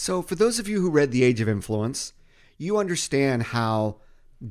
So, 0.00 0.22
for 0.22 0.36
those 0.36 0.60
of 0.60 0.68
you 0.68 0.80
who 0.80 0.92
read 0.92 1.10
The 1.10 1.24
Age 1.24 1.40
of 1.40 1.48
Influence, 1.48 2.12
you 2.56 2.78
understand 2.78 3.42
how 3.42 3.96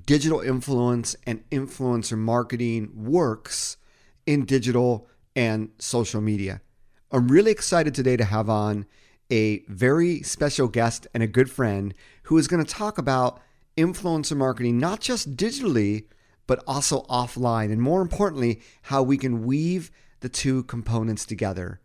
digital 0.05 0.41
influence 0.41 1.15
and 1.25 1.49
influencer 1.51 2.17
marketing 2.17 2.91
works 2.93 3.77
in 4.25 4.43
digital 4.43 5.07
and 5.37 5.69
social 5.79 6.19
media. 6.19 6.59
I'm 7.13 7.29
really 7.29 7.51
excited 7.51 7.95
today 7.95 8.17
to 8.17 8.25
have 8.25 8.49
on 8.49 8.87
a 9.31 9.59
very 9.69 10.21
special 10.21 10.67
guest 10.67 11.07
and 11.13 11.23
a 11.23 11.27
good 11.27 11.49
friend 11.49 11.93
who 12.23 12.37
is 12.37 12.49
going 12.49 12.63
to 12.63 12.69
talk 12.69 12.97
about 12.97 13.39
influencer 13.77 14.35
marketing, 14.35 14.77
not 14.77 14.99
just 14.99 15.37
digitally, 15.37 16.07
but 16.45 16.61
also 16.67 17.03
offline. 17.03 17.71
And 17.71 17.81
more 17.81 18.01
importantly, 18.01 18.59
how 18.81 19.01
we 19.01 19.17
can 19.17 19.45
weave 19.45 19.91
the 20.19 20.27
two 20.27 20.63
components 20.63 21.25
together. 21.25 21.79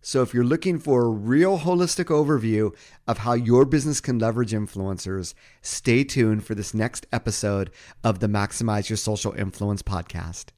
So, 0.00 0.22
if 0.22 0.32
you're 0.32 0.44
looking 0.44 0.78
for 0.78 1.02
a 1.04 1.08
real 1.08 1.58
holistic 1.58 2.04
overview 2.04 2.72
of 3.08 3.18
how 3.18 3.32
your 3.32 3.64
business 3.64 4.00
can 4.00 4.20
leverage 4.20 4.52
influencers, 4.52 5.34
stay 5.60 6.04
tuned 6.04 6.44
for 6.44 6.54
this 6.54 6.72
next 6.72 7.04
episode 7.10 7.72
of 8.04 8.20
the 8.20 8.28
Maximize 8.28 8.88
Your 8.88 8.96
Social 8.96 9.32
Influence 9.32 9.82
podcast. 9.82 10.50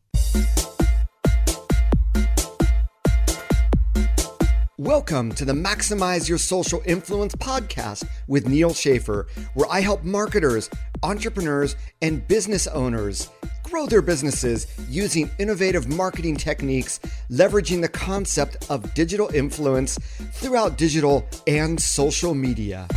Welcome 4.77 5.33
to 5.33 5.47
the 5.47 5.55
Maximize 5.55 6.29
Your 6.29 6.39
Social 6.39 6.83
Influence 6.85 7.35
podcast 7.35 8.07
with 8.29 8.47
Neal 8.47 8.75
Schaffer, 8.75 9.27
where 9.55 9.69
I 9.71 9.81
help 9.81 10.05
marketers, 10.05 10.69
entrepreneurs, 11.03 11.77
and 12.03 12.29
business 12.29 12.67
owners 12.67 13.31
grow 13.71 13.87
their 13.87 14.03
businesses 14.03 14.67
using 14.89 15.31
innovative 15.39 15.87
marketing 15.87 16.35
techniques, 16.35 16.99
leveraging 17.31 17.81
the 17.81 17.89
concept 17.89 18.69
of 18.69 18.93
digital 18.95 19.29
influence 19.33 19.97
throughout 20.33 20.77
digital 20.77 21.25
and 21.47 21.81
social 21.81 22.35
media. 22.35 22.89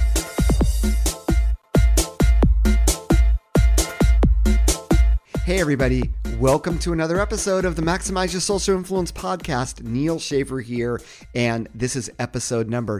Hey, 5.45 5.59
everybody. 5.59 6.09
Welcome 6.39 6.79
to 6.79 6.91
another 6.93 7.21
episode 7.21 7.65
of 7.65 7.75
the 7.75 7.83
Maximize 7.83 8.31
Your 8.31 8.41
Social 8.41 8.75
Influence 8.75 9.11
podcast. 9.11 9.83
Neal 9.83 10.17
Schaffer 10.17 10.59
here, 10.59 10.99
and 11.35 11.69
this 11.75 11.95
is 11.95 12.09
episode 12.17 12.67
number 12.67 12.99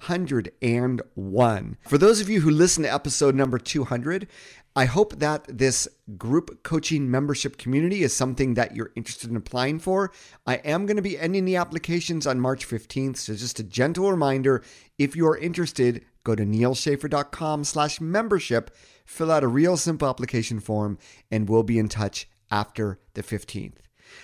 201. 0.00 1.76
For 1.88 1.98
those 1.98 2.20
of 2.20 2.28
you 2.28 2.40
who 2.40 2.50
listen 2.50 2.82
to 2.82 2.92
episode 2.92 3.34
number 3.34 3.58
200, 3.58 4.28
I 4.76 4.84
hope 4.84 5.20
that 5.20 5.46
this 5.48 5.88
group 6.18 6.62
coaching 6.62 7.10
membership 7.10 7.56
community 7.56 8.02
is 8.02 8.12
something 8.12 8.54
that 8.54 8.76
you're 8.76 8.92
interested 8.94 9.30
in 9.30 9.36
applying 9.36 9.78
for. 9.78 10.12
I 10.46 10.56
am 10.56 10.84
going 10.84 10.96
to 10.96 11.02
be 11.02 11.18
ending 11.18 11.46
the 11.46 11.56
applications 11.56 12.26
on 12.26 12.40
March 12.40 12.68
15th, 12.68 13.16
so 13.16 13.34
just 13.34 13.58
a 13.58 13.62
gentle 13.62 14.10
reminder, 14.10 14.62
if 14.98 15.16
you 15.16 15.26
are 15.28 15.38
interested, 15.38 16.04
go 16.24 16.34
to 16.34 16.44
nealschaffer.com 16.44 17.64
slash 17.64 18.02
membership, 18.02 18.70
fill 19.06 19.32
out 19.32 19.44
a 19.44 19.48
real 19.48 19.78
simple 19.78 20.10
application 20.10 20.60
form, 20.60 20.98
and 21.30 21.48
we'll 21.48 21.62
be 21.62 21.78
in 21.78 21.88
touch 21.88 22.28
after 22.50 22.98
the 23.14 23.22
15th. 23.22 23.78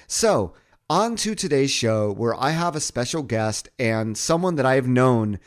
So, 0.06 0.52
on 0.90 1.16
to 1.16 1.34
today's 1.34 1.70
show, 1.70 2.12
where 2.12 2.38
I 2.38 2.50
have 2.50 2.76
a 2.76 2.80
special 2.80 3.22
guest 3.22 3.70
and 3.78 4.18
someone 4.18 4.56
that 4.56 4.66
I 4.66 4.74
have 4.74 4.86
known 4.86 5.40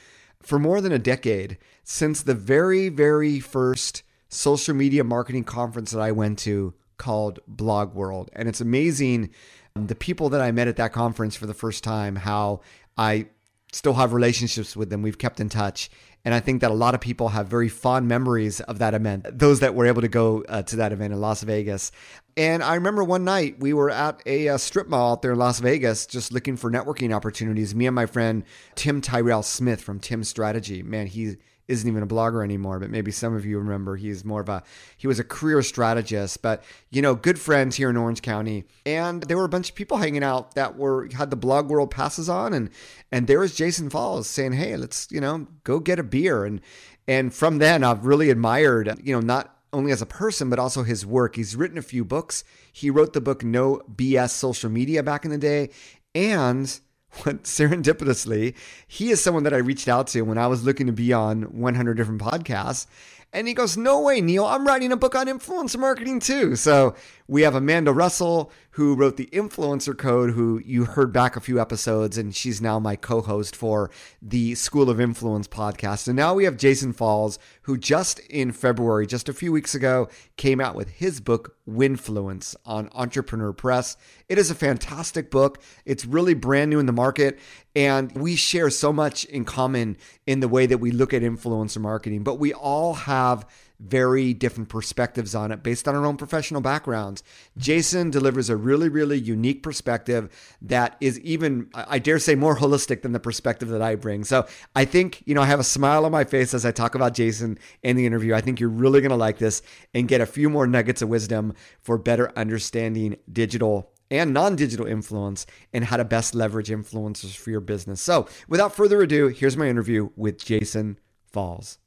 for 0.45 0.59
more 0.59 0.79
than 0.79 0.91
a 0.91 0.99
decade 0.99 1.57
since 1.83 2.21
the 2.21 2.35
very, 2.35 2.89
very 2.89 3.39
first 3.39 4.03
social 4.29 4.75
media 4.75 5.03
marketing 5.03 5.43
conference 5.43 5.91
that 5.91 6.01
I 6.01 6.11
went 6.11 6.39
to 6.39 6.73
called 6.97 7.39
Blog 7.47 7.93
World. 7.93 8.29
And 8.33 8.47
it's 8.47 8.61
amazing 8.61 9.31
um, 9.75 9.87
the 9.87 9.95
people 9.95 10.29
that 10.29 10.41
I 10.41 10.51
met 10.51 10.67
at 10.67 10.77
that 10.77 10.93
conference 10.93 11.35
for 11.35 11.47
the 11.47 11.53
first 11.53 11.83
time, 11.83 12.15
how 12.15 12.61
I 12.97 13.27
still 13.71 13.93
have 13.93 14.13
relationships 14.13 14.75
with 14.75 14.89
them. 14.89 15.01
We've 15.01 15.17
kept 15.17 15.39
in 15.39 15.49
touch. 15.49 15.89
And 16.25 16.33
I 16.33 16.39
think 16.39 16.61
that 16.61 16.71
a 16.71 16.73
lot 16.73 16.95
of 16.95 17.01
people 17.01 17.29
have 17.29 17.47
very 17.47 17.69
fond 17.69 18.07
memories 18.07 18.59
of 18.61 18.79
that 18.79 18.95
event, 18.95 19.27
those 19.31 19.59
that 19.59 19.75
were 19.75 19.85
able 19.85 20.01
to 20.01 20.07
go 20.07 20.43
uh, 20.49 20.63
to 20.63 20.75
that 20.77 20.91
event 20.91 21.13
in 21.13 21.21
Las 21.21 21.43
Vegas. 21.43 21.91
And 22.35 22.63
I 22.63 22.75
remember 22.75 23.03
one 23.03 23.23
night 23.23 23.59
we 23.59 23.73
were 23.73 23.91
at 23.91 24.21
a, 24.25 24.47
a, 24.47 24.55
uh, 24.55 24.57
strip 24.57 24.89
mall 24.89 25.13
out 25.13 25.21
there 25.21 25.31
in 25.31 25.37
Las 25.37 25.59
Vegas 25.59 26.05
just 26.05 26.33
looking 26.33 26.57
for 26.57 26.69
networking 26.71 27.15
opportunities. 27.15 27.73
Me 27.73 27.85
and 27.85 27.95
my 27.95 28.07
friend 28.07 28.43
Tim 28.73 28.99
Tyrell 28.99 29.43
Smith 29.43 29.81
from 29.81 29.99
Tim 29.99 30.23
Strategy. 30.23 30.83
Man, 30.83 31.07
he 31.07 31.37
isn't 31.67 31.87
even 31.89 32.03
a 32.03 32.07
blogger 32.07 32.43
anymore, 32.43 32.79
but 32.79 32.89
maybe 32.89 33.11
some 33.11 33.35
of 33.35 33.45
you 33.45 33.57
remember 33.57 33.95
he's 33.95 34.23
more 34.23 34.41
of 34.41 34.49
a 34.49 34.63
he 34.97 35.07
was 35.07 35.19
a 35.19 35.23
career 35.23 35.61
strategist, 35.61 36.41
but 36.41 36.63
you 36.91 37.01
know, 37.01 37.15
good 37.15 37.39
friends 37.39 37.75
here 37.75 37.89
in 37.89 37.97
Orange 37.97 38.21
County. 38.21 38.65
And 38.85 39.23
there 39.23 39.37
were 39.37 39.45
a 39.45 39.49
bunch 39.49 39.69
of 39.69 39.75
people 39.75 39.97
hanging 39.97 40.23
out 40.23 40.55
that 40.55 40.77
were 40.77 41.09
had 41.13 41.29
the 41.29 41.35
blog 41.35 41.69
world 41.69 41.91
passes 41.91 42.29
on 42.29 42.53
and 42.53 42.69
and 43.11 43.27
there 43.27 43.39
was 43.39 43.55
Jason 43.55 43.89
Falls 43.89 44.27
saying, 44.27 44.53
"Hey, 44.53 44.77
let's, 44.77 45.07
you 45.11 45.21
know, 45.21 45.47
go 45.63 45.79
get 45.79 45.99
a 45.99 46.03
beer." 46.03 46.45
And 46.45 46.61
and 47.07 47.33
from 47.33 47.57
then 47.57 47.83
I've 47.83 48.05
really 48.05 48.29
admired, 48.29 48.99
you 49.03 49.13
know, 49.13 49.21
not 49.21 49.51
only 49.73 49.91
as 49.91 50.01
a 50.01 50.05
person 50.05 50.49
but 50.49 50.59
also 50.59 50.83
his 50.83 51.05
work. 51.05 51.35
He's 51.35 51.55
written 51.55 51.77
a 51.77 51.81
few 51.81 52.05
books. 52.05 52.43
He 52.71 52.89
wrote 52.89 53.13
the 53.13 53.21
book 53.21 53.43
No 53.43 53.81
BS 53.93 54.29
Social 54.29 54.69
Media 54.69 55.03
back 55.03 55.25
in 55.25 55.31
the 55.31 55.37
day 55.37 55.69
and 56.15 56.79
what 57.23 57.43
serendipitously, 57.43 58.55
he 58.87 59.11
is 59.11 59.21
someone 59.21 59.43
that 59.43 59.53
I 59.53 59.57
reached 59.57 59.87
out 59.87 60.07
to 60.07 60.21
when 60.21 60.37
I 60.37 60.47
was 60.47 60.63
looking 60.63 60.87
to 60.87 60.93
be 60.93 61.13
on 61.13 61.43
100 61.43 61.95
different 61.95 62.21
podcasts. 62.21 62.87
And 63.35 63.49
he 63.49 63.53
goes, 63.53 63.75
No 63.75 63.99
way, 63.99 64.21
Neal. 64.21 64.45
I'm 64.45 64.65
writing 64.65 64.93
a 64.93 64.97
book 64.97 65.13
on 65.13 65.27
influencer 65.27 65.77
marketing 65.77 66.21
too. 66.21 66.55
So 66.55 66.95
we 67.27 67.41
have 67.41 67.53
Amanda 67.53 67.91
Russell, 67.91 68.49
who 68.71 68.95
wrote 68.95 69.17
the 69.17 69.29
Influencer 69.33 69.97
Code, 69.97 70.31
who 70.31 70.61
you 70.63 70.85
heard 70.85 71.11
back 71.11 71.35
a 71.35 71.41
few 71.41 71.59
episodes, 71.59 72.17
and 72.17 72.35
she's 72.35 72.61
now 72.61 72.79
my 72.79 72.95
co 72.95 73.19
host 73.19 73.55
for 73.55 73.91
the 74.21 74.55
School 74.55 74.89
of 74.89 75.01
Influence 75.01 75.47
podcast. 75.47 76.07
And 76.07 76.15
now 76.15 76.33
we 76.33 76.45
have 76.45 76.55
Jason 76.55 76.93
Falls, 76.93 77.37
who 77.63 77.77
just 77.77 78.19
in 78.19 78.53
February, 78.53 79.05
just 79.05 79.27
a 79.27 79.33
few 79.33 79.51
weeks 79.51 79.75
ago, 79.75 80.07
came 80.37 80.61
out 80.61 80.75
with 80.75 80.89
his 80.89 81.19
book, 81.19 81.57
Winfluence, 81.67 82.55
on 82.65 82.89
Entrepreneur 82.93 83.51
Press. 83.51 83.97
It 84.29 84.37
is 84.37 84.51
a 84.51 84.55
fantastic 84.55 85.29
book. 85.29 85.61
It's 85.83 86.05
really 86.05 86.35
brand 86.35 86.69
new 86.69 86.79
in 86.79 86.85
the 86.85 86.93
market. 86.93 87.39
And 87.75 88.11
we 88.13 88.35
share 88.35 88.69
so 88.69 88.93
much 88.93 89.25
in 89.25 89.43
common 89.43 89.97
in 90.25 90.39
the 90.39 90.47
way 90.47 90.65
that 90.65 90.77
we 90.77 90.91
look 90.91 91.13
at 91.13 91.21
influencer 91.21 91.79
marketing, 91.79 92.23
but 92.23 92.39
we 92.39 92.53
all 92.53 92.93
have 92.93 93.45
very 93.79 94.33
different 94.33 94.69
perspectives 94.69 95.35
on 95.35 95.51
it 95.51 95.61
based 95.61 95.87
on 95.87 95.95
our 95.95 96.05
own 96.05 96.17
professional 96.17 96.61
backgrounds. 96.61 97.23
Jason 97.57 98.09
delivers 98.09 98.49
a 98.49 98.55
really, 98.55 98.87
really 98.87 99.19
unique 99.19 99.63
perspective 99.63 100.29
that 100.61 100.95
is 101.01 101.19
even, 101.19 101.69
I 101.73 101.99
dare 101.99 102.19
say, 102.19 102.35
more 102.35 102.55
holistic 102.57 103.01
than 103.01 103.11
the 103.11 103.19
perspective 103.19 103.69
that 103.69 103.81
I 103.81 103.95
bring. 103.95 104.23
So 104.23 104.47
I 104.75 104.85
think, 104.85 105.23
you 105.25 105.35
know, 105.35 105.41
I 105.41 105.47
have 105.47 105.59
a 105.59 105.63
smile 105.63 106.05
on 106.05 106.11
my 106.11 106.23
face 106.23 106.53
as 106.53 106.65
I 106.65 106.71
talk 106.71 106.95
about 106.95 107.13
Jason 107.13 107.59
in 107.83 107.97
the 107.97 108.05
interview. 108.05 108.33
I 108.33 108.41
think 108.41 108.59
you're 108.59 108.69
really 108.69 109.01
going 109.01 109.09
to 109.09 109.17
like 109.17 109.37
this 109.39 109.61
and 109.93 110.07
get 110.07 110.21
a 110.21 110.25
few 110.25 110.49
more 110.49 110.67
nuggets 110.67 111.01
of 111.01 111.09
wisdom 111.09 111.53
for 111.81 111.97
better 111.97 112.31
understanding 112.37 113.17
digital 113.31 113.91
and 114.11 114.33
non 114.33 114.55
digital 114.55 114.85
influence 114.85 115.45
and 115.73 115.85
how 115.85 115.97
to 115.97 116.05
best 116.05 116.35
leverage 116.35 116.69
influencers 116.69 117.35
for 117.35 117.49
your 117.49 117.61
business. 117.61 118.01
So, 118.01 118.27
without 118.47 118.75
further 118.75 119.01
ado, 119.01 119.27
here's 119.27 119.57
my 119.57 119.67
interview 119.67 120.09
with 120.15 120.43
Jason 120.43 120.99
Falls. 121.31 121.79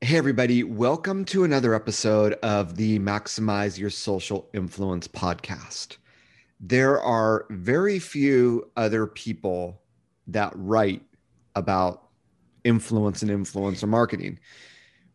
Hey, 0.00 0.18
everybody, 0.18 0.62
welcome 0.62 1.24
to 1.26 1.44
another 1.44 1.74
episode 1.74 2.34
of 2.42 2.76
the 2.76 2.98
Maximize 2.98 3.78
Your 3.78 3.90
Social 3.90 4.48
Influence 4.52 5.08
podcast. 5.08 5.96
There 6.60 7.00
are 7.00 7.46
very 7.50 7.98
few 7.98 8.70
other 8.76 9.06
people 9.06 9.80
that 10.26 10.52
write 10.54 11.02
about 11.54 12.08
influence 12.64 13.22
and 13.22 13.30
influencer 13.30 13.88
marketing 13.88 14.38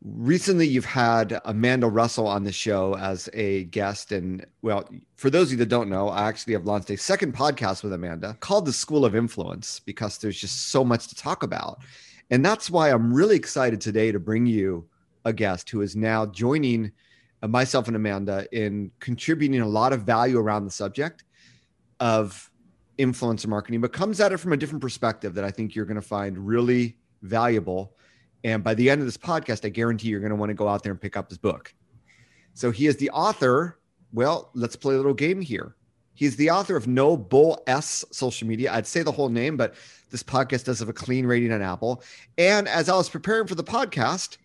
recently 0.01 0.67
you've 0.67 0.85
had 0.85 1.41
Amanda 1.45 1.87
Russell 1.87 2.27
on 2.27 2.43
the 2.43 2.51
show 2.51 2.95
as 2.97 3.29
a 3.33 3.65
guest. 3.65 4.11
And 4.11 4.45
well, 4.61 4.87
for 5.15 5.29
those 5.29 5.47
of 5.47 5.51
you 5.53 5.57
that 5.57 5.69
don't 5.69 5.89
know, 5.89 6.09
I 6.09 6.27
actually 6.27 6.53
have 6.53 6.65
launched 6.65 6.89
a 6.89 6.97
second 6.97 7.33
podcast 7.33 7.83
with 7.83 7.93
Amanda 7.93 8.37
called 8.39 8.65
The 8.65 8.73
School 8.73 9.05
of 9.05 9.15
Influence 9.15 9.79
because 9.79 10.17
there's 10.17 10.39
just 10.39 10.67
so 10.67 10.83
much 10.83 11.07
to 11.07 11.15
talk 11.15 11.43
about. 11.43 11.79
And 12.29 12.45
that's 12.45 12.69
why 12.69 12.91
I'm 12.91 13.13
really 13.13 13.35
excited 13.35 13.81
today 13.81 14.11
to 14.11 14.19
bring 14.19 14.45
you 14.45 14.87
a 15.25 15.33
guest 15.33 15.69
who 15.69 15.81
is 15.81 15.95
now 15.95 16.25
joining 16.25 16.91
uh, 17.41 17.47
myself 17.47 17.87
and 17.87 17.95
Amanda 17.95 18.47
in 18.51 18.91
contributing 18.99 19.61
a 19.61 19.67
lot 19.67 19.91
of 19.91 20.03
value 20.03 20.39
around 20.39 20.65
the 20.65 20.71
subject 20.71 21.23
of 21.99 22.49
influencer 22.97 23.47
marketing, 23.47 23.81
but 23.81 23.91
comes 23.91 24.19
at 24.19 24.31
it 24.31 24.37
from 24.37 24.53
a 24.53 24.57
different 24.57 24.81
perspective 24.81 25.33
that 25.33 25.43
I 25.43 25.51
think 25.51 25.75
you're 25.75 25.85
going 25.85 25.95
to 25.95 26.01
find 26.01 26.37
really 26.37 26.97
valuable 27.21 27.95
and 28.43 28.63
by 28.63 28.73
the 28.73 28.89
end 28.89 29.01
of 29.01 29.07
this 29.07 29.17
podcast, 29.17 29.65
I 29.65 29.69
guarantee 29.69 30.09
you're 30.09 30.19
going 30.19 30.31
to 30.31 30.35
want 30.35 30.49
to 30.49 30.55
go 30.55 30.67
out 30.67 30.83
there 30.83 30.91
and 30.91 31.01
pick 31.01 31.17
up 31.17 31.29
his 31.29 31.37
book. 31.37 31.73
So 32.53 32.71
he 32.71 32.87
is 32.87 32.97
the 32.97 33.09
author. 33.11 33.79
Well, 34.13 34.49
let's 34.53 34.75
play 34.75 34.93
a 34.93 34.97
little 34.97 35.13
game 35.13 35.41
here. 35.41 35.75
He's 36.13 36.35
the 36.35 36.49
author 36.49 36.75
of 36.75 36.87
No 36.87 37.15
Bull 37.15 37.63
S 37.67 38.03
Social 38.11 38.47
Media. 38.47 38.73
I'd 38.73 38.87
say 38.87 39.03
the 39.03 39.11
whole 39.11 39.29
name, 39.29 39.55
but 39.55 39.75
this 40.09 40.23
podcast 40.23 40.65
does 40.65 40.79
have 40.79 40.89
a 40.89 40.93
clean 40.93 41.25
rating 41.25 41.53
on 41.53 41.61
Apple. 41.61 42.03
And 42.37 42.67
as 42.67 42.89
I 42.89 42.95
was 42.95 43.09
preparing 43.09 43.47
for 43.47 43.55
the 43.55 43.63
podcast, 43.63 44.37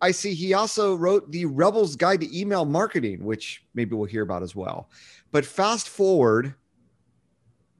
I 0.00 0.10
see 0.10 0.34
he 0.34 0.54
also 0.54 0.94
wrote 0.94 1.32
the 1.32 1.46
Rebel's 1.46 1.96
Guide 1.96 2.20
to 2.20 2.38
Email 2.38 2.64
Marketing, 2.64 3.24
which 3.24 3.64
maybe 3.74 3.96
we'll 3.96 4.06
hear 4.06 4.22
about 4.22 4.42
as 4.42 4.54
well. 4.54 4.90
But 5.32 5.44
fast 5.44 5.88
forward 5.88 6.54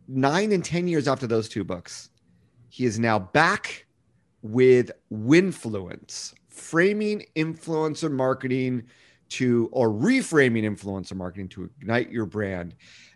nine 0.09 0.53
and 0.53 0.65
10 0.65 0.89
years 0.89 1.07
after 1.07 1.27
those 1.27 1.49
two 1.49 1.63
books, 1.63 2.11
he 2.69 2.85
is 2.85 2.99
now 2.99 3.19
back 3.19 3.86
with 4.53 4.91
Winfluence, 5.13 6.35
framing 6.49 7.25
influencer 7.37 8.11
marketing 8.11 8.85
to 9.29 9.69
or 9.73 9.91
reframing 9.91 10.63
influencer 10.63 11.15
marketing 11.15 11.49
to 11.49 11.65
ignite 11.81 12.11
your 12.11 12.27
brand. 12.27 12.75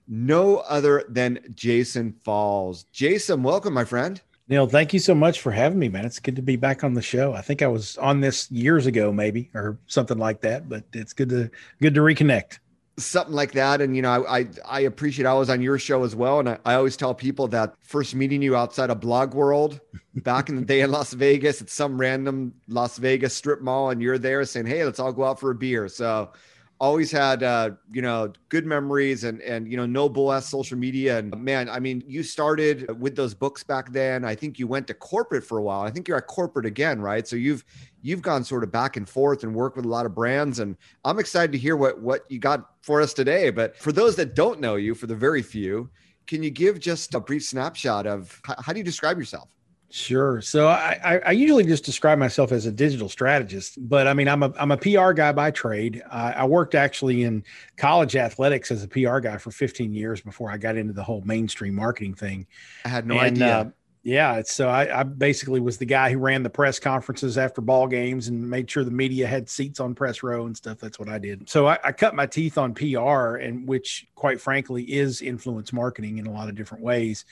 No 0.09 0.59
other 0.59 1.05
than 1.09 1.39
Jason 1.55 2.13
Falls. 2.25 2.85
Jason, 2.93 3.43
welcome, 3.43 3.73
my 3.73 3.85
friend. 3.85 4.21
Neal, 4.49 4.67
thank 4.67 4.93
you 4.93 4.99
so 4.99 5.15
much 5.15 5.41
for 5.41 5.53
having 5.53 5.79
me, 5.79 5.89
man. 5.89 6.05
It's 6.05 6.19
good 6.19 6.35
to 6.35 6.43
be 6.43 6.57
back 6.57 6.83
on 6.83 6.95
the 6.95 7.03
show. 7.03 7.33
I 7.33 7.41
think 7.41 7.63
I 7.63 7.69
was 7.69 7.97
on 7.99 8.21
this 8.21 8.51
years 8.51 8.87
ago, 8.87 9.13
maybe, 9.13 9.49
or 9.55 9.79
something 9.87 10.19
like 10.19 10.41
that. 10.41 10.69
But 10.69 10.83
it's 10.93 11.13
good 11.13 11.29
to 11.29 11.49
good 11.81 11.95
to 11.95 12.01
reconnect 12.01 12.59
something 13.05 13.35
like 13.35 13.53
that. 13.53 13.81
And 13.81 13.97
you 13.97 14.03
know, 14.03 14.25
I 14.25 14.41
I, 14.41 14.47
I 14.65 14.81
appreciate 14.81 15.27
I 15.27 15.35
was 15.35 15.51
on 15.51 15.63
your 15.63 15.79
show 15.79 16.05
as 16.05 16.15
well. 16.15 16.41
And 16.41 16.49
I, 16.49 16.59
I, 16.65 16.75
always 16.75 16.97
tell 16.97 17.15
people 17.15 17.49
that 17.49 17.75
first 17.83 18.15
meeting 18.15 18.43
you 18.43 18.57
outside 18.57 18.91
of 18.91 19.01
blog 19.01 19.35
world 19.35 19.81
back 20.15 20.49
in 20.49 20.57
the 20.57 20.63
day 20.63 20.81
in 20.81 20.91
Las 20.91 21.13
Vegas, 21.13 21.61
it's 21.61 21.75
some 21.75 22.01
random 22.01 22.55
Las 22.69 22.99
Vegas 22.99 23.35
strip 23.35 23.61
mall, 23.61 23.91
and 23.91 24.01
you're 24.03 24.19
there 24.19 24.45
saying, 24.45 24.67
Hey, 24.67 24.85
let's 24.85 24.99
all 24.99 25.13
go 25.13 25.25
out 25.25 25.41
for 25.41 25.51
a 25.51 25.55
beer. 25.55 25.89
So 25.89 26.33
always 26.81 27.13
had 27.13 27.43
uh, 27.43 27.71
you 27.93 28.01
know 28.01 28.33
good 28.49 28.65
memories 28.65 29.25
and 29.25 29.41
and 29.43 29.71
you 29.71 29.77
know 29.77 29.87
no 29.87 30.09
bull 30.09 30.39
social 30.41 30.79
media. 30.79 31.19
And 31.19 31.37
man 31.43 31.69
i 31.69 31.79
mean 31.79 32.03
you 32.07 32.23
started 32.23 32.99
with 33.01 33.15
those 33.15 33.35
books 33.35 33.63
back 33.63 33.93
then. 33.93 34.25
I 34.25 34.35
think 34.35 34.59
you 34.59 34.67
went 34.67 34.87
to 34.89 34.95
corporate 34.95 35.45
for 35.45 35.59
a 35.59 35.63
while. 35.63 35.83
I 35.83 35.91
think 35.91 36.09
you're 36.09 36.17
at 36.17 36.27
corporate 36.27 36.67
again 36.67 37.01
right? 37.01 37.27
So 37.29 37.37
you've 37.37 37.65
you've 38.03 38.23
gone 38.23 38.43
sort 38.45 38.65
of 38.65 38.73
back 38.73 38.97
and 38.97 39.09
forth 39.09 39.45
and 39.45 39.55
worked 39.55 39.77
with 39.77 39.85
a 39.85 39.89
lot 39.89 40.07
of 40.07 40.15
brands. 40.15 40.59
And 40.59 40.77
i'm 41.05 41.19
excited 41.19 41.53
to 41.53 41.59
hear 41.59 41.77
what 41.77 42.01
what 42.01 42.25
you 42.29 42.39
got 42.39 42.71
for 42.83 43.01
us 43.01 43.13
today. 43.13 43.51
But 43.51 43.77
for 43.77 43.93
those 43.93 44.17
that 44.17 44.35
don't 44.35 44.61
know 44.61 44.77
you 44.77 44.95
for 44.95 45.07
the 45.07 45.17
very 45.17 45.43
few 45.43 45.91
can 46.27 46.43
you 46.43 46.51
give 46.51 46.79
just 46.79 47.15
a 47.15 47.21
brief 47.21 47.45
snapshot 47.45 48.07
of 48.07 48.41
how, 48.45 48.55
how 48.59 48.73
do 48.73 48.79
you 48.79 48.85
describe 48.85 49.19
yourself 49.19 49.49
Sure. 49.93 50.41
So 50.41 50.69
I, 50.69 51.21
I 51.27 51.33
usually 51.33 51.65
just 51.65 51.85
describe 51.85 52.17
myself 52.17 52.53
as 52.53 52.65
a 52.65 52.71
digital 52.71 53.09
strategist, 53.09 53.77
but 53.77 54.07
I 54.07 54.15
mean 54.15 54.29
I'm 54.29 54.45
a 54.45 54.53
I'm 54.57 54.71
a 54.71 54.77
PR 54.77 55.11
guy 55.11 55.33
by 55.33 55.51
trade. 55.51 56.01
I, 56.09 56.33
I 56.33 56.45
worked 56.45 56.77
actually 56.77 57.25
in 57.25 57.43
college 57.77 58.15
athletics 58.15 58.71
as 58.71 58.85
a 58.85 58.89
PR 58.89 59.19
guy 59.19 59.37
for 59.37 59.51
15 59.51 59.93
years 59.93 60.21
before 60.21 60.49
I 60.49 60.59
got 60.59 60.77
into 60.77 60.93
the 60.93 61.03
whole 61.03 61.23
mainstream 61.23 61.75
marketing 61.75 62.15
thing. 62.15 62.47
I 62.85 62.89
had 62.89 63.05
no 63.05 63.19
and, 63.19 63.37
idea. 63.37 63.59
Uh, 63.59 63.71
yeah, 64.03 64.41
so 64.47 64.69
I, 64.69 65.01
I, 65.01 65.03
basically 65.03 65.61
was 65.61 65.77
the 65.77 65.85
guy 65.85 66.11
who 66.11 66.19
ran 66.19 66.43
the 66.43 66.49
press 66.49 66.79
conferences 66.79 67.37
after 67.37 67.61
ball 67.61 67.87
games 67.87 68.29
and 68.29 68.49
made 68.49 68.71
sure 68.71 68.83
the 68.83 68.91
media 68.91 69.27
had 69.27 69.51
seats 69.51 69.79
on 69.79 69.95
press 69.95 70.23
row 70.23 70.47
and 70.47 70.57
stuff. 70.57 70.79
That's 70.79 70.99
what 70.99 71.11
I 71.11 71.19
did. 71.19 71.51
So 71.51 71.67
I, 71.67 71.79
I 71.85 71.93
cut 71.93 72.15
my 72.15 72.25
teeth 72.25 72.57
on 72.57 72.73
PR, 72.73 73.37
and 73.37 73.69
which, 73.69 74.07
quite 74.15 74.41
frankly, 74.41 74.85
is 74.85 75.21
influence 75.21 75.71
marketing 75.71 76.17
in 76.17 76.27
a 76.27 76.33
lot 76.33 76.49
of 76.49 76.55
different 76.55 76.83
ways 76.83 77.27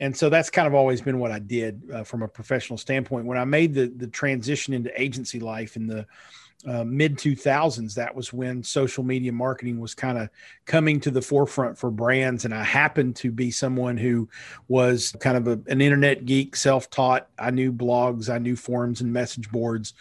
and 0.00 0.16
so 0.16 0.28
that's 0.28 0.50
kind 0.50 0.66
of 0.66 0.74
always 0.74 1.00
been 1.00 1.18
what 1.18 1.32
I 1.32 1.38
did 1.38 1.82
uh, 1.92 2.04
from 2.04 2.22
a 2.22 2.28
professional 2.28 2.76
standpoint. 2.76 3.26
When 3.26 3.38
I 3.38 3.44
made 3.44 3.74
the 3.74 3.86
the 3.86 4.06
transition 4.06 4.74
into 4.74 5.00
agency 5.00 5.40
life 5.40 5.76
in 5.76 5.86
the 5.86 6.06
uh, 6.66 6.84
mid 6.84 7.16
2000s, 7.16 7.94
that 7.94 8.14
was 8.14 8.32
when 8.32 8.62
social 8.62 9.04
media 9.04 9.32
marketing 9.32 9.78
was 9.78 9.94
kind 9.94 10.18
of 10.18 10.28
coming 10.64 11.00
to 11.00 11.10
the 11.10 11.22
forefront 11.22 11.78
for 11.78 11.90
brands. 11.90 12.44
And 12.44 12.54
I 12.54 12.64
happened 12.64 13.16
to 13.16 13.30
be 13.30 13.50
someone 13.50 13.96
who 13.96 14.28
was 14.68 15.14
kind 15.20 15.36
of 15.36 15.46
a, 15.46 15.60
an 15.70 15.80
internet 15.80 16.24
geek, 16.24 16.56
self 16.56 16.90
taught. 16.90 17.28
I 17.38 17.50
knew 17.50 17.72
blogs, 17.72 18.28
I 18.28 18.38
knew 18.38 18.56
forums 18.56 19.00
and 19.00 19.12
message 19.12 19.50
boards. 19.50 19.94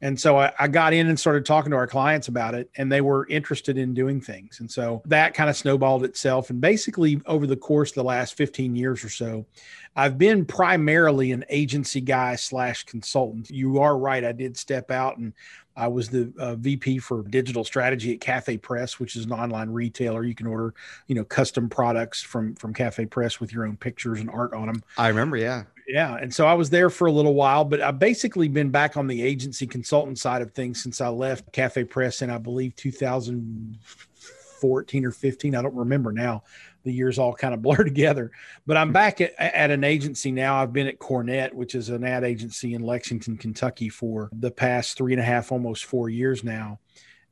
And 0.00 0.18
so 0.18 0.38
I, 0.38 0.52
I, 0.58 0.68
got 0.68 0.92
in 0.92 1.08
and 1.08 1.18
started 1.18 1.44
talking 1.44 1.70
to 1.70 1.76
our 1.76 1.86
clients 1.86 2.28
about 2.28 2.54
it, 2.54 2.70
and 2.76 2.90
they 2.90 3.00
were 3.00 3.26
interested 3.28 3.76
in 3.76 3.94
doing 3.94 4.20
things. 4.20 4.60
And 4.60 4.70
so 4.70 5.02
that 5.06 5.34
kind 5.34 5.50
of 5.50 5.56
snowballed 5.56 6.04
itself. 6.04 6.50
And 6.50 6.60
basically, 6.60 7.20
over 7.26 7.46
the 7.46 7.56
course 7.56 7.90
of 7.90 7.96
the 7.96 8.04
last 8.04 8.34
15 8.34 8.76
years 8.76 9.02
or 9.02 9.08
so, 9.08 9.44
I've 9.96 10.16
been 10.16 10.44
primarily 10.44 11.32
an 11.32 11.44
agency 11.48 12.00
guy 12.00 12.36
slash 12.36 12.84
consultant. 12.84 13.50
You 13.50 13.80
are 13.80 13.98
right. 13.98 14.24
I 14.24 14.32
did 14.32 14.56
step 14.56 14.90
out 14.92 15.18
and 15.18 15.32
I 15.78 15.86
was 15.86 16.08
the 16.08 16.32
uh, 16.38 16.56
VP 16.56 16.98
for 16.98 17.22
digital 17.22 17.62
strategy 17.62 18.12
at 18.12 18.20
Cafe 18.20 18.56
Press, 18.58 18.98
which 18.98 19.14
is 19.14 19.26
an 19.26 19.32
online 19.32 19.70
retailer. 19.70 20.24
You 20.24 20.34
can 20.34 20.48
order, 20.48 20.74
you 21.06 21.14
know, 21.14 21.24
custom 21.24 21.68
products 21.68 22.20
from 22.20 22.56
from 22.56 22.74
Cafe 22.74 23.06
Press 23.06 23.38
with 23.38 23.52
your 23.52 23.64
own 23.64 23.76
pictures 23.76 24.20
and 24.20 24.28
art 24.28 24.52
on 24.52 24.66
them. 24.66 24.82
I 24.96 25.08
remember, 25.08 25.36
yeah. 25.36 25.64
Yeah. 25.88 26.16
And 26.16 26.32
so 26.32 26.46
I 26.46 26.52
was 26.52 26.68
there 26.68 26.90
for 26.90 27.06
a 27.06 27.12
little 27.12 27.32
while, 27.32 27.64
but 27.64 27.80
I've 27.80 27.98
basically 27.98 28.48
been 28.48 28.68
back 28.68 28.98
on 28.98 29.06
the 29.06 29.22
agency 29.22 29.66
consultant 29.66 30.18
side 30.18 30.42
of 30.42 30.52
things 30.52 30.82
since 30.82 31.00
I 31.00 31.08
left 31.08 31.50
Cafe 31.52 31.84
Press 31.84 32.20
in, 32.20 32.28
I 32.28 32.36
believe, 32.36 32.76
2014 32.76 35.04
or 35.06 35.10
15. 35.10 35.54
I 35.54 35.62
don't 35.62 35.74
remember 35.74 36.12
now. 36.12 36.42
The 36.84 36.92
years 36.92 37.18
all 37.18 37.32
kind 37.32 37.54
of 37.54 37.62
blur 37.64 37.84
together. 37.84 38.30
But 38.66 38.76
I'm 38.76 38.92
back 38.92 39.22
at, 39.22 39.32
at 39.38 39.70
an 39.70 39.82
agency 39.82 40.30
now. 40.30 40.60
I've 40.60 40.74
been 40.74 40.88
at 40.88 40.98
Cornett, 40.98 41.54
which 41.54 41.74
is 41.74 41.88
an 41.88 42.04
ad 42.04 42.22
agency 42.22 42.74
in 42.74 42.82
Lexington, 42.82 43.38
Kentucky, 43.38 43.88
for 43.88 44.28
the 44.30 44.50
past 44.50 44.98
three 44.98 45.14
and 45.14 45.22
a 45.22 45.24
half, 45.24 45.50
almost 45.50 45.86
four 45.86 46.10
years 46.10 46.44
now. 46.44 46.80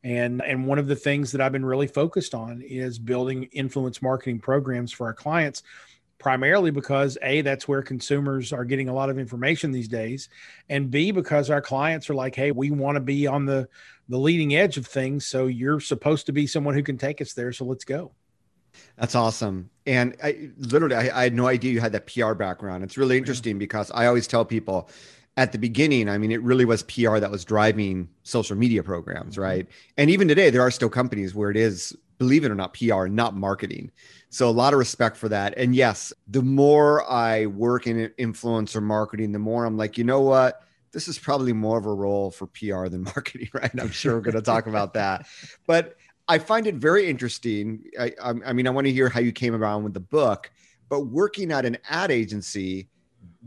And, 0.02 0.42
and 0.42 0.66
one 0.66 0.78
of 0.78 0.86
the 0.86 0.96
things 0.96 1.30
that 1.32 1.42
I've 1.42 1.52
been 1.52 1.64
really 1.64 1.88
focused 1.88 2.34
on 2.34 2.62
is 2.62 2.98
building 2.98 3.50
influence 3.52 4.00
marketing 4.00 4.38
programs 4.38 4.92
for 4.92 5.08
our 5.08 5.14
clients 5.14 5.62
primarily 6.18 6.70
because 6.70 7.18
a 7.22 7.42
that's 7.42 7.68
where 7.68 7.82
consumers 7.82 8.52
are 8.52 8.64
getting 8.64 8.88
a 8.88 8.94
lot 8.94 9.10
of 9.10 9.18
information 9.18 9.70
these 9.70 9.88
days 9.88 10.28
and 10.68 10.90
b 10.90 11.10
because 11.10 11.50
our 11.50 11.60
clients 11.60 12.08
are 12.08 12.14
like 12.14 12.34
hey 12.34 12.50
we 12.50 12.70
want 12.70 12.96
to 12.96 13.00
be 13.00 13.26
on 13.26 13.44
the 13.44 13.68
the 14.08 14.18
leading 14.18 14.54
edge 14.54 14.76
of 14.76 14.86
things 14.86 15.26
so 15.26 15.46
you're 15.46 15.80
supposed 15.80 16.26
to 16.26 16.32
be 16.32 16.46
someone 16.46 16.74
who 16.74 16.82
can 16.82 16.96
take 16.96 17.20
us 17.20 17.32
there 17.32 17.52
so 17.52 17.64
let's 17.64 17.84
go 17.84 18.12
that's 18.96 19.14
awesome 19.14 19.68
and 19.86 20.16
i 20.22 20.50
literally 20.58 20.96
i, 20.96 21.20
I 21.20 21.22
had 21.24 21.34
no 21.34 21.46
idea 21.46 21.72
you 21.72 21.80
had 21.80 21.92
that 21.92 22.06
pr 22.06 22.32
background 22.34 22.82
it's 22.82 22.96
really 22.96 23.18
interesting 23.18 23.58
because 23.58 23.90
i 23.92 24.06
always 24.06 24.26
tell 24.26 24.44
people 24.44 24.88
at 25.36 25.52
the 25.52 25.58
beginning, 25.58 26.08
I 26.08 26.16
mean, 26.18 26.32
it 26.32 26.42
really 26.42 26.64
was 26.64 26.82
PR 26.82 27.18
that 27.18 27.30
was 27.30 27.44
driving 27.44 28.08
social 28.22 28.56
media 28.56 28.82
programs, 28.82 29.34
mm-hmm. 29.34 29.42
right? 29.42 29.68
And 29.98 30.10
even 30.10 30.28
today, 30.28 30.50
there 30.50 30.62
are 30.62 30.70
still 30.70 30.88
companies 30.88 31.34
where 31.34 31.50
it 31.50 31.56
is, 31.56 31.94
believe 32.18 32.44
it 32.44 32.50
or 32.50 32.54
not, 32.54 32.74
PR, 32.74 33.06
not 33.06 33.34
marketing. 33.34 33.90
So 34.30 34.48
a 34.48 34.50
lot 34.50 34.72
of 34.72 34.78
respect 34.78 35.16
for 35.16 35.28
that. 35.28 35.54
And 35.56 35.74
yes, 35.74 36.12
the 36.28 36.42
more 36.42 37.08
I 37.10 37.46
work 37.46 37.86
in 37.86 38.10
influencer 38.18 38.82
marketing, 38.82 39.32
the 39.32 39.38
more 39.38 39.64
I'm 39.64 39.76
like, 39.76 39.98
you 39.98 40.04
know 40.04 40.20
what? 40.20 40.62
This 40.92 41.08
is 41.08 41.18
probably 41.18 41.52
more 41.52 41.78
of 41.78 41.86
a 41.86 41.92
role 41.92 42.30
for 42.30 42.46
PR 42.46 42.88
than 42.88 43.02
marketing, 43.16 43.48
right? 43.52 43.70
I'm 43.78 43.90
sure 43.90 44.14
we're 44.14 44.22
going 44.22 44.36
to 44.36 44.42
talk 44.42 44.66
about 44.66 44.94
that. 44.94 45.26
But 45.66 45.96
I 46.28 46.38
find 46.38 46.66
it 46.66 46.74
very 46.76 47.08
interesting. 47.08 47.84
I, 48.00 48.12
I 48.22 48.52
mean, 48.52 48.66
I 48.66 48.70
want 48.70 48.86
to 48.86 48.92
hear 48.92 49.08
how 49.08 49.20
you 49.20 49.32
came 49.32 49.54
around 49.54 49.84
with 49.84 49.94
the 49.94 50.00
book, 50.00 50.50
but 50.88 51.02
working 51.02 51.52
at 51.52 51.64
an 51.64 51.78
ad 51.88 52.10
agency 52.10 52.88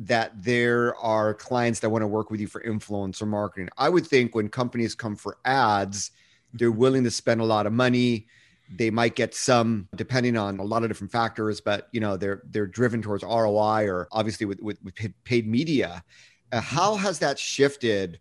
that 0.02 0.32
there 0.42 0.96
are 0.98 1.34
clients 1.34 1.82
that 1.82 1.90
want 1.90 2.04
to 2.04 2.08
work 2.08 2.32
with 2.32 2.40
you 2.40 2.48
for 2.48 2.62
influencer 2.62 3.28
marketing. 3.28 3.70
I 3.78 3.90
would 3.90 4.08
think 4.08 4.34
when 4.34 4.48
companies 4.48 4.96
come 4.96 5.16
for 5.16 5.38
ads, 5.44 6.12
they're 6.54 6.72
willing 6.72 7.04
to 7.04 7.12
spend 7.12 7.42
a 7.42 7.46
lot 7.46 7.68
of 7.68 7.74
money 7.74 8.28
they 8.76 8.90
might 8.90 9.16
get 9.16 9.34
some 9.34 9.88
depending 9.96 10.38
on 10.38 10.60
a 10.60 10.64
lot 10.64 10.84
of 10.84 10.90
different 10.90 11.12
factors 11.12 11.60
but 11.60 11.88
you 11.92 12.00
know 12.00 12.16
they're 12.18 12.44
they're 12.52 12.68
driven 12.68 13.02
towards 13.02 13.24
roi 13.24 13.88
or 13.88 14.08
obviously 14.12 14.46
with 14.46 14.60
with, 14.62 14.78
with 14.84 14.96
paid 15.24 15.48
media. 15.48 16.04
Uh, 16.52 16.62
how 16.62 16.96
has 16.96 17.20
that 17.20 17.38
shifted 17.38 18.20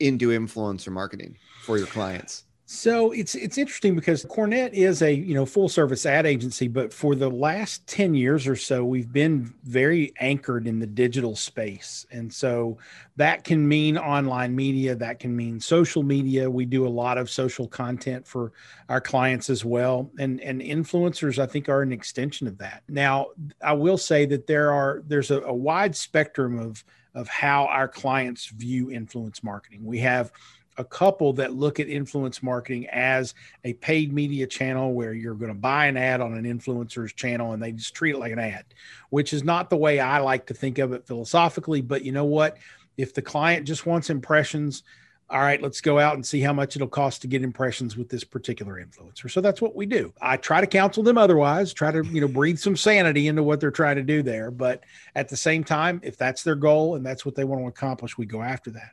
into 0.00 0.28
influencer 0.28 0.92
marketing 0.92 1.36
for 1.62 1.76
your 1.76 1.86
clients 1.88 2.44
so 2.70 3.12
it's 3.12 3.34
it's 3.34 3.56
interesting 3.56 3.94
because 3.94 4.26
Cornett 4.26 4.74
is 4.74 5.00
a 5.00 5.10
you 5.10 5.32
know 5.32 5.46
full 5.46 5.70
service 5.70 6.04
ad 6.04 6.26
agency, 6.26 6.68
but 6.68 6.92
for 6.92 7.14
the 7.14 7.30
last 7.30 7.86
ten 7.86 8.14
years 8.14 8.46
or 8.46 8.56
so, 8.56 8.84
we've 8.84 9.10
been 9.10 9.54
very 9.64 10.12
anchored 10.20 10.66
in 10.66 10.78
the 10.78 10.86
digital 10.86 11.34
space, 11.34 12.04
and 12.10 12.30
so 12.30 12.76
that 13.16 13.42
can 13.42 13.66
mean 13.66 13.96
online 13.96 14.54
media, 14.54 14.94
that 14.96 15.18
can 15.18 15.34
mean 15.34 15.58
social 15.58 16.02
media. 16.02 16.50
We 16.50 16.66
do 16.66 16.86
a 16.86 16.90
lot 16.90 17.16
of 17.16 17.30
social 17.30 17.66
content 17.66 18.26
for 18.26 18.52
our 18.90 19.00
clients 19.00 19.48
as 19.48 19.64
well, 19.64 20.10
and 20.18 20.38
and 20.42 20.60
influencers 20.60 21.38
I 21.38 21.46
think 21.46 21.70
are 21.70 21.80
an 21.80 21.90
extension 21.90 22.46
of 22.46 22.58
that. 22.58 22.82
Now 22.86 23.28
I 23.62 23.72
will 23.72 23.96
say 23.96 24.26
that 24.26 24.46
there 24.46 24.72
are 24.72 25.02
there's 25.06 25.30
a, 25.30 25.40
a 25.40 25.54
wide 25.54 25.96
spectrum 25.96 26.58
of 26.58 26.84
of 27.14 27.28
how 27.28 27.64
our 27.64 27.88
clients 27.88 28.46
view 28.48 28.90
influence 28.90 29.42
marketing. 29.42 29.86
We 29.86 30.00
have 30.00 30.30
a 30.78 30.84
couple 30.84 31.32
that 31.34 31.52
look 31.52 31.80
at 31.80 31.88
influence 31.88 32.42
marketing 32.42 32.86
as 32.86 33.34
a 33.64 33.74
paid 33.74 34.12
media 34.12 34.46
channel 34.46 34.94
where 34.94 35.12
you're 35.12 35.34
going 35.34 35.52
to 35.52 35.58
buy 35.58 35.86
an 35.86 35.96
ad 35.96 36.20
on 36.20 36.34
an 36.34 36.44
influencer's 36.44 37.12
channel 37.12 37.52
and 37.52 37.62
they 37.62 37.72
just 37.72 37.94
treat 37.94 38.14
it 38.14 38.18
like 38.18 38.32
an 38.32 38.38
ad, 38.38 38.64
which 39.10 39.32
is 39.32 39.44
not 39.44 39.68
the 39.68 39.76
way 39.76 40.00
I 40.00 40.20
like 40.20 40.46
to 40.46 40.54
think 40.54 40.78
of 40.78 40.92
it 40.92 41.06
philosophically. 41.06 41.80
But 41.80 42.04
you 42.04 42.12
know 42.12 42.24
what? 42.24 42.58
If 42.96 43.12
the 43.12 43.22
client 43.22 43.66
just 43.66 43.86
wants 43.86 44.08
impressions, 44.08 44.84
all 45.30 45.40
right, 45.40 45.60
let's 45.60 45.82
go 45.82 45.98
out 45.98 46.14
and 46.14 46.24
see 46.24 46.40
how 46.40 46.54
much 46.54 46.74
it'll 46.74 46.88
cost 46.88 47.20
to 47.22 47.28
get 47.28 47.42
impressions 47.42 47.96
with 47.96 48.08
this 48.08 48.24
particular 48.24 48.82
influencer. 48.82 49.30
So 49.30 49.42
that's 49.42 49.60
what 49.60 49.76
we 49.76 49.84
do. 49.84 50.12
I 50.22 50.38
try 50.38 50.60
to 50.60 50.66
counsel 50.66 51.02
them 51.02 51.18
otherwise, 51.18 51.74
try 51.74 51.90
to, 51.90 52.02
you 52.06 52.22
know, 52.22 52.28
breathe 52.28 52.58
some 52.58 52.76
sanity 52.76 53.28
into 53.28 53.42
what 53.42 53.60
they're 53.60 53.70
trying 53.70 53.96
to 53.96 54.02
do 54.02 54.22
there. 54.22 54.50
But 54.50 54.84
at 55.14 55.28
the 55.28 55.36
same 55.36 55.64
time, 55.64 56.00
if 56.02 56.16
that's 56.16 56.44
their 56.44 56.54
goal 56.54 56.94
and 56.94 57.04
that's 57.04 57.26
what 57.26 57.34
they 57.34 57.44
want 57.44 57.62
to 57.62 57.68
accomplish, 57.68 58.16
we 58.16 58.24
go 58.24 58.42
after 58.42 58.70
that. 58.70 58.92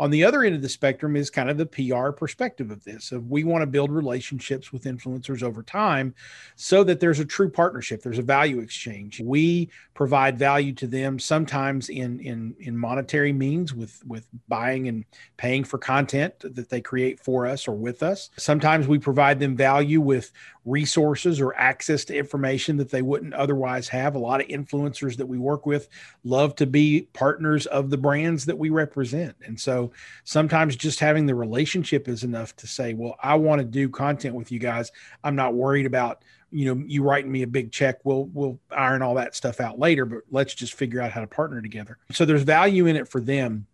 On 0.00 0.10
the 0.10 0.24
other 0.24 0.42
end 0.42 0.56
of 0.56 0.62
the 0.62 0.68
spectrum 0.68 1.14
is 1.14 1.30
kind 1.30 1.48
of 1.48 1.56
the 1.56 1.66
PR 1.66 2.10
perspective 2.10 2.70
of 2.70 2.82
this. 2.82 3.12
Of 3.12 3.30
we 3.30 3.44
want 3.44 3.62
to 3.62 3.66
build 3.66 3.92
relationships 3.92 4.72
with 4.72 4.84
influencers 4.84 5.42
over 5.42 5.62
time 5.62 6.14
so 6.56 6.82
that 6.84 6.98
there's 6.98 7.20
a 7.20 7.24
true 7.24 7.48
partnership, 7.48 8.02
there's 8.02 8.18
a 8.18 8.22
value 8.22 8.58
exchange. 8.58 9.20
We 9.20 9.70
provide 9.94 10.36
value 10.36 10.72
to 10.74 10.86
them 10.88 11.18
sometimes 11.18 11.88
in 11.88 12.18
in 12.20 12.56
in 12.58 12.76
monetary 12.76 13.32
means 13.32 13.72
with 13.72 14.02
with 14.04 14.26
buying 14.48 14.88
and 14.88 15.04
paying 15.36 15.62
for 15.62 15.78
content 15.78 16.34
that 16.40 16.68
they 16.68 16.80
create 16.80 17.20
for 17.20 17.46
us 17.46 17.68
or 17.68 17.76
with 17.76 18.02
us. 18.02 18.30
Sometimes 18.36 18.88
we 18.88 18.98
provide 18.98 19.38
them 19.38 19.56
value 19.56 20.00
with 20.00 20.32
resources 20.64 21.40
or 21.40 21.54
access 21.56 22.04
to 22.06 22.16
information 22.16 22.76
that 22.78 22.90
they 22.90 23.02
wouldn't 23.02 23.34
otherwise 23.34 23.88
have. 23.88 24.14
A 24.14 24.18
lot 24.18 24.40
of 24.40 24.48
influencers 24.48 25.16
that 25.16 25.26
we 25.26 25.38
work 25.38 25.66
with 25.66 25.88
love 26.24 26.54
to 26.56 26.66
be 26.66 27.08
partners 27.12 27.66
of 27.66 27.90
the 27.90 27.98
brands 27.98 28.46
that 28.46 28.58
we 28.58 28.70
represent. 28.70 29.36
And 29.44 29.58
so 29.60 29.92
sometimes 30.24 30.76
just 30.76 31.00
having 31.00 31.26
the 31.26 31.34
relationship 31.34 32.08
is 32.08 32.24
enough 32.24 32.56
to 32.56 32.66
say, 32.66 32.94
well, 32.94 33.16
I 33.22 33.34
want 33.34 33.60
to 33.60 33.64
do 33.64 33.88
content 33.88 34.34
with 34.34 34.50
you 34.50 34.58
guys. 34.58 34.90
I'm 35.22 35.36
not 35.36 35.54
worried 35.54 35.86
about 35.86 36.24
you 36.50 36.72
know 36.72 36.84
you 36.86 37.02
writing 37.02 37.32
me 37.32 37.42
a 37.42 37.48
big 37.48 37.72
check 37.72 37.98
we'll 38.04 38.26
we'll 38.26 38.60
iron 38.70 39.02
all 39.02 39.16
that 39.16 39.34
stuff 39.34 39.60
out 39.60 39.80
later 39.80 40.04
but 40.04 40.20
let's 40.30 40.54
just 40.54 40.74
figure 40.74 41.00
out 41.00 41.10
how 41.10 41.20
to 41.20 41.26
partner 41.26 41.60
together 41.60 41.98
so 42.12 42.24
there's 42.24 42.42
value 42.42 42.86
in 42.86 42.94
it 42.94 43.08
for 43.08 43.20
them 43.20 43.66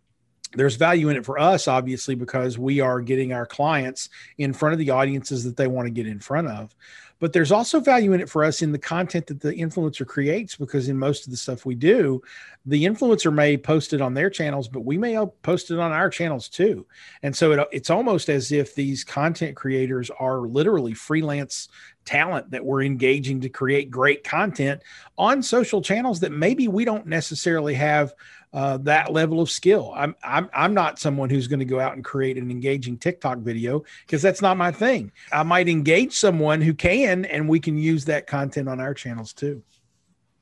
there's 0.55 0.77
value 0.77 1.09
in 1.09 1.17
it 1.17 1.25
for 1.25 1.39
us 1.39 1.69
obviously 1.69 2.15
because 2.15 2.59
we 2.59 2.81
are 2.81 3.01
getting 3.01 3.33
our 3.33 3.47
clients 3.47 4.09
in 4.39 4.53
front 4.53 4.73
of 4.73 4.79
the 4.79 4.91
audiences 4.91 5.45
that 5.45 5.57
they 5.57 5.67
want 5.67 5.87
to 5.87 5.91
get 5.91 6.07
in 6.07 6.19
front 6.19 6.49
of. 6.49 6.75
But 7.21 7.35
there's 7.35 7.53
also 7.53 7.81
value 7.81 8.15
in 8.15 8.23
it 8.23 8.31
for 8.31 8.43
us 8.43 8.63
in 8.63 8.73
the 8.73 8.79
content 8.79 9.27
that 9.27 9.43
the 9.43 9.53
influencer 9.53 10.07
creates 10.07 10.57
because 10.57 10.89
in 10.89 10.99
most 10.99 11.27
of 11.27 11.31
the 11.31 11.37
stuff 11.37 11.67
we 11.67 11.75
do 11.75 12.23
the 12.67 12.85
influencer 12.85 13.33
may 13.33 13.57
post 13.57 13.93
it 13.93 14.01
on 14.01 14.15
their 14.15 14.31
channels 14.31 14.69
but 14.69 14.85
we 14.85 14.99
may 14.99 15.19
post 15.43 15.71
it 15.71 15.79
on 15.79 15.93
our 15.93 16.09
channels 16.09 16.49
too. 16.49 16.87
And 17.23 17.37
so 17.37 17.53
it, 17.53 17.69
it's 17.73 17.91
almost 17.91 18.29
as 18.29 18.53
if 18.53 18.75
these 18.75 19.05
content 19.05 19.55
creators 19.57 20.11
are 20.19 20.41
literally 20.41 20.95
freelance 20.95 21.69
talent 22.05 22.51
that 22.51 22.65
we're 22.65 22.83
engaging 22.83 23.41
to 23.43 23.49
create 23.49 23.91
great 23.91 24.25
content 24.25 24.83
on 25.19 25.43
social 25.43 25.83
channels 25.83 26.21
that 26.21 26.33
maybe 26.33 26.67
we 26.69 26.85
don't 26.85 27.07
necessarily 27.07 27.75
have 27.75 28.15
uh, 28.53 28.77
that 28.79 29.13
level 29.13 29.41
of 29.41 29.51
skill. 29.51 29.93
I'm, 29.95 30.15
I'm, 30.23 30.51
I'm 30.53 30.75
not 30.75 30.99
someone 30.99 31.31
who's 31.31 31.47
going 31.47 31.61
to 31.61 31.65
go 31.65 31.79
out 31.79 31.95
and 31.95 32.05
create 32.05 32.37
an 32.37 32.51
engaging 32.51 32.99
TikTok 32.99 33.39
video 33.39 33.85
because 34.07 34.23
that's 34.23 34.43
not 34.43 34.57
my 34.57 34.73
thing. 34.73 35.13
I 35.33 35.43
might 35.43 35.69
engage 35.69 36.15
someone 36.15 36.61
who 36.61 36.75
can, 36.75 37.25
and 37.27 37.49
we 37.49 37.61
can 37.61 37.79
use 37.79 38.05
that 38.07 38.27
content 38.27 38.69
on 38.69 38.81
our 38.81 38.95
channels 38.95 39.33
too. 39.33 39.63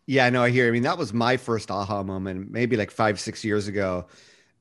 Yeah, 0.07 0.25
I 0.25 0.31
know. 0.31 0.43
I 0.43 0.51
hear. 0.51 0.67
I 0.67 0.71
mean, 0.71 0.85
that 0.85 0.97
was 0.97 1.13
my 1.13 1.37
first 1.37 1.71
aha 1.71 2.03
moment, 2.03 2.51
maybe 2.51 2.77
like 2.77 2.91
five, 2.91 3.21
six 3.21 3.45
years 3.45 3.69
ago. 3.69 4.07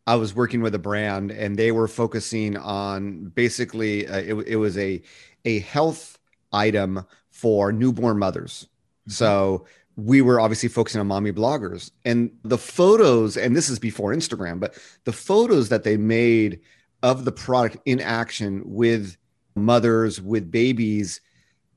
I 0.05 0.15
was 0.15 0.35
working 0.35 0.61
with 0.61 0.75
a 0.75 0.79
brand, 0.79 1.31
and 1.31 1.55
they 1.55 1.71
were 1.71 1.87
focusing 1.87 2.57
on 2.57 3.25
basically 3.35 4.07
uh, 4.07 4.17
it, 4.17 4.33
it 4.47 4.55
was 4.57 4.77
a 4.77 5.01
a 5.45 5.59
health 5.59 6.17
item 6.51 7.05
for 7.29 7.71
newborn 7.71 8.19
mothers. 8.19 8.67
Mm-hmm. 9.07 9.11
So 9.11 9.65
we 9.97 10.21
were 10.21 10.39
obviously 10.39 10.69
focusing 10.69 11.01
on 11.01 11.07
mommy 11.07 11.31
bloggers. 11.31 11.91
And 12.05 12.31
the 12.43 12.57
photos 12.57 13.35
and 13.35 13.55
this 13.55 13.67
is 13.67 13.79
before 13.79 14.13
instagram 14.13 14.59
but 14.59 14.77
the 15.03 15.11
photos 15.11 15.69
that 15.69 15.83
they 15.83 15.97
made 15.97 16.61
of 17.03 17.25
the 17.25 17.31
product 17.31 17.77
in 17.85 17.99
action 17.99 18.61
with 18.65 19.17
mothers 19.55 20.21
with 20.21 20.49
babies 20.49 21.19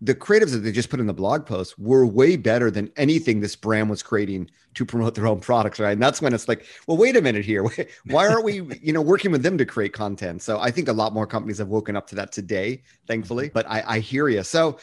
the 0.02 0.14
creatives 0.14 0.52
that 0.52 0.58
they 0.58 0.72
just 0.72 0.88
put 0.88 0.98
in 0.98 1.06
the 1.06 1.12
blog 1.12 1.44
post 1.44 1.78
were 1.78 2.06
way 2.06 2.34
better 2.36 2.70
than 2.70 2.90
anything 2.96 3.40
this 3.40 3.54
brand 3.54 3.90
was 3.90 4.02
creating 4.02 4.50
to 4.74 4.86
promote 4.86 5.14
their 5.14 5.26
own 5.26 5.40
products 5.40 5.78
right? 5.78 5.92
And 5.92 6.02
that's 6.02 6.22
when 6.22 6.34
it's 6.34 6.48
like 6.48 6.66
well 6.86 6.96
wait 6.96 7.16
a 7.16 7.22
minute 7.22 7.44
here. 7.44 7.64
Why 8.06 8.28
aren't 8.28 8.44
we 8.44 8.62
you 8.82 8.92
know 8.92 9.02
working 9.02 9.32
with 9.32 9.42
them 9.42 9.58
to 9.58 9.64
create 9.64 9.92
content? 9.92 10.42
So 10.42 10.58
i 10.60 10.70
think 10.70 10.88
a 10.88 10.92
lot 10.92 11.14
more 11.14 11.26
companies 11.26 11.58
have 11.58 11.68
woken 11.68 11.96
up 11.96 12.06
to 12.08 12.14
that 12.16 12.32
today 12.32 12.82
thankfully 13.06 13.50
but 13.52 13.68
i, 13.68 13.82
I 13.86 13.98
hear 13.98 14.28
you 14.28 14.42
so 14.42 14.78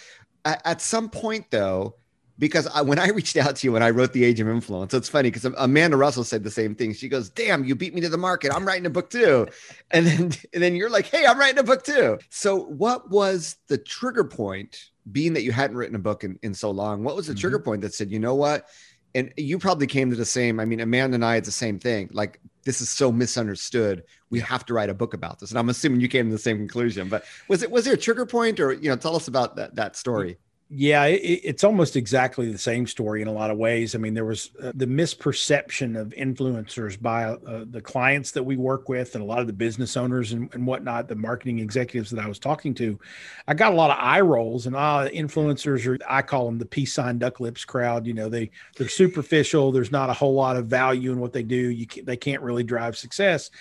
at, 0.45 0.61
at 0.65 0.81
some 0.81 1.09
point 1.09 1.45
though 1.51 1.95
because 2.39 2.67
I, 2.67 2.81
when 2.81 2.99
I 2.99 3.07
reached 3.15 3.37
out 3.37 3.55
to 3.57 3.67
you 3.67 3.71
when 3.71 3.83
I 3.83 3.89
wrote 3.89 4.13
The 4.13 4.23
Age 4.23 4.39
of 4.39 4.47
Influence, 4.47 4.93
it's 4.93 5.09
funny 5.09 5.29
because 5.29 5.45
Amanda 5.57 5.97
Russell 5.97 6.23
said 6.23 6.43
the 6.43 6.51
same 6.51 6.75
thing. 6.75 6.93
She 6.93 7.09
goes, 7.09 7.29
"Damn, 7.29 7.63
you 7.63 7.75
beat 7.75 7.93
me 7.93 8.01
to 8.01 8.09
the 8.09 8.17
market. 8.17 8.51
I'm 8.53 8.65
writing 8.65 8.85
a 8.85 8.89
book 8.89 9.09
too," 9.09 9.47
and 9.91 10.05
then 10.05 10.31
and 10.53 10.63
then 10.63 10.75
you're 10.75 10.89
like, 10.89 11.05
"Hey, 11.05 11.25
I'm 11.25 11.39
writing 11.39 11.59
a 11.59 11.63
book 11.63 11.83
too." 11.83 12.19
So, 12.29 12.57
what 12.57 13.09
was 13.09 13.57
the 13.67 13.77
trigger 13.77 14.23
point? 14.23 14.91
Being 15.09 15.33
that 15.33 15.43
you 15.43 15.53
hadn't 15.53 15.77
written 15.77 15.95
a 15.95 15.99
book 15.99 16.25
in, 16.25 16.37
in 16.43 16.53
so 16.53 16.69
long, 16.69 17.03
what 17.03 17.15
was 17.15 17.27
the 17.27 17.33
mm-hmm. 17.33 17.39
trigger 17.39 17.59
point 17.59 17.81
that 17.81 17.93
said, 17.93 18.11
"You 18.11 18.19
know 18.19 18.35
what?" 18.35 18.67
And 19.15 19.33
you 19.37 19.57
probably 19.57 19.87
came 19.87 20.09
to 20.09 20.17
the 20.17 20.25
same. 20.25 20.59
I 20.59 20.65
mean, 20.65 20.81
Amanda 20.81 21.15
and 21.15 21.25
I 21.25 21.35
had 21.35 21.45
the 21.45 21.51
same 21.51 21.79
thing. 21.79 22.09
Like, 22.11 22.39
this 22.65 22.81
is 22.81 22.89
so 22.89 23.11
misunderstood. 23.11 24.03
We 24.29 24.41
have 24.41 24.65
to 24.65 24.73
write 24.73 24.89
a 24.89 24.93
book 24.93 25.13
about 25.13 25.39
this. 25.39 25.49
And 25.49 25.57
I'm 25.57 25.69
assuming 25.69 26.01
you 26.01 26.09
came 26.09 26.25
to 26.25 26.31
the 26.31 26.37
same 26.37 26.57
conclusion. 26.57 27.07
But 27.07 27.23
was 27.47 27.63
it 27.63 27.71
was 27.71 27.85
there 27.85 27.93
a 27.93 27.97
trigger 27.97 28.25
point, 28.25 28.59
or 28.59 28.73
you 28.73 28.89
know, 28.89 28.97
tell 28.97 29.15
us 29.15 29.29
about 29.29 29.55
that 29.55 29.75
that 29.75 29.95
story? 29.95 30.37
Yeah, 30.69 31.05
it, 31.05 31.21
it's 31.45 31.63
almost 31.63 31.95
exactly 31.95 32.51
the 32.51 32.57
same 32.57 32.87
story 32.87 33.21
in 33.21 33.29
a 33.29 33.31
lot 33.31 33.51
of 33.51 33.57
ways. 33.57 33.95
I 33.95 33.99
mean, 33.99 34.13
there 34.13 34.25
was 34.25 34.51
uh, 34.61 34.73
the 34.75 34.85
misperception 34.85 35.97
of 35.97 36.09
influencers 36.09 37.01
by 37.01 37.23
uh, 37.23 37.63
the 37.69 37.79
clients 37.79 38.31
that 38.31 38.43
we 38.43 38.57
work 38.57 38.89
with 38.89 39.15
and 39.15 39.23
a 39.23 39.25
lot 39.25 39.39
of 39.39 39.47
the 39.47 39.53
business 39.53 39.95
owners 39.95 40.33
and, 40.33 40.53
and, 40.53 40.67
whatnot, 40.67 41.07
the 41.07 41.15
marketing 41.15 41.59
executives 41.59 42.11
that 42.11 42.21
I 42.21 42.27
was 42.27 42.37
talking 42.37 42.73
to. 42.75 42.99
I 43.47 43.53
got 43.53 43.71
a 43.71 43.75
lot 43.77 43.91
of 43.91 43.97
eye 43.97 44.19
rolls 44.19 44.67
and 44.67 44.75
uh, 44.75 45.07
influencers 45.13 45.87
are, 45.87 45.97
I 46.05 46.21
call 46.21 46.47
them 46.47 46.57
the 46.57 46.65
peace 46.65 46.93
sign 46.93 47.17
duck 47.17 47.39
lips 47.39 47.63
crowd. 47.63 48.05
You 48.05 48.13
know, 48.13 48.27
they, 48.27 48.51
they're 48.75 48.89
superficial. 48.89 49.71
There's 49.71 49.91
not 49.91 50.09
a 50.09 50.13
whole 50.13 50.33
lot 50.33 50.57
of 50.57 50.67
value 50.67 51.13
in 51.13 51.19
what 51.19 51.31
they 51.31 51.43
do. 51.43 51.55
You 51.55 51.87
can't, 51.87 52.05
they 52.05 52.17
can't 52.17 52.41
really 52.41 52.63
drive 52.63 52.97
success 52.97 53.51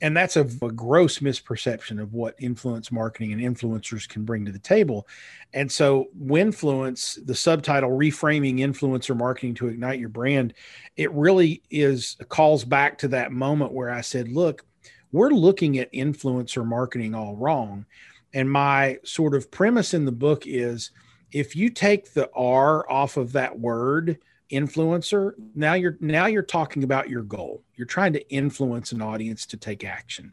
and 0.00 0.16
that's 0.16 0.36
a, 0.36 0.42
a, 0.42 0.72
gross 0.72 1.20
misperception 1.20 2.00
of 2.00 2.12
what 2.12 2.34
influence 2.38 2.90
marketing 2.90 3.32
and 3.32 3.40
influencers 3.40 4.08
can 4.08 4.24
bring 4.24 4.44
to 4.44 4.52
the 4.52 4.58
table. 4.58 5.06
And 5.52 5.70
so, 5.70 6.08
Winfluence, 6.20 7.24
the 7.24 7.34
subtitle 7.34 7.90
"Reframing 7.90 8.58
Influencer 8.58 9.16
Marketing 9.16 9.54
to 9.54 9.68
Ignite 9.68 10.00
Your 10.00 10.08
Brand," 10.08 10.54
it 10.96 11.12
really 11.12 11.62
is 11.70 12.16
calls 12.28 12.64
back 12.64 12.98
to 12.98 13.08
that 13.08 13.32
moment 13.32 13.72
where 13.72 13.90
I 13.90 14.00
said, 14.00 14.28
"Look, 14.28 14.64
we're 15.12 15.30
looking 15.30 15.78
at 15.78 15.92
influencer 15.92 16.66
marketing 16.66 17.14
all 17.14 17.36
wrong." 17.36 17.86
And 18.34 18.50
my 18.50 18.98
sort 19.04 19.34
of 19.34 19.50
premise 19.50 19.94
in 19.94 20.04
the 20.04 20.12
book 20.12 20.44
is, 20.46 20.90
if 21.32 21.54
you 21.54 21.70
take 21.70 22.12
the 22.12 22.30
R 22.34 22.90
off 22.90 23.16
of 23.16 23.32
that 23.32 23.58
word 23.58 24.18
influencer 24.52 25.32
now 25.54 25.74
you're 25.74 25.96
now 26.00 26.26
you're 26.26 26.42
talking 26.42 26.84
about 26.84 27.08
your 27.08 27.22
goal 27.22 27.62
you're 27.74 27.86
trying 27.86 28.12
to 28.12 28.30
influence 28.30 28.92
an 28.92 29.00
audience 29.00 29.46
to 29.46 29.56
take 29.56 29.84
action 29.84 30.32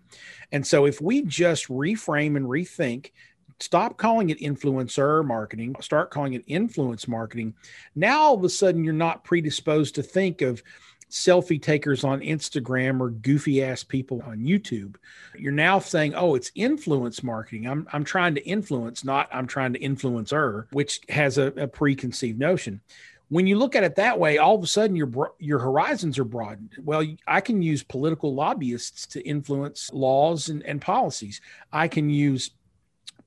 and 0.51 0.65
so 0.65 0.85
if 0.85 1.01
we 1.01 1.21
just 1.23 1.67
reframe 1.67 2.35
and 2.35 2.45
rethink 2.45 3.11
stop 3.59 3.97
calling 3.97 4.29
it 4.29 4.39
influencer 4.39 5.25
marketing 5.25 5.75
start 5.81 6.11
calling 6.11 6.33
it 6.33 6.43
influence 6.47 7.07
marketing 7.07 7.53
now 7.95 8.19
all 8.19 8.35
of 8.35 8.43
a 8.43 8.49
sudden 8.49 8.83
you're 8.83 8.93
not 8.93 9.23
predisposed 9.23 9.95
to 9.95 10.03
think 10.03 10.41
of 10.41 10.61
selfie 11.09 11.61
takers 11.61 12.03
on 12.03 12.21
Instagram 12.21 12.99
or 12.99 13.09
goofy 13.09 13.63
ass 13.63 13.83
people 13.83 14.21
on 14.25 14.39
YouTube. 14.39 14.95
You're 15.35 15.51
now 15.51 15.79
saying, 15.79 16.13
oh, 16.15 16.35
it's 16.35 16.51
influence 16.55 17.23
marketing. 17.23 17.67
I'm, 17.67 17.88
I'm 17.91 18.03
trying 18.03 18.35
to 18.35 18.45
influence, 18.45 19.03
not 19.03 19.27
I'm 19.31 19.47
trying 19.47 19.73
to 19.73 19.79
influence 19.79 20.31
her, 20.31 20.67
which 20.71 21.01
has 21.09 21.38
a, 21.38 21.47
a 21.57 21.67
preconceived 21.67 22.39
notion 22.39 22.81
when 23.29 23.45
you 23.48 23.57
look 23.57 23.75
at 23.75 23.83
it 23.83 23.95
that 23.95 24.19
way, 24.19 24.38
all 24.38 24.55
of 24.55 24.63
a 24.63 24.67
sudden 24.67 24.95
your 24.95 25.33
your 25.39 25.59
horizons 25.59 26.17
are 26.17 26.24
broadened. 26.24 26.75
Well, 26.83 27.05
I 27.27 27.41
can 27.41 27.62
use 27.62 27.83
political 27.83 28.33
lobbyists 28.33 29.05
to 29.07 29.25
influence 29.25 29.89
laws 29.93 30.50
and, 30.50 30.63
and 30.63 30.81
policies. 30.81 31.39
I 31.71 31.88
can 31.88 32.09
use 32.09 32.51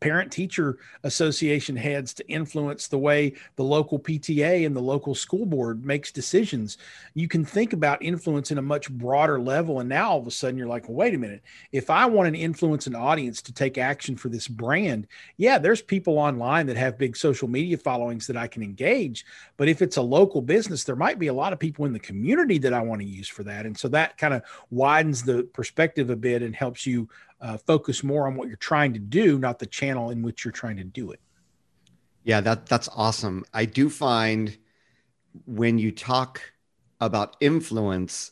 parent 0.02 0.32
teacher 0.32 0.78
association 1.04 1.76
heads 1.76 2.12
to 2.12 2.28
influence 2.28 2.88
the 2.88 2.99
way 2.99 3.35
the 3.54 3.62
local 3.62 4.00
PTA 4.00 4.66
and 4.66 4.75
the 4.75 4.80
local 4.80 5.14
school 5.14 5.47
board 5.47 5.87
makes 5.87 6.11
decisions. 6.11 6.76
You 7.14 7.28
can 7.28 7.44
think 7.44 7.73
about 7.73 8.02
influence 8.02 8.50
in 8.50 8.59
a 8.59 8.62
much 8.62 8.90
broader 8.90 9.40
level. 9.40 9.78
And 9.78 9.88
now 9.88 10.11
all 10.11 10.18
of 10.18 10.26
a 10.26 10.30
sudden 10.32 10.59
you're 10.59 10.66
like, 10.66 10.88
well, 10.88 10.97
wait 10.97 11.14
a 11.14 11.18
minute. 11.18 11.42
If 11.71 11.88
I 11.88 12.06
want 12.06 12.35
to 12.35 12.40
influence 12.40 12.88
an 12.88 12.97
audience 12.97 13.40
to 13.42 13.52
take 13.52 13.78
action 13.78 14.16
for 14.16 14.28
this 14.28 14.49
brand, 14.49 15.06
yeah, 15.37 15.56
there's 15.56 15.80
people 15.80 16.18
online 16.18 16.66
that 16.66 16.76
have 16.76 16.99
big 16.99 17.16
social 17.16 17.47
media 17.47 17.78
followings 17.78 18.26
that 18.26 18.37
I 18.37 18.49
can 18.49 18.64
engage. 18.64 19.25
But 19.56 19.68
if 19.68 19.82
it's 19.82 19.99
a 19.99 20.02
local 20.02 20.42
business, 20.42 20.82
there 20.82 20.97
might 20.97 21.21
be 21.21 21.28
a 21.28 21.32
lot 21.32 21.52
of 21.52 21.61
people 21.61 21.85
in 21.85 21.92
the 21.92 22.00
community 22.00 22.59
that 22.59 22.73
I 22.73 22.80
want 22.80 23.02
to 23.02 23.06
use 23.06 23.28
for 23.28 23.44
that. 23.44 23.66
And 23.66 23.78
so 23.78 23.87
that 23.88 24.18
kind 24.18 24.35
of 24.35 24.42
widens 24.71 25.23
the 25.23 25.44
perspective 25.44 26.11
a 26.11 26.16
bit 26.16 26.42
and 26.42 26.56
helps 26.56 26.87
you 26.87 27.09
uh, 27.42 27.58
focus 27.58 28.02
more 28.02 28.26
on 28.26 28.37
what 28.37 28.49
you're 28.49 28.56
trying 28.56 28.94
to 28.94 29.00
do, 29.00 29.38
not 29.38 29.58
the 29.58 29.66
channel 29.66 30.11
in 30.11 30.22
which 30.22 30.44
you're 30.44 30.52
trying 30.52 30.76
to 30.76 30.84
do 30.84 31.11
it. 31.11 31.20
Yeah, 32.25 32.40
that 32.40 32.66
that's 32.66 32.88
awesome. 32.94 33.44
I 33.52 33.64
do 33.64 33.90
find 33.90 34.56
when 35.44 35.78
you 35.78 35.90
talk 35.90 36.40
about 37.00 37.37
influence, 37.40 38.30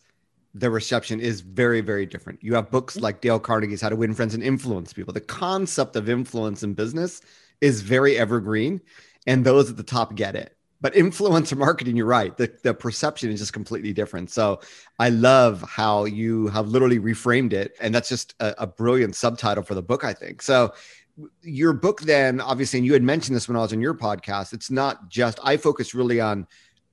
the 0.54 0.70
reception 0.70 1.18
is 1.18 1.40
very, 1.40 1.80
very 1.80 2.06
different. 2.06 2.42
You 2.42 2.54
have 2.54 2.70
books 2.70 2.96
like 2.96 3.20
Dale 3.20 3.40
Carnegie's 3.40 3.80
How 3.80 3.88
to 3.88 3.96
Win 3.96 4.14
Friends 4.14 4.34
and 4.34 4.42
Influence 4.42 4.92
People. 4.92 5.12
The 5.12 5.20
concept 5.20 5.96
of 5.96 6.08
influence 6.08 6.62
in 6.62 6.74
business 6.74 7.20
is 7.60 7.82
very 7.82 8.16
evergreen, 8.16 8.80
and 9.26 9.44
those 9.44 9.70
at 9.70 9.76
the 9.76 9.82
top 9.82 10.14
get 10.14 10.36
it. 10.36 10.56
But 10.80 10.94
influencer 10.94 11.56
marketing, 11.56 11.96
you're 11.96 12.06
right. 12.06 12.37
The, 12.37 12.52
the 12.62 12.75
perception 12.75 13.30
is 13.30 13.40
just 13.40 13.52
completely 13.52 13.92
different. 13.92 14.30
So 14.30 14.60
I 14.99 15.10
love 15.10 15.62
how 15.62 16.04
you 16.04 16.49
have 16.49 16.68
literally 16.68 16.99
reframed 16.99 17.52
it. 17.52 17.76
And 17.80 17.94
that's 17.94 18.08
just 18.08 18.34
a, 18.40 18.62
a 18.62 18.66
brilliant 18.66 19.14
subtitle 19.14 19.62
for 19.62 19.75
the 19.75 19.82
book, 19.82 20.04
I 20.04 20.14
think. 20.14 20.42
So 20.42 20.72
your 21.42 21.72
book 21.75 22.00
then, 22.02 22.40
obviously, 22.40 22.78
and 22.78 22.87
you 22.87 22.94
had 22.94 23.02
mentioned 23.02 23.37
this 23.37 23.46
when 23.46 23.56
I 23.56 23.60
was 23.60 23.72
on 23.72 23.80
your 23.80 23.94
podcast, 23.94 24.52
it's 24.52 24.70
not 24.70 25.08
just, 25.08 25.38
I 25.42 25.56
focus 25.56 25.94
really 25.94 26.20
on 26.20 26.46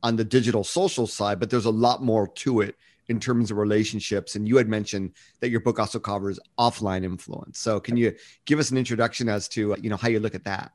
on 0.03 0.15
the 0.15 0.23
digital 0.23 0.63
social 0.63 1.07
side, 1.07 1.39
but 1.39 1.49
there's 1.49 1.65
a 1.65 1.71
lot 1.71 2.03
more 2.03 2.27
to 2.27 2.61
it 2.61 2.75
in 3.07 3.19
terms 3.19 3.51
of 3.51 3.57
relationships. 3.57 4.35
And 4.35 4.47
you 4.47 4.57
had 4.57 4.67
mentioned 4.67 5.13
that 5.39 5.49
your 5.49 5.59
book 5.59 5.79
also 5.79 5.99
covers 5.99 6.39
offline 6.59 7.03
influence. 7.03 7.57
So 7.59 7.79
can 7.79 7.97
you 7.97 8.13
give 8.45 8.59
us 8.59 8.69
an 8.69 8.77
introduction 8.77 9.29
as 9.29 9.47
to, 9.49 9.75
you 9.81 9.89
know, 9.89 9.97
how 9.97 10.09
you 10.09 10.19
look 10.19 10.35
at 10.35 10.43
that? 10.43 10.71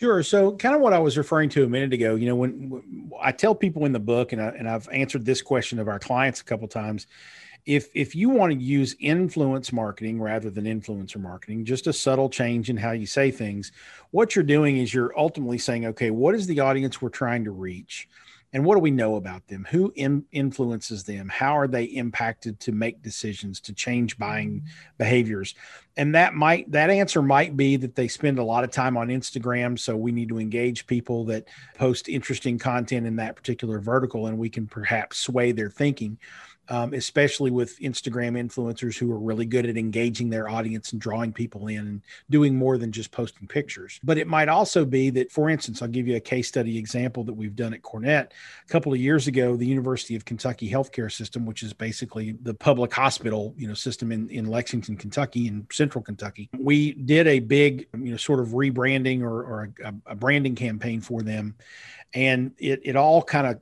Sure. 0.00 0.24
So, 0.24 0.52
kind 0.56 0.74
of 0.74 0.80
what 0.80 0.92
I 0.92 0.98
was 0.98 1.16
referring 1.16 1.50
to 1.50 1.62
a 1.64 1.68
minute 1.68 1.92
ago, 1.92 2.16
you 2.16 2.26
know, 2.26 2.34
when, 2.34 2.68
when 2.68 3.10
I 3.22 3.30
tell 3.30 3.54
people 3.54 3.84
in 3.86 3.92
the 3.92 4.00
book, 4.00 4.32
and, 4.32 4.42
I, 4.42 4.48
and 4.48 4.68
I've 4.68 4.88
answered 4.88 5.24
this 5.24 5.40
question 5.40 5.78
of 5.78 5.86
our 5.86 6.00
clients 6.00 6.40
a 6.40 6.44
couple 6.44 6.66
times, 6.66 7.06
if 7.64 7.88
if 7.94 8.14
you 8.14 8.28
want 8.28 8.52
to 8.52 8.58
use 8.58 8.96
influence 8.98 9.72
marketing 9.72 10.20
rather 10.20 10.50
than 10.50 10.64
influencer 10.64 11.20
marketing, 11.20 11.64
just 11.64 11.86
a 11.86 11.92
subtle 11.92 12.28
change 12.28 12.70
in 12.70 12.76
how 12.76 12.90
you 12.90 13.06
say 13.06 13.30
things, 13.30 13.70
what 14.10 14.34
you're 14.34 14.42
doing 14.42 14.78
is 14.78 14.92
you're 14.92 15.16
ultimately 15.18 15.58
saying, 15.58 15.86
okay, 15.86 16.10
what 16.10 16.34
is 16.34 16.48
the 16.48 16.58
audience 16.58 17.00
we're 17.00 17.08
trying 17.08 17.44
to 17.44 17.52
reach? 17.52 18.08
And 18.54 18.64
what 18.64 18.76
do 18.76 18.80
we 18.80 18.92
know 18.92 19.16
about 19.16 19.46
them? 19.48 19.66
Who 19.70 19.92
in, 19.96 20.24
influences 20.30 21.02
them? 21.02 21.28
How 21.28 21.58
are 21.58 21.66
they 21.66 21.84
impacted 21.84 22.60
to 22.60 22.72
make 22.72 23.02
decisions 23.02 23.60
to 23.62 23.74
change 23.74 24.16
buying 24.16 24.60
mm-hmm. 24.60 24.66
behaviors? 24.96 25.56
And 25.96 26.14
that 26.14 26.34
might 26.34 26.70
that 26.70 26.88
answer 26.88 27.20
might 27.20 27.56
be 27.56 27.76
that 27.76 27.96
they 27.96 28.06
spend 28.06 28.38
a 28.38 28.44
lot 28.44 28.64
of 28.64 28.70
time 28.70 28.96
on 28.96 29.08
instagram 29.08 29.78
so 29.78 29.96
we 29.96 30.10
need 30.10 30.28
to 30.28 30.40
engage 30.40 30.88
people 30.88 31.24
that 31.26 31.46
post 31.76 32.08
interesting 32.08 32.58
content 32.58 33.06
in 33.06 33.14
that 33.16 33.36
particular 33.36 33.78
vertical 33.78 34.26
and 34.26 34.36
we 34.36 34.48
can 34.48 34.66
perhaps 34.66 35.18
sway 35.18 35.52
their 35.52 35.70
thinking 35.70 36.18
um, 36.68 36.94
especially 36.94 37.50
with 37.50 37.78
Instagram 37.80 38.38
influencers 38.38 38.96
who 38.96 39.10
are 39.12 39.18
really 39.18 39.46
good 39.46 39.66
at 39.66 39.76
engaging 39.76 40.30
their 40.30 40.48
audience 40.48 40.92
and 40.92 41.00
drawing 41.00 41.32
people 41.32 41.68
in 41.68 41.78
and 41.78 42.02
doing 42.30 42.54
more 42.56 42.78
than 42.78 42.92
just 42.92 43.10
posting 43.10 43.46
pictures. 43.46 44.00
But 44.02 44.18
it 44.18 44.26
might 44.26 44.48
also 44.48 44.84
be 44.84 45.10
that, 45.10 45.30
for 45.30 45.50
instance, 45.50 45.82
I'll 45.82 45.88
give 45.88 46.08
you 46.08 46.16
a 46.16 46.20
case 46.20 46.48
study 46.48 46.78
example 46.78 47.24
that 47.24 47.32
we've 47.32 47.56
done 47.56 47.74
at 47.74 47.82
Cornett. 47.82 48.30
A 48.30 48.68
couple 48.68 48.92
of 48.92 48.98
years 48.98 49.26
ago, 49.26 49.56
the 49.56 49.66
University 49.66 50.16
of 50.16 50.24
Kentucky 50.24 50.70
healthcare 50.70 51.12
system, 51.12 51.44
which 51.46 51.62
is 51.62 51.72
basically 51.72 52.32
the 52.42 52.54
public 52.54 52.92
hospital, 52.92 53.54
you 53.56 53.68
know, 53.68 53.74
system 53.74 54.12
in, 54.12 54.28
in 54.30 54.46
Lexington, 54.46 54.96
Kentucky, 54.96 55.46
in 55.46 55.66
central 55.70 56.02
Kentucky, 56.02 56.48
we 56.58 56.92
did 56.92 57.26
a 57.26 57.40
big, 57.40 57.86
you 57.94 58.12
know, 58.12 58.16
sort 58.16 58.40
of 58.40 58.48
rebranding 58.48 59.22
or, 59.22 59.42
or 59.42 59.72
a, 59.84 59.94
a 60.06 60.14
branding 60.14 60.54
campaign 60.54 61.00
for 61.00 61.22
them. 61.22 61.54
And 62.14 62.52
it, 62.58 62.80
it 62.84 62.96
all 62.96 63.22
kind 63.22 63.46
of 63.46 63.60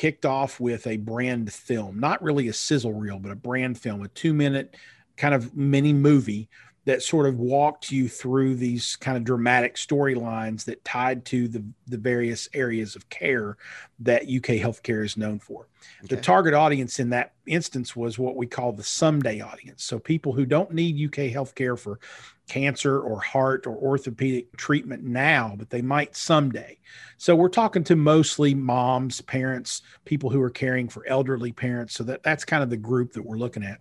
kicked 0.00 0.24
off 0.24 0.58
with 0.58 0.86
a 0.86 0.96
brand 0.96 1.52
film, 1.52 2.00
not 2.00 2.22
really 2.22 2.48
a 2.48 2.52
sizzle 2.54 2.94
reel, 2.94 3.18
but 3.18 3.30
a 3.30 3.36
brand 3.36 3.78
film, 3.78 4.02
a 4.02 4.08
two 4.08 4.32
minute 4.32 4.74
kind 5.18 5.34
of 5.34 5.54
mini 5.54 5.92
movie 5.92 6.48
that 6.86 7.02
sort 7.02 7.26
of 7.26 7.38
walked 7.38 7.92
you 7.92 8.08
through 8.08 8.54
these 8.54 8.96
kind 8.96 9.16
of 9.16 9.24
dramatic 9.24 9.76
storylines 9.76 10.64
that 10.64 10.84
tied 10.84 11.24
to 11.26 11.46
the, 11.46 11.62
the 11.86 11.98
various 11.98 12.48
areas 12.54 12.96
of 12.96 13.08
care 13.10 13.56
that 13.98 14.22
UK 14.22 14.56
healthcare 14.56 15.04
is 15.04 15.16
known 15.16 15.38
for. 15.38 15.68
Okay. 16.04 16.16
The 16.16 16.20
target 16.20 16.54
audience 16.54 16.98
in 16.98 17.10
that 17.10 17.34
instance 17.46 17.94
was 17.94 18.18
what 18.18 18.36
we 18.36 18.46
call 18.46 18.72
the 18.72 18.82
someday 18.82 19.40
audience. 19.40 19.84
So 19.84 19.98
people 19.98 20.32
who 20.32 20.46
don't 20.46 20.72
need 20.72 21.04
UK 21.04 21.30
healthcare 21.30 21.78
for 21.78 22.00
cancer 22.48 22.98
or 23.00 23.20
heart 23.20 23.66
or 23.66 23.76
orthopedic 23.76 24.56
treatment 24.56 25.04
now, 25.04 25.54
but 25.58 25.70
they 25.70 25.82
might 25.82 26.16
someday. 26.16 26.78
So 27.18 27.36
we're 27.36 27.48
talking 27.48 27.84
to 27.84 27.96
mostly 27.96 28.54
moms, 28.54 29.20
parents, 29.20 29.82
people 30.04 30.30
who 30.30 30.40
are 30.40 30.50
caring 30.50 30.88
for 30.88 31.06
elderly 31.06 31.52
parents. 31.52 31.94
So 31.94 32.04
that, 32.04 32.22
that's 32.22 32.44
kind 32.44 32.62
of 32.62 32.70
the 32.70 32.76
group 32.76 33.12
that 33.12 33.24
we're 33.24 33.36
looking 33.36 33.62
at. 33.62 33.80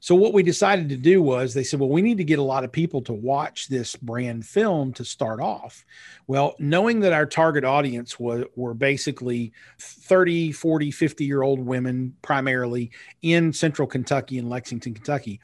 So 0.00 0.14
what 0.14 0.32
we 0.32 0.42
decided 0.42 0.88
to 0.90 0.96
do 0.96 1.22
was 1.22 1.54
they 1.54 1.64
said, 1.64 1.80
well, 1.80 1.88
we 1.88 2.02
need 2.02 2.18
to 2.18 2.24
get 2.24 2.38
a 2.38 2.42
lot 2.42 2.64
of 2.64 2.72
people 2.72 3.02
to 3.02 3.12
watch 3.12 3.68
this 3.68 3.96
brand 3.96 4.46
film 4.46 4.92
to 4.94 5.04
start 5.04 5.40
off. 5.40 5.84
Well, 6.26 6.54
knowing 6.58 7.00
that 7.00 7.12
our 7.12 7.26
target 7.26 7.64
audience 7.64 8.18
was 8.18 8.44
were 8.54 8.74
basically 8.74 9.52
30, 9.78 10.52
40, 10.52 10.90
50 10.90 11.24
year 11.24 11.42
old 11.42 11.60
women 11.60 12.14
primarily 12.22 12.90
in 13.22 13.52
central 13.52 13.88
Kentucky 13.88 14.38
and 14.38 14.48
Lexington, 14.48 14.94
Kentucky, 14.94 15.40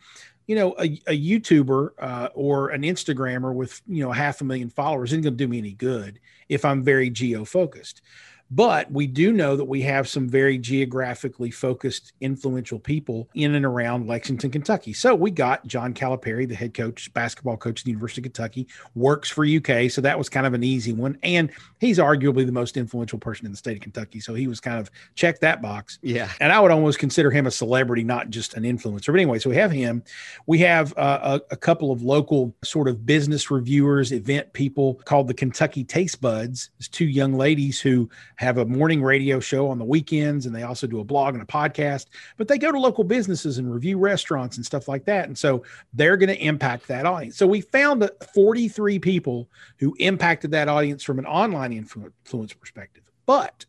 you 0.46 0.56
know, 0.56 0.74
a, 0.78 1.00
a 1.06 1.18
YouTuber 1.18 1.90
uh, 1.98 2.28
or 2.34 2.68
an 2.68 2.82
Instagrammer 2.82 3.54
with, 3.54 3.80
you 3.88 4.04
know, 4.04 4.12
half 4.12 4.40
a 4.40 4.44
million 4.44 4.68
followers 4.68 5.12
isn't 5.12 5.22
going 5.22 5.34
to 5.34 5.44
do 5.44 5.48
me 5.48 5.58
any 5.58 5.72
good 5.72 6.20
if 6.48 6.64
I'm 6.64 6.82
very 6.82 7.10
geo 7.10 7.44
focused. 7.44 8.02
But 8.50 8.90
we 8.90 9.06
do 9.06 9.32
know 9.32 9.56
that 9.56 9.64
we 9.64 9.82
have 9.82 10.08
some 10.08 10.28
very 10.28 10.58
geographically 10.58 11.50
focused, 11.50 12.12
influential 12.20 12.78
people 12.78 13.28
in 13.34 13.54
and 13.54 13.64
around 13.64 14.06
Lexington, 14.06 14.50
Kentucky. 14.50 14.92
So 14.92 15.14
we 15.14 15.30
got 15.30 15.66
John 15.66 15.94
Calipari, 15.94 16.48
the 16.48 16.54
head 16.54 16.74
coach, 16.74 17.12
basketball 17.14 17.56
coach 17.56 17.80
at 17.80 17.84
the 17.84 17.90
University 17.90 18.20
of 18.20 18.24
Kentucky, 18.24 18.68
works 18.94 19.30
for 19.30 19.44
UK. 19.44 19.90
So 19.90 20.00
that 20.02 20.18
was 20.18 20.28
kind 20.28 20.46
of 20.46 20.54
an 20.54 20.62
easy 20.62 20.92
one. 20.92 21.18
And 21.22 21.50
he's 21.80 21.98
arguably 21.98 22.46
the 22.46 22.52
most 22.52 22.76
influential 22.76 23.18
person 23.18 23.46
in 23.46 23.52
the 23.52 23.58
state 23.58 23.76
of 23.76 23.82
Kentucky. 23.82 24.20
So 24.20 24.34
he 24.34 24.46
was 24.46 24.60
kind 24.60 24.78
of 24.78 24.90
check 25.14 25.40
that 25.40 25.62
box. 25.62 25.98
Yeah. 26.02 26.30
And 26.40 26.52
I 26.52 26.60
would 26.60 26.70
almost 26.70 26.98
consider 26.98 27.30
him 27.30 27.46
a 27.46 27.50
celebrity, 27.50 28.04
not 28.04 28.30
just 28.30 28.54
an 28.54 28.64
influencer. 28.64 29.06
But 29.06 29.16
anyway, 29.16 29.38
so 29.38 29.50
we 29.50 29.56
have 29.56 29.70
him. 29.70 30.02
We 30.46 30.58
have 30.58 30.96
uh, 30.96 31.40
a, 31.50 31.54
a 31.54 31.56
couple 31.56 31.90
of 31.90 32.02
local 32.02 32.54
sort 32.62 32.88
of 32.88 33.06
business 33.06 33.50
reviewers, 33.50 34.12
event 34.12 34.52
people 34.52 34.94
called 35.06 35.28
the 35.28 35.34
Kentucky 35.34 35.82
Taste 35.82 36.20
Buds. 36.20 36.70
It's 36.78 36.88
two 36.88 37.06
young 37.06 37.34
ladies 37.34 37.80
who 37.80 38.08
have 38.36 38.58
a 38.58 38.64
morning 38.64 39.02
radio 39.02 39.40
show 39.40 39.68
on 39.68 39.78
the 39.78 39.84
weekends 39.84 40.46
and 40.46 40.54
they 40.54 40.62
also 40.62 40.86
do 40.86 41.00
a 41.00 41.04
blog 41.04 41.34
and 41.34 41.42
a 41.42 41.46
podcast 41.46 42.06
but 42.36 42.48
they 42.48 42.58
go 42.58 42.72
to 42.72 42.78
local 42.78 43.04
businesses 43.04 43.58
and 43.58 43.72
review 43.72 43.98
restaurants 43.98 44.56
and 44.56 44.66
stuff 44.66 44.88
like 44.88 45.04
that. 45.04 45.26
And 45.26 45.36
so 45.36 45.62
they're 45.92 46.16
going 46.16 46.28
to 46.28 46.44
impact 46.44 46.88
that 46.88 47.06
audience. 47.06 47.36
So 47.36 47.46
we 47.46 47.60
found 47.60 48.08
43 48.34 48.98
people 48.98 49.48
who 49.78 49.94
impacted 49.98 50.50
that 50.52 50.68
audience 50.68 51.02
from 51.02 51.18
an 51.18 51.26
online 51.26 51.72
influence 51.72 52.52
perspective 52.52 53.04
but 53.26 53.64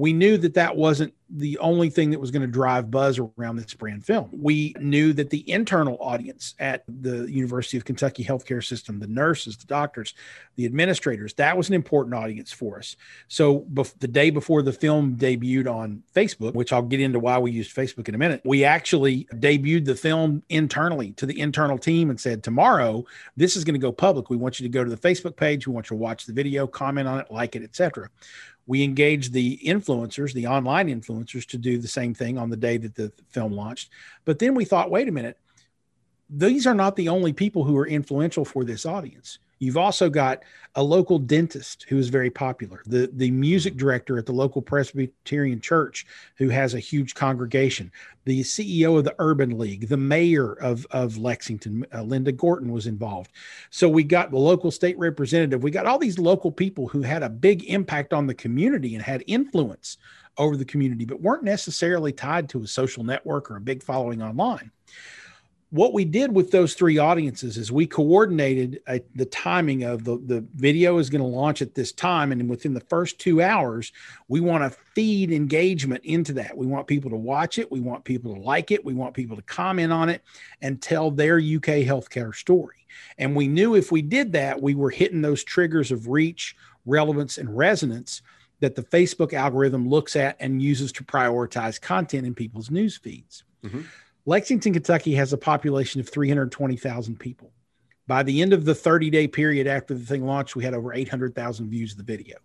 we 0.00 0.14
knew 0.14 0.38
that 0.38 0.54
that 0.54 0.76
wasn't 0.76 1.12
the 1.28 1.58
only 1.58 1.90
thing 1.90 2.10
that 2.10 2.18
was 2.18 2.30
going 2.30 2.42
to 2.42 2.48
drive 2.48 2.90
buzz 2.90 3.20
around 3.38 3.56
this 3.56 3.74
brand 3.74 4.04
film. 4.04 4.30
We 4.32 4.74
knew 4.80 5.12
that 5.12 5.30
the 5.30 5.48
internal 5.48 5.98
audience 6.00 6.54
at 6.58 6.84
the 6.88 7.30
University 7.30 7.76
of 7.76 7.84
Kentucky 7.84 8.24
healthcare 8.24 8.64
system, 8.64 8.98
the 8.98 9.06
nurses, 9.06 9.58
the 9.58 9.66
doctors, 9.66 10.14
the 10.56 10.64
administrators, 10.64 11.34
that 11.34 11.56
was 11.56 11.68
an 11.68 11.74
important 11.74 12.14
audience 12.14 12.50
for 12.50 12.78
us. 12.78 12.96
So 13.28 13.60
bef- 13.72 13.96
the 13.98 14.08
day 14.08 14.30
before 14.30 14.62
the 14.62 14.72
film 14.72 15.16
debuted 15.16 15.72
on 15.72 16.02
Facebook, 16.16 16.54
which 16.54 16.72
I'll 16.72 16.82
get 16.82 17.00
into 17.00 17.20
why 17.20 17.38
we 17.38 17.52
used 17.52 17.76
Facebook 17.76 18.08
in 18.08 18.14
a 18.14 18.18
minute, 18.18 18.40
we 18.44 18.64
actually 18.64 19.28
debuted 19.34 19.84
the 19.84 19.94
film 19.94 20.42
internally 20.48 21.12
to 21.12 21.26
the 21.26 21.38
internal 21.38 21.78
team 21.78 22.10
and 22.10 22.18
said, 22.18 22.42
tomorrow, 22.42 23.04
this 23.36 23.54
is 23.54 23.64
going 23.64 23.74
to 23.74 23.80
go 23.80 23.92
public. 23.92 24.30
We 24.30 24.36
want 24.36 24.58
you 24.58 24.64
to 24.64 24.72
go 24.72 24.82
to 24.82 24.90
the 24.90 24.96
Facebook 24.96 25.36
page. 25.36 25.66
We 25.66 25.74
want 25.74 25.90
you 25.90 25.96
to 25.96 26.02
watch 26.02 26.24
the 26.24 26.32
video, 26.32 26.66
comment 26.66 27.06
on 27.06 27.20
it, 27.20 27.30
like 27.30 27.54
it, 27.54 27.62
etc 27.62 28.08
we 28.66 28.84
engaged 28.84 29.32
the 29.32 29.58
influencers, 29.64 30.32
the 30.32 30.46
online 30.46 30.88
influencers, 30.88 31.46
to 31.46 31.58
do 31.58 31.78
the 31.78 31.88
same 31.88 32.14
thing 32.14 32.38
on 32.38 32.50
the 32.50 32.56
day 32.56 32.76
that 32.76 32.94
the 32.94 33.12
film 33.28 33.52
launched. 33.52 33.90
But 34.24 34.38
then 34.38 34.54
we 34.54 34.64
thought, 34.64 34.90
wait 34.90 35.08
a 35.08 35.12
minute, 35.12 35.38
these 36.28 36.66
are 36.66 36.74
not 36.74 36.94
the 36.96 37.08
only 37.08 37.32
people 37.32 37.64
who 37.64 37.76
are 37.76 37.86
influential 37.86 38.44
for 38.44 38.64
this 38.64 38.86
audience. 38.86 39.38
You've 39.60 39.76
also 39.76 40.08
got 40.08 40.42
a 40.74 40.82
local 40.82 41.18
dentist 41.18 41.84
who 41.86 41.98
is 41.98 42.08
very 42.08 42.30
popular, 42.30 42.82
the, 42.86 43.10
the 43.12 43.30
music 43.30 43.76
director 43.76 44.16
at 44.16 44.24
the 44.24 44.32
local 44.32 44.62
Presbyterian 44.62 45.60
church 45.60 46.06
who 46.36 46.48
has 46.48 46.72
a 46.72 46.78
huge 46.78 47.14
congregation, 47.14 47.92
the 48.24 48.40
CEO 48.40 48.96
of 48.96 49.04
the 49.04 49.14
Urban 49.18 49.58
League, 49.58 49.88
the 49.88 49.98
mayor 49.98 50.54
of, 50.54 50.86
of 50.92 51.18
Lexington, 51.18 51.84
uh, 51.92 52.00
Linda 52.02 52.32
Gorton 52.32 52.72
was 52.72 52.86
involved. 52.86 53.32
So 53.68 53.86
we 53.86 54.02
got 54.02 54.30
the 54.30 54.38
local 54.38 54.70
state 54.70 54.98
representative. 54.98 55.62
We 55.62 55.70
got 55.70 55.86
all 55.86 55.98
these 55.98 56.18
local 56.18 56.50
people 56.50 56.88
who 56.88 57.02
had 57.02 57.22
a 57.22 57.28
big 57.28 57.64
impact 57.64 58.14
on 58.14 58.26
the 58.26 58.34
community 58.34 58.94
and 58.94 59.04
had 59.04 59.22
influence 59.26 59.98
over 60.38 60.56
the 60.56 60.64
community, 60.64 61.04
but 61.04 61.20
weren't 61.20 61.44
necessarily 61.44 62.12
tied 62.12 62.48
to 62.48 62.62
a 62.62 62.66
social 62.66 63.04
network 63.04 63.50
or 63.50 63.56
a 63.56 63.60
big 63.60 63.82
following 63.82 64.22
online 64.22 64.70
what 65.70 65.92
we 65.92 66.04
did 66.04 66.34
with 66.34 66.50
those 66.50 66.74
three 66.74 66.98
audiences 66.98 67.56
is 67.56 67.70
we 67.70 67.86
coordinated 67.86 68.80
a, 68.88 69.00
the 69.14 69.24
timing 69.24 69.84
of 69.84 70.02
the, 70.02 70.18
the 70.18 70.44
video 70.56 70.98
is 70.98 71.08
going 71.08 71.22
to 71.22 71.26
launch 71.26 71.62
at 71.62 71.76
this 71.76 71.92
time 71.92 72.32
and 72.32 72.50
within 72.50 72.74
the 72.74 72.80
first 72.80 73.20
two 73.20 73.40
hours 73.40 73.92
we 74.26 74.40
want 74.40 74.64
to 74.64 74.78
feed 74.94 75.30
engagement 75.30 76.04
into 76.04 76.32
that. 76.32 76.56
We 76.56 76.66
want 76.66 76.88
people 76.88 77.10
to 77.10 77.16
watch 77.16 77.58
it 77.58 77.70
we 77.70 77.80
want 77.80 78.04
people 78.04 78.34
to 78.34 78.40
like 78.40 78.72
it 78.72 78.84
we 78.84 78.94
want 78.94 79.14
people 79.14 79.36
to 79.36 79.42
comment 79.42 79.92
on 79.92 80.08
it 80.08 80.22
and 80.60 80.82
tell 80.82 81.10
their 81.10 81.36
uk 81.36 81.70
healthcare 81.86 82.34
story. 82.34 82.86
And 83.18 83.36
we 83.36 83.46
knew 83.46 83.76
if 83.76 83.92
we 83.92 84.02
did 84.02 84.32
that 84.32 84.60
we 84.60 84.74
were 84.74 84.90
hitting 84.90 85.22
those 85.22 85.44
triggers 85.44 85.92
of 85.92 86.08
reach 86.08 86.56
relevance 86.84 87.38
and 87.38 87.56
resonance 87.56 88.22
that 88.58 88.74
the 88.74 88.82
facebook 88.82 89.32
algorithm 89.32 89.88
looks 89.88 90.16
at 90.16 90.36
and 90.40 90.60
uses 90.60 90.90
to 90.92 91.04
prioritize 91.04 91.80
content 91.80 92.26
in 92.26 92.34
people's 92.34 92.70
news 92.70 92.96
feeds 92.96 93.44
mm-hmm. 93.62 93.82
Lexington, 94.26 94.72
Kentucky 94.72 95.14
has 95.14 95.32
a 95.32 95.38
population 95.38 96.00
of 96.00 96.08
320,000 96.08 97.18
people. 97.18 97.52
By 98.06 98.22
the 98.22 98.42
end 98.42 98.52
of 98.52 98.64
the 98.64 98.74
30 98.74 99.10
day 99.10 99.28
period 99.28 99.66
after 99.66 99.94
the 99.94 100.04
thing 100.04 100.26
launched, 100.26 100.56
we 100.56 100.64
had 100.64 100.74
over 100.74 100.92
800,000 100.92 101.70
views 101.70 101.92
of 101.92 101.98
the 101.98 102.04
video. 102.04 102.38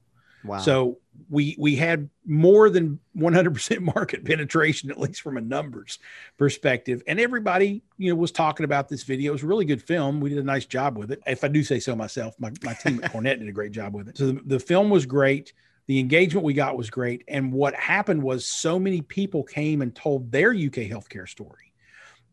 Wow. 0.46 0.60
So 0.60 1.00
we 1.30 1.56
we 1.58 1.76
had 1.76 2.10
more 2.26 2.70
than 2.70 3.00
100% 3.18 3.80
market 3.96 4.26
penetration 4.26 4.92
at 4.92 5.00
least 5.00 5.22
from 5.22 5.38
a 5.38 5.42
numbers 5.42 6.00
perspective 6.38 7.02
and 7.08 7.20
everybody 7.20 7.82
you 7.98 8.10
know 8.10 8.16
was 8.16 8.32
talking 8.32 8.64
about 8.64 8.90
this 8.90 9.04
video 9.04 9.32
it 9.32 9.34
was 9.34 9.44
a 9.44 9.48
really 9.48 9.66
good 9.66 9.82
film 9.82 10.20
we 10.20 10.30
did 10.30 10.38
a 10.38 10.44
nice 10.44 10.66
job 10.66 10.98
with 10.98 11.12
it 11.12 11.22
if 11.26 11.44
i 11.44 11.48
do 11.48 11.64
say 11.64 11.80
so 11.80 11.96
myself 11.96 12.36
my, 12.40 12.52
my 12.64 12.74
team 12.74 13.02
at 13.04 13.12
Cornett 13.14 13.40
did 13.40 13.48
a 13.48 13.54
great 13.54 13.72
job 13.72 13.94
with 13.94 14.10
it 14.10 14.18
so 14.18 14.28
the, 14.28 14.42
the 14.46 14.60
film 14.60 14.90
was 14.90 15.06
great 15.06 15.54
the 15.88 16.00
engagement 16.00 16.46
we 16.46 16.54
got 16.54 16.78
was 16.78 16.90
great. 16.90 17.24
And 17.28 17.52
what 17.54 17.76
happened 17.76 18.24
was 18.24 18.48
so 18.48 18.80
many 18.80 19.02
people 19.02 19.44
came 19.44 19.82
and 19.82 19.96
told 19.96 20.32
their 20.32 20.50
uk 20.50 20.56
healthcare 20.56 21.28
story 21.28 21.66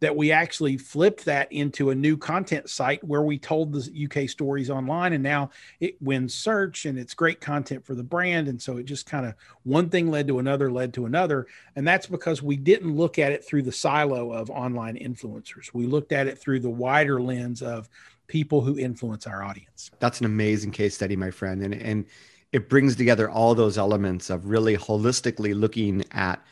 that 0.02 0.16
we 0.16 0.32
actually 0.32 0.76
flipped 0.76 1.24
that 1.26 1.50
into 1.52 1.90
a 1.90 1.94
new 1.94 2.16
content 2.16 2.68
site 2.68 3.02
where 3.04 3.22
we 3.22 3.38
told 3.38 3.72
the 3.72 4.04
UK 4.04 4.28
stories 4.28 4.68
online. 4.68 5.12
And 5.12 5.22
now 5.22 5.50
it 5.78 5.94
wins 6.02 6.34
search 6.34 6.86
and 6.86 6.98
it's 6.98 7.14
great 7.14 7.40
content 7.40 7.86
for 7.86 7.94
the 7.94 8.02
brand. 8.02 8.48
And 8.48 8.60
so 8.60 8.78
it 8.78 8.82
just 8.82 9.06
kind 9.06 9.24
of 9.24 9.34
one 9.62 9.88
thing 9.90 10.10
led 10.10 10.26
to 10.26 10.40
another 10.40 10.72
led 10.72 10.92
to 10.94 11.06
another. 11.06 11.46
And 11.76 11.86
that's 11.86 12.08
because 12.08 12.42
we 12.42 12.56
didn't 12.56 12.96
look 12.96 13.20
at 13.20 13.30
it 13.30 13.44
through 13.44 13.62
the 13.62 13.70
silo 13.70 14.32
of 14.32 14.50
online 14.50 14.96
influencers. 14.96 15.72
We 15.72 15.86
looked 15.86 16.10
at 16.10 16.26
it 16.26 16.36
through 16.36 16.58
the 16.60 16.70
wider 16.70 17.22
lens 17.22 17.62
of 17.62 17.88
people 18.26 18.60
who 18.60 18.76
influence 18.76 19.28
our 19.28 19.44
audience. 19.44 19.92
That's 20.00 20.18
an 20.18 20.26
amazing 20.26 20.72
case 20.72 20.96
study 20.96 21.14
my 21.14 21.30
friend. 21.30 21.62
And 21.62 21.74
and 21.74 22.06
it 22.52 22.68
brings 22.68 22.96
together 22.96 23.30
all 23.30 23.54
those 23.54 23.78
elements 23.78 24.30
of 24.30 24.46
really 24.46 24.76
holistically 24.76 25.58
looking 25.58 26.04
at 26.12 26.44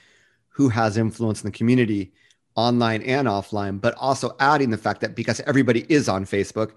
who 0.48 0.68
has 0.68 0.96
influence 0.96 1.42
in 1.42 1.50
the 1.50 1.56
community 1.56 2.12
online 2.56 3.02
and 3.02 3.28
offline, 3.28 3.80
but 3.80 3.94
also 3.94 4.34
adding 4.40 4.70
the 4.70 4.76
fact 4.76 5.00
that 5.00 5.14
because 5.14 5.40
everybody 5.40 5.86
is 5.88 6.08
on 6.08 6.24
Facebook, 6.24 6.72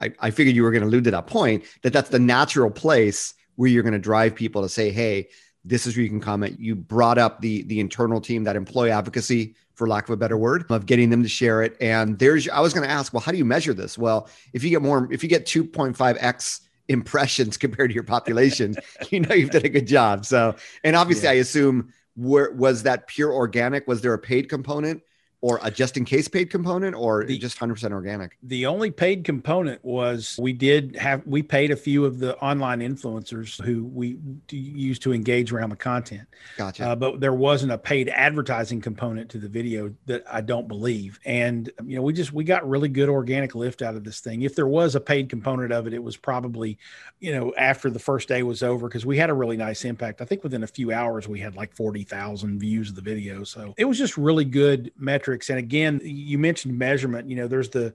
I, 0.00 0.12
I 0.20 0.30
figured 0.30 0.54
you 0.54 0.62
were 0.62 0.70
going 0.70 0.82
to 0.82 0.88
allude 0.88 1.04
to 1.04 1.10
that 1.10 1.26
point 1.26 1.64
that 1.82 1.92
that's 1.92 2.10
the 2.10 2.18
natural 2.18 2.70
place 2.70 3.34
where 3.56 3.68
you're 3.68 3.82
going 3.82 3.92
to 3.92 3.98
drive 3.98 4.34
people 4.34 4.62
to 4.62 4.68
say, 4.68 4.90
hey, 4.90 5.28
this 5.64 5.86
is 5.86 5.96
where 5.96 6.04
you 6.04 6.08
can 6.08 6.20
comment. 6.20 6.60
You 6.60 6.76
brought 6.76 7.18
up 7.18 7.40
the 7.40 7.62
the 7.62 7.80
internal 7.80 8.20
team, 8.20 8.44
that 8.44 8.54
employee 8.54 8.92
advocacy, 8.92 9.56
for 9.74 9.88
lack 9.88 10.04
of 10.04 10.10
a 10.10 10.16
better 10.16 10.36
word, 10.36 10.64
of 10.70 10.86
getting 10.86 11.10
them 11.10 11.22
to 11.22 11.28
share 11.28 11.62
it. 11.62 11.76
And 11.80 12.18
there's, 12.18 12.48
I 12.48 12.60
was 12.60 12.72
going 12.72 12.86
to 12.86 12.92
ask, 12.92 13.12
well, 13.12 13.20
how 13.20 13.32
do 13.32 13.38
you 13.38 13.44
measure 13.44 13.74
this? 13.74 13.98
Well, 13.98 14.28
if 14.52 14.62
you 14.62 14.70
get 14.70 14.80
more, 14.80 15.08
if 15.12 15.22
you 15.22 15.28
get 15.28 15.44
2.5x 15.44 16.60
impressions 16.88 17.56
compared 17.56 17.90
to 17.90 17.94
your 17.94 18.04
population, 18.04 18.76
you 19.10 19.20
know 19.20 19.34
you've 19.34 19.50
done 19.50 19.64
a 19.64 19.70
good 19.70 19.86
job. 19.86 20.24
So, 20.26 20.56
and 20.84 20.96
obviously, 20.96 21.24
yeah. 21.24 21.32
I 21.32 21.34
assume 21.34 21.92
where 22.16 22.50
was 22.52 22.84
that 22.84 23.06
pure 23.06 23.32
organic? 23.32 23.86
Was 23.86 24.00
there 24.00 24.14
a 24.14 24.18
paid 24.18 24.48
component? 24.48 25.02
Or 25.42 25.60
a 25.62 25.70
just 25.70 25.96
in 25.96 26.04
case 26.04 26.28
paid 26.28 26.50
component 26.50 26.96
or 26.96 27.24
the, 27.24 27.36
just 27.38 27.58
100% 27.58 27.92
organic? 27.92 28.38
The 28.42 28.66
only 28.66 28.90
paid 28.90 29.24
component 29.24 29.84
was 29.84 30.36
we 30.40 30.52
did 30.52 30.96
have, 30.96 31.26
we 31.26 31.42
paid 31.42 31.70
a 31.70 31.76
few 31.76 32.04
of 32.04 32.18
the 32.18 32.36
online 32.38 32.80
influencers 32.80 33.62
who 33.62 33.84
we 33.84 34.18
used 34.50 35.02
to 35.02 35.12
engage 35.12 35.52
around 35.52 35.70
the 35.70 35.76
content. 35.76 36.26
Gotcha. 36.56 36.88
Uh, 36.88 36.96
but 36.96 37.20
there 37.20 37.34
wasn't 37.34 37.72
a 37.72 37.78
paid 37.78 38.08
advertising 38.08 38.80
component 38.80 39.30
to 39.30 39.38
the 39.38 39.48
video 39.48 39.94
that 40.06 40.24
I 40.30 40.40
don't 40.40 40.68
believe. 40.68 41.20
And, 41.26 41.70
you 41.84 41.96
know, 41.96 42.02
we 42.02 42.14
just, 42.14 42.32
we 42.32 42.42
got 42.42 42.66
really 42.68 42.88
good 42.88 43.10
organic 43.10 43.54
lift 43.54 43.82
out 43.82 43.94
of 43.94 44.04
this 44.04 44.20
thing. 44.20 44.42
If 44.42 44.54
there 44.54 44.66
was 44.66 44.94
a 44.94 45.00
paid 45.00 45.28
component 45.28 45.70
of 45.70 45.86
it, 45.86 45.92
it 45.92 46.02
was 46.02 46.16
probably, 46.16 46.78
you 47.20 47.32
know, 47.32 47.52
after 47.58 47.90
the 47.90 47.98
first 47.98 48.26
day 48.28 48.42
was 48.42 48.62
over 48.62 48.88
because 48.88 49.04
we 49.04 49.18
had 49.18 49.28
a 49.28 49.34
really 49.34 49.58
nice 49.58 49.84
impact. 49.84 50.22
I 50.22 50.24
think 50.24 50.42
within 50.42 50.62
a 50.62 50.66
few 50.66 50.92
hours, 50.92 51.28
we 51.28 51.40
had 51.40 51.56
like 51.56 51.74
40,000 51.74 52.58
views 52.58 52.88
of 52.88 52.94
the 52.94 53.02
video. 53.02 53.44
So 53.44 53.74
it 53.76 53.84
was 53.84 53.98
just 53.98 54.16
really 54.16 54.44
good 54.46 54.90
metrics 54.98 55.25
metrics. 55.26 55.50
And 55.50 55.58
again, 55.58 56.00
you 56.04 56.38
mentioned 56.38 56.78
measurement. 56.78 57.28
You 57.28 57.36
know, 57.36 57.48
there's 57.48 57.70
the 57.70 57.94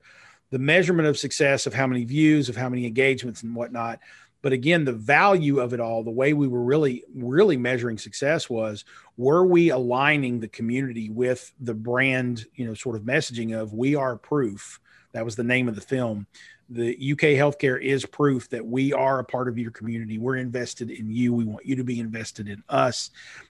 the 0.50 0.60
measurement 0.60 1.08
of 1.08 1.18
success 1.18 1.66
of 1.66 1.74
how 1.74 1.88
many 1.88 2.04
views, 2.04 2.50
of 2.50 2.58
how 2.58 2.68
many 2.68 2.86
engagements, 2.86 3.42
and 3.42 3.56
whatnot. 3.56 4.00
But 4.42 4.52
again, 4.52 4.84
the 4.84 4.92
value 4.92 5.60
of 5.60 5.74
it 5.74 5.80
all, 5.80 6.04
the 6.04 6.12
way 6.12 6.34
we 6.34 6.48
were 6.48 6.64
really, 6.64 7.06
really 7.16 7.56
measuring 7.56 7.98
success 7.98 8.50
was 8.50 8.84
were 9.16 9.46
we 9.46 9.70
aligning 9.70 10.40
the 10.40 10.50
community 10.50 11.10
with 11.10 11.54
the 11.62 11.74
brand, 11.76 12.46
you 12.56 12.66
know, 12.66 12.74
sort 12.74 12.98
of 12.98 13.04
messaging 13.04 13.58
of 13.58 13.74
we 13.74 13.96
are 13.96 14.18
proof. 14.18 14.82
That 15.14 15.26
was 15.26 15.36
the 15.36 15.44
name 15.44 15.68
of 15.68 15.76
the 15.76 15.82
film 15.82 16.28
the 16.72 17.12
UK 17.12 17.36
healthcare 17.36 17.82
is 17.82 18.06
proof 18.06 18.50
that 18.50 18.66
we 18.66 18.94
are 18.94 19.20
a 19.20 19.26
part 19.26 19.50
of 19.50 19.58
your 19.58 19.72
community. 19.72 20.18
We're 20.18 20.38
invested 20.38 20.90
in 20.90 21.12
you. 21.12 21.34
We 21.34 21.44
want 21.44 21.66
you 21.66 21.76
to 21.76 21.84
be 21.84 22.00
invested 22.00 22.48
in 22.48 22.64
us. 22.70 23.10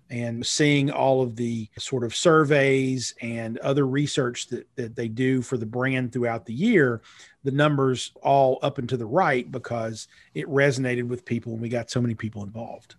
And 0.10 0.46
seeing 0.46 0.90
all 0.90 1.22
of 1.22 1.36
the 1.36 1.70
sort 1.78 2.04
of 2.04 2.16
surveys 2.16 3.14
and 3.22 3.60
other 3.60 3.86
research 3.86 4.48
that, 4.48 4.68
that 4.76 4.96
they 4.96 5.08
do 5.08 5.44
for 5.44 5.58
the 5.58 5.68
brand 5.68 6.12
throughout 6.12 6.48
the 6.48 6.54
year, 6.54 7.02
the 7.44 7.52
numbers 7.52 8.12
all 8.24 8.58
up 8.64 8.80
and 8.80 8.90
to 8.90 8.98
the 8.98 9.06
right 9.06 9.50
because 9.52 10.08
it 10.34 10.48
resonated 10.48 11.08
with 11.08 11.24
people 11.24 11.54
and 11.54 11.62
we 11.62 11.70
got 11.70 11.92
so 11.92 12.02
many 12.02 12.16
people 12.16 12.44
involved. 12.44 12.96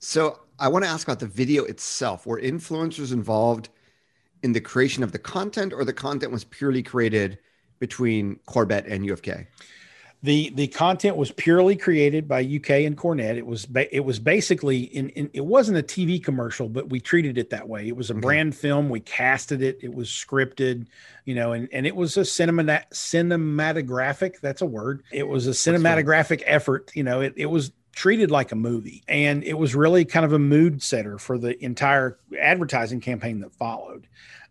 So 0.00 0.40
I 0.58 0.66
want 0.66 0.84
to 0.84 0.90
ask 0.90 1.06
about 1.06 1.20
the 1.20 1.26
video 1.26 1.64
itself. 1.64 2.26
Were 2.26 2.40
influencers 2.40 3.12
involved 3.12 3.68
in 4.42 4.52
the 4.52 4.60
creation 4.60 5.04
of 5.04 5.12
the 5.12 5.18
content 5.18 5.72
or 5.72 5.84
the 5.84 5.92
content 5.92 6.32
was 6.32 6.42
purely 6.42 6.82
created– 6.82 7.38
between 7.78 8.36
Cornett 8.46 8.90
and 8.90 9.04
U 9.06 9.12
of 9.12 9.22
K? 9.22 9.46
The 10.24 10.50
the 10.54 10.68
content 10.68 11.18
was 11.18 11.30
purely 11.32 11.76
created 11.76 12.26
by 12.26 12.40
UK 12.40 12.70
and 12.86 12.96
Cornett. 12.96 13.36
It 13.36 13.44
was 13.44 13.66
ba- 13.66 13.94
it 13.94 14.00
was 14.00 14.18
basically 14.18 14.84
in, 14.84 15.10
in, 15.10 15.28
it 15.34 15.44
wasn't 15.44 15.76
a 15.76 15.82
TV 15.82 16.22
commercial, 16.22 16.66
but 16.70 16.88
we 16.88 16.98
treated 16.98 17.36
it 17.36 17.50
that 17.50 17.68
way. 17.68 17.86
It 17.86 17.94
was 17.94 18.08
a 18.08 18.14
brand 18.14 18.54
film. 18.54 18.88
We 18.88 19.00
casted 19.00 19.60
it. 19.60 19.80
It 19.82 19.94
was 19.94 20.08
scripted, 20.08 20.86
you 21.26 21.34
know, 21.34 21.52
and 21.52 21.68
and 21.72 21.86
it 21.86 21.94
was 21.94 22.16
a 22.16 22.24
cinema 22.24 22.64
cinematographic. 22.90 24.40
That's 24.40 24.62
a 24.62 24.66
word. 24.66 25.02
It 25.12 25.28
was 25.28 25.46
a 25.46 25.50
cinematographic 25.50 26.42
effort. 26.46 26.90
You 26.94 27.02
know, 27.02 27.20
it 27.20 27.34
it 27.36 27.46
was 27.46 27.72
treated 27.94 28.30
like 28.30 28.50
a 28.50 28.56
movie, 28.56 29.04
and 29.06 29.44
it 29.44 29.58
was 29.58 29.74
really 29.74 30.06
kind 30.06 30.24
of 30.24 30.32
a 30.32 30.38
mood 30.38 30.82
setter 30.82 31.18
for 31.18 31.36
the 31.36 31.62
entire 31.62 32.18
advertising 32.40 33.00
campaign 33.00 33.40
that 33.40 33.52
followed. 33.52 34.06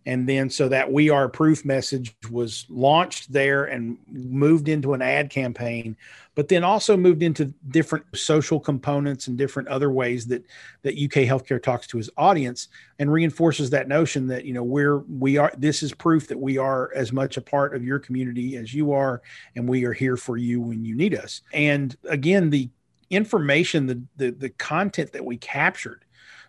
And 0.05 0.27
then 0.27 0.49
so 0.49 0.67
that 0.69 0.91
we 0.91 1.09
are 1.09 1.29
proof 1.29 1.63
message 1.63 2.15
was 2.29 2.65
launched 2.69 3.31
there 3.31 3.65
and 3.65 3.97
moved 4.11 4.67
into 4.67 4.93
an 4.93 5.01
ad 5.01 5.29
campaign, 5.29 5.95
but 6.35 6.47
then 6.47 6.63
also 6.63 6.97
moved 6.97 7.23
into 7.23 7.53
different 7.69 8.05
social 8.13 8.59
components 8.59 9.27
and 9.27 9.37
different 9.37 9.69
other 9.69 9.91
ways 9.91 10.25
that 10.27 10.45
that 10.81 10.95
UK 10.95 11.27
healthcare 11.27 11.61
talks 11.61 11.87
to 11.87 11.97
his 11.97 12.09
audience 12.17 12.67
and 12.99 13.11
reinforces 13.11 13.69
that 13.69 13.87
notion 13.87 14.27
that 14.27 14.45
you 14.45 14.53
know 14.53 14.63
we're 14.63 14.99
we 14.99 15.37
are 15.37 15.53
this 15.57 15.83
is 15.83 15.93
proof 15.93 16.27
that 16.27 16.39
we 16.39 16.57
are 16.57 16.91
as 16.93 17.13
much 17.13 17.37
a 17.37 17.41
part 17.41 17.75
of 17.75 17.83
your 17.83 17.99
community 17.99 18.57
as 18.57 18.73
you 18.73 18.91
are 18.91 19.21
and 19.55 19.67
we 19.67 19.85
are 19.85 19.93
here 19.93 20.17
for 20.17 20.37
you 20.37 20.59
when 20.59 20.83
you 20.83 20.95
need 20.95 21.15
us. 21.15 21.41
And 21.53 21.95
again, 22.09 22.49
the 22.49 22.69
information 23.09 23.85
the 23.85 24.01
the, 24.17 24.31
the 24.31 24.49
content 24.49 25.13
that 25.13 25.23
we 25.23 25.37
captured 25.37 26.03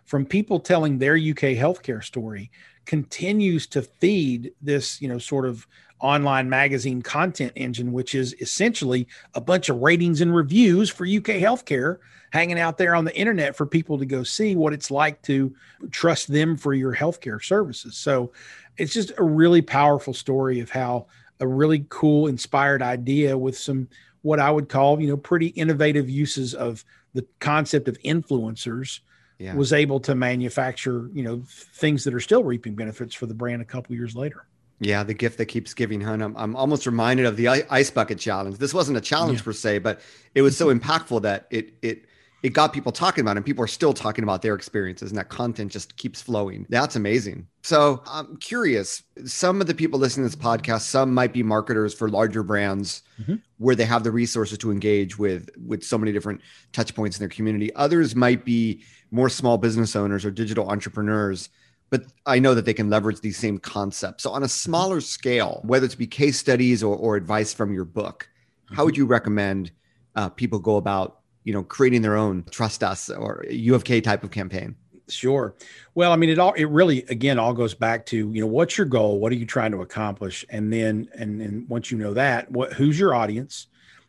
from 0.05 0.25
people 0.25 0.59
telling 0.59 0.97
their 0.97 1.15
UK 1.15 1.57
healthcare 1.57 2.03
story 2.03 2.51
continues 2.85 3.67
to 3.67 3.81
feed 3.81 4.53
this, 4.61 5.01
you 5.01 5.07
know, 5.07 5.17
sort 5.17 5.45
of 5.45 5.67
online 5.99 6.49
magazine 6.49 7.01
content 7.01 7.51
engine, 7.55 7.91
which 7.93 8.15
is 8.15 8.35
essentially 8.41 9.07
a 9.33 9.41
bunch 9.41 9.69
of 9.69 9.77
ratings 9.77 10.21
and 10.21 10.35
reviews 10.35 10.89
for 10.89 11.05
UK 11.05 11.39
healthcare 11.41 11.97
hanging 12.31 12.59
out 12.59 12.77
there 12.77 12.95
on 12.95 13.05
the 13.05 13.17
internet 13.17 13.55
for 13.55 13.65
people 13.65 13.97
to 13.97 14.05
go 14.05 14.21
see 14.21 14.55
what 14.55 14.73
it's 14.73 14.91
like 14.91 15.21
to 15.21 15.55
trust 15.91 16.27
them 16.27 16.57
for 16.57 16.73
your 16.73 16.93
healthcare 16.93 17.41
services. 17.41 17.95
So 17.95 18.33
it's 18.77 18.93
just 18.93 19.13
a 19.17 19.23
really 19.23 19.61
powerful 19.61 20.13
story 20.13 20.59
of 20.59 20.69
how 20.69 21.07
a 21.39 21.47
really 21.47 21.85
cool, 21.89 22.27
inspired 22.27 22.81
idea 22.81 23.37
with 23.37 23.57
some 23.57 23.87
what 24.21 24.39
I 24.39 24.49
would 24.51 24.69
call, 24.69 24.99
you 24.99 25.07
know, 25.07 25.17
pretty 25.17 25.47
innovative 25.47 26.09
uses 26.09 26.53
of 26.53 26.83
the 27.13 27.25
concept 27.39 27.87
of 27.87 27.97
influencers 28.01 28.99
yeah. 29.39 29.55
was 29.55 29.73
able 29.73 29.99
to 30.01 30.15
manufacture, 30.15 31.09
you 31.13 31.23
know, 31.23 31.43
things 31.47 32.03
that 32.03 32.13
are 32.13 32.19
still 32.19 32.43
reaping 32.43 32.75
benefits 32.75 33.13
for 33.13 33.25
the 33.25 33.33
brand 33.33 33.61
a 33.61 33.65
couple 33.65 33.95
years 33.95 34.15
later. 34.15 34.45
Yeah, 34.79 35.03
the 35.03 35.13
gift 35.13 35.37
that 35.37 35.45
keeps 35.45 35.73
giving, 35.73 36.01
hun. 36.01 36.21
I'm, 36.21 36.35
I'm 36.35 36.55
almost 36.55 36.85
reminded 36.85 37.25
of 37.25 37.37
the 37.37 37.47
ice 37.47 37.89
bucket 37.91 38.19
challenge. 38.19 38.57
This 38.57 38.73
wasn't 38.73 38.97
a 38.97 39.01
challenge 39.01 39.39
yeah. 39.39 39.45
per 39.45 39.53
se, 39.53 39.79
but 39.79 40.01
it 40.33 40.41
was 40.41 40.57
so 40.57 40.67
impactful 40.75 41.21
that 41.21 41.47
it 41.49 41.73
it 41.81 42.05
it 42.43 42.53
got 42.53 42.73
people 42.73 42.91
talking 42.91 43.23
about 43.23 43.31
it 43.31 43.37
and 43.37 43.45
people 43.45 43.63
are 43.63 43.67
still 43.67 43.93
talking 43.93 44.23
about 44.23 44.43
their 44.43 44.53
experiences 44.53 45.09
and 45.09 45.17
that 45.17 45.29
content 45.29 45.71
just 45.71 45.97
keeps 45.97 46.21
flowing. 46.21 46.67
That's 46.69 46.95
amazing. 46.95 47.47
So 47.63 48.03
I'm 48.05 48.37
curious, 48.37 49.01
some 49.25 49.61
of 49.61 49.67
the 49.67 49.73
people 49.73 49.97
listening 49.97 50.29
to 50.29 50.35
this 50.35 50.45
podcast, 50.45 50.81
some 50.81 51.11
might 51.11 51.33
be 51.33 51.41
marketers 51.41 51.95
for 51.95 52.07
larger 52.07 52.43
brands 52.43 53.01
mm-hmm. 53.19 53.37
where 53.57 53.75
they 53.75 53.85
have 53.85 54.03
the 54.03 54.11
resources 54.11 54.59
to 54.59 54.71
engage 54.71 55.17
with 55.17 55.49
with 55.57 55.83
so 55.83 55.97
many 55.97 56.11
different 56.11 56.41
touch 56.71 56.93
points 56.93 57.17
in 57.17 57.21
their 57.21 57.29
community. 57.29 57.73
Others 57.73 58.15
might 58.15 58.45
be 58.45 58.83
more 59.15 59.29
small 59.29 59.57
business 59.57 59.95
owners 59.95 60.25
or 60.25 60.31
digital 60.31 60.69
entrepreneurs 60.69 61.49
but 61.89 62.03
I 62.25 62.39
know 62.39 62.53
that 62.55 62.65
they 62.65 62.73
can 62.73 62.89
leverage 62.89 63.21
these 63.21 63.37
same 63.37 63.57
concepts. 63.57 64.23
So 64.23 64.31
on 64.31 64.43
a 64.43 64.47
smaller 64.47 65.01
scale, 65.01 65.61
whether 65.63 65.85
it's 65.85 65.95
be 65.95 66.07
case 66.07 66.37
studies 66.37 66.83
or, 66.83 66.95
or 66.95 67.15
advice 67.15 67.53
from 67.53 67.73
your 67.73 67.85
book, 67.85 68.27
how 68.71 68.85
would 68.85 68.95
mm-hmm. 68.95 69.03
you 69.03 69.07
recommend 69.07 69.71
uh, 70.15 70.29
people 70.29 70.59
go 70.59 70.77
about 70.77 71.19
you 71.43 71.53
know 71.53 71.63
creating 71.63 72.01
their 72.01 72.15
own 72.15 72.43
trust 72.49 72.83
us 72.83 73.09
or 73.09 73.45
U 73.49 73.75
of 73.75 73.83
K 73.83 74.01
type 74.01 74.23
of 74.23 74.31
campaign? 74.31 74.75
Sure. 75.07 75.53
Well 75.93 76.11
i 76.11 76.15
mean 76.15 76.31
it 76.31 76.39
all 76.39 76.53
it 76.53 76.65
really 76.65 77.03
again 77.03 77.37
all 77.37 77.53
goes 77.53 77.75
back 77.75 78.07
to 78.07 78.17
you 78.17 78.41
know 78.41 78.47
what's 78.47 78.77
your 78.77 78.87
goal? 78.87 79.19
What 79.19 79.31
are 79.31 79.35
you 79.35 79.45
trying 79.45 79.71
to 79.71 79.81
accomplish? 79.81 80.43
And 80.49 80.73
then 80.73 81.07
and 81.13 81.41
and 81.41 81.69
once 81.69 81.91
you 81.91 81.97
know 81.99 82.13
that 82.15 82.51
what 82.51 82.73
who's 82.73 82.99
your 82.99 83.13
audience? 83.13 83.67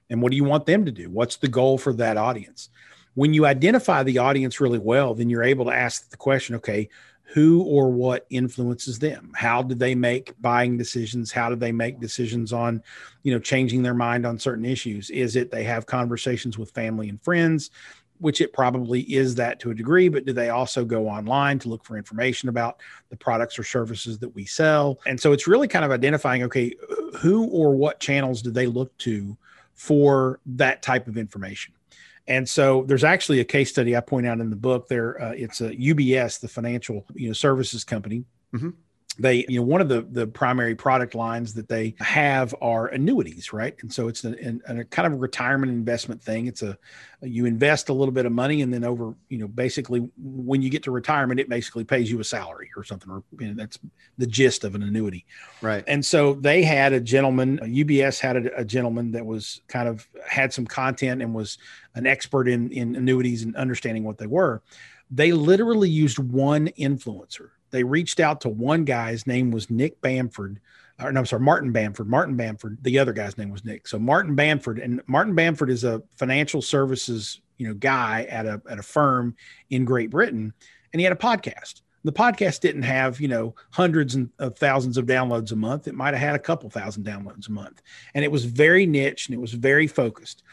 And 0.09 0.23
what 0.23 0.31
do 0.31 0.37
you 0.37 0.45
want 0.45 0.67
them 0.67 0.85
to 0.87 0.93
do? 0.93 1.11
What's 1.11 1.37
the 1.37 1.49
goal 1.49 1.79
for 1.79 1.93
that 1.95 2.17
audience 2.17 2.71
when 3.17 3.33
you 3.33 3.47
identify 3.47 4.03
the 4.03 4.19
audience 4.19 4.61
really 4.61 4.79
well, 4.79 5.15
then 5.15 5.29
you're 5.29 5.43
able 5.43 5.65
to 5.65 5.73
ask 5.73 6.11
the 6.11 6.17
question, 6.19 6.55
okay, 6.55 6.89
who 7.23 7.63
or 7.65 7.91
what 7.91 8.27
influences 8.31 8.99
them? 8.99 9.33
How 9.35 9.63
do 9.63 9.75
they 9.75 9.95
make 9.95 10.35
buying 10.41 10.77
decisions? 10.77 11.33
How 11.33 11.49
do 11.49 11.57
they 11.57 11.73
make 11.73 11.99
decisions 11.99 12.53
on 12.53 12.83
you 13.25 13.33
know 13.33 13.41
changing 13.41 13.83
their 13.83 13.95
mind 13.95 14.25
on 14.27 14.39
certain 14.39 14.65
issues? 14.65 15.11
Is 15.11 15.35
it 15.35 15.51
they 15.51 15.65
have 15.65 15.87
conversations 15.87 16.57
with 16.57 16.71
family 16.71 17.09
and 17.09 17.21
friends 17.21 17.71
which 18.19 18.41
it 18.41 18.55
probably 18.55 19.03
is 19.03 19.35
that 19.35 19.61
to 19.61 19.71
a 19.71 19.75
degree 19.75 20.09
but 20.09 20.25
do 20.25 20.33
they 20.33 20.49
also 20.49 20.87
go 20.87 21.07
online 21.07 21.59
to 21.59 21.69
look 21.69 21.85
for 21.85 21.99
information 21.99 22.49
about 22.49 22.81
the 23.11 23.17
products 23.17 23.59
or 23.59 23.63
services 23.63 24.19
that 24.19 24.35
we 24.35 24.45
sell? 24.47 24.99
And 25.05 25.21
so 25.21 25.33
it's 25.33 25.47
really 25.47 25.69
kind 25.69 25.85
of 25.85 25.91
identifying 25.91 26.43
okay 26.45 26.75
who 27.19 27.47
or 27.49 27.75
what 27.75 28.01
channels 28.01 28.41
do 28.41 28.51
they 28.51 28.67
look 28.67 28.97
to 28.99 29.37
for 29.75 30.41
that 30.47 30.81
type 30.83 31.07
of 31.09 31.19
information 31.19 31.75
and 32.29 32.49
so 32.49 32.85
there's 32.87 33.05
actually 33.05 33.41
a 33.41 33.45
case 33.45 33.71
study 33.71 33.97
I 33.97 34.01
point 34.01 34.27
out 34.27 34.41
in 34.41 34.51
the 34.51 34.57
book. 34.57 34.89
There, 34.89 35.21
uh, 35.21 35.33
it's 35.33 35.61
a 35.61 35.71
UBS, 35.71 36.41
the 36.41 36.49
financial 36.49 37.05
you 37.15 37.29
know 37.29 37.33
services 37.33 37.85
company. 37.85 38.25
Mm-hmm 38.55 38.71
they 39.19 39.47
you 39.49 39.61
know 39.61 39.67
one 39.67 39.81
of 39.81 39.89
the 39.89 40.03
the 40.03 40.27
primary 40.27 40.75
product 40.75 41.15
lines 41.15 41.55
that 41.55 41.69
they 41.69 41.95
have 42.01 42.55
are 42.61 42.89
annuities 42.89 43.53
right? 43.53 43.75
And 43.81 43.93
so 43.93 44.09
it's 44.09 44.25
a, 44.25 44.35
kind 44.91 45.07
of 45.07 45.13
a 45.13 45.17
retirement 45.17 45.73
investment 45.73 46.23
thing. 46.23 46.47
It's 46.47 46.63
a 46.63 46.77
you 47.23 47.47
invest 47.47 47.89
a 47.89 47.93
little 47.93 48.13
bit 48.13 48.27
of 48.27 48.33
money 48.33 48.63
and 48.63 48.73
then 48.73 48.85
over 48.85 49.15
you 49.29 49.39
know 49.39 49.49
basically 49.49 50.11
when 50.19 50.63
you 50.63 50.69
get 50.69 50.83
to 50.83 50.91
retirement 50.91 51.41
it 51.41 51.49
basically 51.49 51.85
pays 51.85 52.11
you 52.11 52.21
a 52.21 52.25
salary 52.25 52.71
or 52.77 52.85
something 52.85 53.11
or 53.11 53.23
you 53.39 53.49
know, 53.49 53.55
that's 53.55 53.79
the 54.19 54.27
gist 54.27 54.65
of 54.65 54.75
an 54.75 54.83
annuity. 54.83 55.25
Right. 55.63 55.85
And 55.87 56.05
so 56.05 56.35
they 56.35 56.63
had 56.63 56.93
a 56.93 57.01
gentleman 57.01 57.59
ubs 57.59 58.21
had 58.21 58.37
a, 58.37 58.61
a 58.61 58.65
gentleman 58.65 59.13
that 59.13 59.25
was 59.25 59.63
kind 59.69 59.89
of 59.89 60.07
had 60.29 60.53
some 60.53 60.67
content 60.67 61.23
and 61.23 61.35
was 61.35 61.59
an 61.95 62.07
expert 62.07 62.49
in 62.49 62.71
in 62.71 62.97
annuities 62.97 63.43
and 63.43 63.57
understanding 63.57 64.05
what 64.05 64.19
they 64.19 64.27
were. 64.27 64.63
They 65.11 65.33
literally 65.33 65.89
used 65.89 66.19
one 66.19 66.69
influencer 66.79 67.51
they 67.71 67.85
reached 67.85 68.21
out 68.21 68.41
to 68.43 68.49
one 68.49 68.85
guy. 68.85 69.13
His 69.13 69.27
name 69.27 69.51
was 69.51 69.71
Nick 69.71 70.01
Bamford. 70.01 70.61
Or 71.01 71.13
no, 71.13 71.21
I'm 71.21 71.27
sorry, 71.27 71.43
Martin 71.43 71.73
Bamford. 71.73 72.09
Martin 72.09 72.37
Bamford. 72.37 72.79
The 72.83 72.99
other 72.99 73.13
guy's 73.13 73.37
name 73.37 73.51
was 73.51 73.65
Nick. 73.65 73.87
So 73.87 73.99
Martin 73.99 74.35
Bamford, 74.35 74.79
and 74.79 75.03
Martin 75.07 75.35
Bamford 75.35 75.71
is 75.71 75.85
a 75.85 76.03
financial 76.17 76.63
services, 76.63 77.41
you 77.59 77.69
know, 77.69 77.75
guy 77.75 78.27
at 78.31 78.47
a 78.47 78.63
at 78.71 78.79
a 78.79 78.83
firm 78.83 79.37
in 79.71 79.85
Great 79.85 80.11
Britain, 80.11 80.53
and 80.93 81.01
he 81.01 81.05
had 81.05 81.13
a 81.13 81.17
podcast. 81.17 81.83
The 82.05 82.13
podcast 82.13 82.61
didn't 82.61 82.85
have, 82.85 83.21
you 83.21 83.27
know, 83.27 83.57
hundreds 83.73 84.17
of 84.39 84.57
thousands 84.57 84.97
of 84.97 85.07
downloads 85.07 85.51
a 85.51 85.57
month. 85.57 85.89
It 85.89 85.95
might 85.95 86.15
have 86.15 86.23
had 86.23 86.37
a 86.37 86.39
couple 86.39 86.71
thousand 86.71 87.05
downloads 87.05 87.49
a 87.49 87.53
month, 87.53 87.83
and 88.15 88.25
it 88.25 88.31
was 88.31 88.45
very 88.45 88.87
niche 88.87 89.27
and 89.27 89.35
it 89.35 89.41
was 89.41 89.53
very 89.53 89.89
focused. 89.89 90.45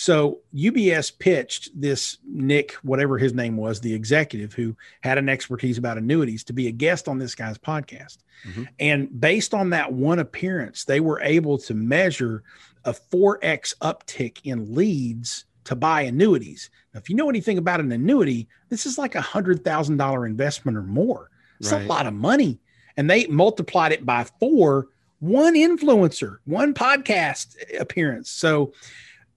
So 0.00 0.38
UBS 0.54 1.18
pitched 1.18 1.78
this 1.78 2.16
Nick, 2.24 2.72
whatever 2.76 3.18
his 3.18 3.34
name 3.34 3.58
was, 3.58 3.82
the 3.82 3.92
executive 3.92 4.54
who 4.54 4.74
had 5.02 5.18
an 5.18 5.28
expertise 5.28 5.76
about 5.76 5.98
annuities, 5.98 6.42
to 6.44 6.54
be 6.54 6.68
a 6.68 6.72
guest 6.72 7.06
on 7.06 7.18
this 7.18 7.34
guy's 7.34 7.58
podcast. 7.58 8.16
Mm-hmm. 8.48 8.62
And 8.78 9.20
based 9.20 9.52
on 9.52 9.68
that 9.70 9.92
one 9.92 10.18
appearance, 10.18 10.84
they 10.84 11.00
were 11.00 11.20
able 11.20 11.58
to 11.58 11.74
measure 11.74 12.42
a 12.86 12.94
4x 12.94 13.76
uptick 13.82 14.38
in 14.44 14.74
leads 14.74 15.44
to 15.64 15.76
buy 15.76 16.00
annuities. 16.00 16.70
Now, 16.94 17.00
if 17.00 17.10
you 17.10 17.14
know 17.14 17.28
anything 17.28 17.58
about 17.58 17.80
an 17.80 17.92
annuity, 17.92 18.48
this 18.70 18.86
is 18.86 18.96
like 18.96 19.16
a 19.16 19.20
hundred 19.20 19.62
thousand 19.64 19.98
dollar 19.98 20.24
investment 20.24 20.78
or 20.78 20.82
more. 20.82 21.28
It's 21.58 21.72
right. 21.72 21.84
a 21.84 21.86
lot 21.86 22.06
of 22.06 22.14
money. 22.14 22.58
And 22.96 23.10
they 23.10 23.26
multiplied 23.26 23.92
it 23.92 24.06
by 24.06 24.24
four, 24.24 24.88
one 25.18 25.56
influencer, 25.56 26.38
one 26.46 26.72
podcast 26.72 27.54
appearance. 27.78 28.30
So 28.30 28.72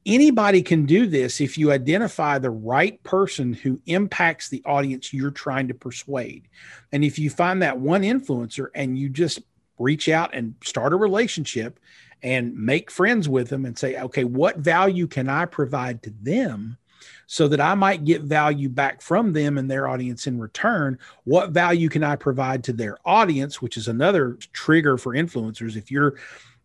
anybody 0.06 0.62
can 0.62 0.86
do 0.86 1.08
this 1.08 1.40
if 1.42 1.58
you 1.58 1.72
identify 1.72 2.38
the 2.38 2.50
right 2.50 3.02
person 3.04 3.54
who 3.54 3.82
impacts 3.86 4.50
the 4.50 4.62
audience 4.66 5.14
you're 5.14 5.32
trying 5.32 5.68
to 5.68 5.74
persuade. 5.74 6.48
And 6.92 7.04
if 7.04 7.18
you 7.18 7.30
find 7.30 7.62
that 7.62 7.80
one 7.80 8.02
influencer 8.02 8.68
and 8.76 8.98
you 8.98 9.10
just 9.10 9.42
reach 9.80 10.10
out 10.10 10.34
and 10.34 10.56
start 10.64 10.94
a 10.94 10.98
relationship 10.98 11.80
and 12.22 12.56
make 12.56 12.90
friends 12.90 13.28
with 13.28 13.50
them 13.50 13.66
and 13.66 13.78
say, 13.78 14.00
okay, 14.00 14.24
what 14.24 14.58
value 14.58 15.08
can 15.08 15.30
I 15.30 15.46
provide 15.46 16.04
to 16.04 16.14
them? 16.22 16.78
So 17.26 17.48
that 17.48 17.60
I 17.60 17.74
might 17.74 18.06
get 18.06 18.22
value 18.22 18.70
back 18.70 19.02
from 19.02 19.34
them 19.34 19.58
and 19.58 19.70
their 19.70 19.88
audience 19.88 20.28
in 20.28 20.40
return. 20.40 21.00
What 21.24 21.50
value 21.50 21.90
can 21.90 22.04
I 22.04 22.16
provide 22.16 22.64
to 22.66 22.74
their 22.74 22.98
audience, 23.06 23.62
which 23.62 23.76
is 23.76 23.88
another 23.88 24.38
trigger 24.54 24.98
for 24.98 25.14
influencers? 25.14 25.76
If 25.76 25.90
you're 25.90 26.16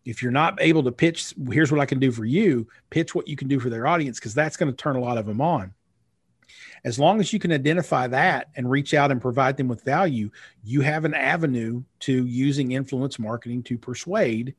if 0.09 0.23
you're 0.23 0.31
not 0.31 0.57
able 0.59 0.83
to 0.83 0.91
pitch, 0.91 1.33
here's 1.51 1.71
what 1.71 1.81
I 1.81 1.85
can 1.85 1.99
do 1.99 2.11
for 2.11 2.25
you, 2.25 2.67
pitch 2.89 3.13
what 3.13 3.27
you 3.27 3.35
can 3.35 3.47
do 3.47 3.59
for 3.59 3.69
their 3.69 3.87
audience, 3.87 4.19
because 4.19 4.33
that's 4.33 4.57
going 4.57 4.71
to 4.71 4.75
turn 4.75 4.95
a 4.95 5.01
lot 5.01 5.17
of 5.17 5.25
them 5.25 5.39
on. 5.39 5.73
As 6.83 6.97
long 6.97 7.19
as 7.19 7.31
you 7.31 7.39
can 7.39 7.51
identify 7.51 8.07
that 8.07 8.47
and 8.55 8.69
reach 8.69 8.93
out 8.93 9.11
and 9.11 9.21
provide 9.21 9.57
them 9.57 9.67
with 9.67 9.83
value, 9.83 10.31
you 10.63 10.81
have 10.81 11.05
an 11.05 11.13
avenue 11.13 11.83
to 12.01 12.25
using 12.25 12.71
influence 12.71 13.19
marketing 13.19 13.63
to 13.63 13.77
persuade 13.77 14.55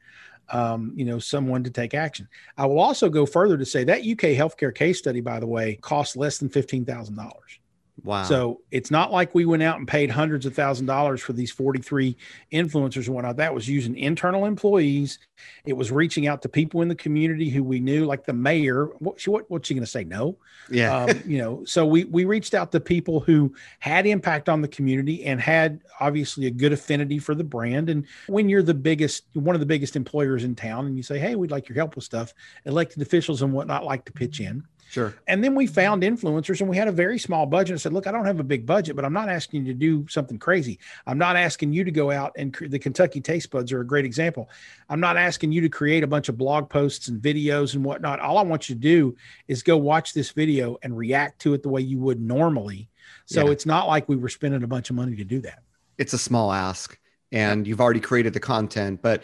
um, 0.53 0.93
you 0.97 1.05
know, 1.05 1.19
someone 1.19 1.63
to 1.65 1.71
take 1.71 1.95
action. 1.95 2.29
I 2.57 2.67
will 2.67 2.81
also 2.81 3.09
go 3.09 3.25
further 3.25 3.57
to 3.57 3.65
say 3.65 3.85
that 3.85 4.01
UK 4.01 4.37
healthcare 4.37 4.75
case 4.75 4.99
study, 4.99 5.21
by 5.21 5.41
the 5.41 5.47
way, 5.47 5.77
costs 5.77 6.17
less 6.17 6.39
than 6.39 6.49
fifteen 6.49 6.85
thousand 6.85 7.17
dollars. 7.17 7.61
Wow. 8.03 8.23
So 8.25 8.61
it's 8.71 8.91
not 8.91 9.13
like 9.13 9.35
we 9.35 9.45
went 9.45 9.63
out 9.63 9.79
and 9.79 9.87
paid 9.87 10.11
hundreds 10.11 10.47
of 10.47 10.55
thousand 10.55 10.87
dollars 10.87 11.21
for 11.21 11.33
these 11.33 11.51
43 11.51 12.17
influencers 12.53 13.07
and 13.07 13.15
whatnot. 13.15 13.37
That 13.37 13.55
was 13.55 13.69
using 13.69 13.97
internal 13.97 14.47
employees. 14.47 15.19
It 15.65 15.75
was 15.75 15.93
reaching 15.93 16.27
out 16.27 16.43
to 16.43 16.49
people 16.49 16.83
in 16.83 16.89
the 16.89 16.95
community 16.95 17.51
who 17.51 17.63
we 17.63 17.81
knew, 17.81 18.05
like 18.05 18.25
the 18.25 18.33
mayor. 18.33 18.87
What, 18.99 19.21
she, 19.21 19.31
what 19.31 19.51
what's 19.51 19.69
she 19.69 19.75
going 19.75 19.85
to 19.85 19.91
say? 19.91 20.05
No. 20.05 20.37
Yeah. 20.71 21.05
Um, 21.05 21.23
you 21.27 21.39
know, 21.39 21.65
so 21.65 21.87
we 21.87 22.05
we 22.05 22.25
reached 22.25 22.55
out 22.55 22.73
to 22.73 22.81
people 22.81 23.21
who 23.21 23.55
had 23.81 24.07
impact 24.07 24.49
on 24.49 24.63
the 24.63 24.69
community 24.69 25.25
and 25.25 25.41
had 25.41 25.81
obviously 26.01 26.47
a 26.47 26.51
good 26.51 26.73
affinity 26.73 27.19
for 27.19 27.35
the 27.35 27.45
brand. 27.45 27.91
And 27.91 28.07
when 28.29 28.49
you're 28.49 28.63
the 28.63 28.75
biggest, 28.75 29.25
one 29.35 29.55
of 29.55 29.61
the 29.61 29.67
biggest 29.67 29.97
employers 29.97 30.45
in 30.45 30.55
town, 30.55 30.87
and 30.87 30.97
you 30.97 31.03
say, 31.03 31.19
"Hey, 31.19 31.35
we'd 31.35 31.51
like 31.51 31.69
your 31.69 31.77
help 31.77 31.97
with 31.97 32.05
stuff," 32.05 32.33
elected 32.65 33.03
officials 33.03 33.43
and 33.43 33.53
whatnot 33.53 33.85
like 33.85 34.05
to 34.07 34.13
pitch 34.13 34.41
in. 34.41 34.65
Sure. 34.91 35.15
And 35.29 35.45
then 35.45 35.55
we 35.55 35.69
found 35.69 36.03
influencers 36.03 36.61
and 36.61 36.69
we 36.69 36.77
had 36.77 36.89
a 36.89 36.93
very 36.93 37.17
small 37.17 37.47
budget 37.47 37.71
and 37.71 37.81
said, 37.81 37.93
look, 37.93 38.09
I 38.09 38.11
don't 38.11 38.25
have 38.25 38.41
a 38.41 38.45
big 38.45 38.67
budget, 38.67 38.97
but 38.97 39.05
I'm 39.05 39.13
not 39.13 39.29
asking 39.29 39.65
you 39.65 39.73
to 39.73 39.79
do 39.79 40.05
something 40.09 40.37
crazy. 40.37 40.81
I'm 41.07 41.17
not 41.17 41.37
asking 41.37 41.73
you 41.73 41.85
to 41.85 41.93
go 41.93 42.11
out 42.11 42.33
and 42.37 42.53
cre- 42.53 42.67
the 42.67 42.79
Kentucky 42.81 43.21
Taste 43.21 43.53
Buds 43.53 43.71
are 43.71 43.83
a 43.83 43.87
great 43.87 44.05
example. 44.05 44.51
I'm 44.89 44.99
not 44.99 45.17
asking 45.17 45.53
you 45.53 45.61
to 45.61 45.69
create 45.69 46.03
a 46.03 46.09
bunch 46.09 46.29
of 46.29 46.37
blog 46.37 46.69
posts 46.69 47.07
and 47.07 47.23
videos 47.23 47.77
and 47.77 47.85
whatnot. 47.85 48.19
All 48.19 48.37
I 48.37 48.43
want 48.43 48.69
you 48.69 48.75
to 48.75 48.81
do 48.81 49.17
is 49.47 49.63
go 49.63 49.77
watch 49.77 50.13
this 50.13 50.33
video 50.33 50.77
and 50.83 50.97
react 50.97 51.41
to 51.43 51.55
it 51.55 51.63
the 51.63 51.69
way 51.69 51.83
you 51.83 52.01
would 52.01 52.21
normally. 52.21 52.89
So 53.27 53.47
yeah. 53.47 53.53
it's 53.53 53.67
not 53.67 53.87
like 53.87 54.09
we 54.09 54.17
were 54.17 54.29
spending 54.29 54.65
a 54.65 54.67
bunch 54.67 54.91
of 54.91 54.97
money 54.97 55.15
to 55.15 55.25
do 55.25 55.41
that. 55.43 55.63
It's 55.99 56.15
a 56.15 56.19
small 56.19 56.51
ask 56.53 56.99
and 57.31 57.65
you've 57.65 57.81
already 57.81 58.01
created 58.01 58.33
the 58.33 58.41
content, 58.41 59.03
but 59.03 59.23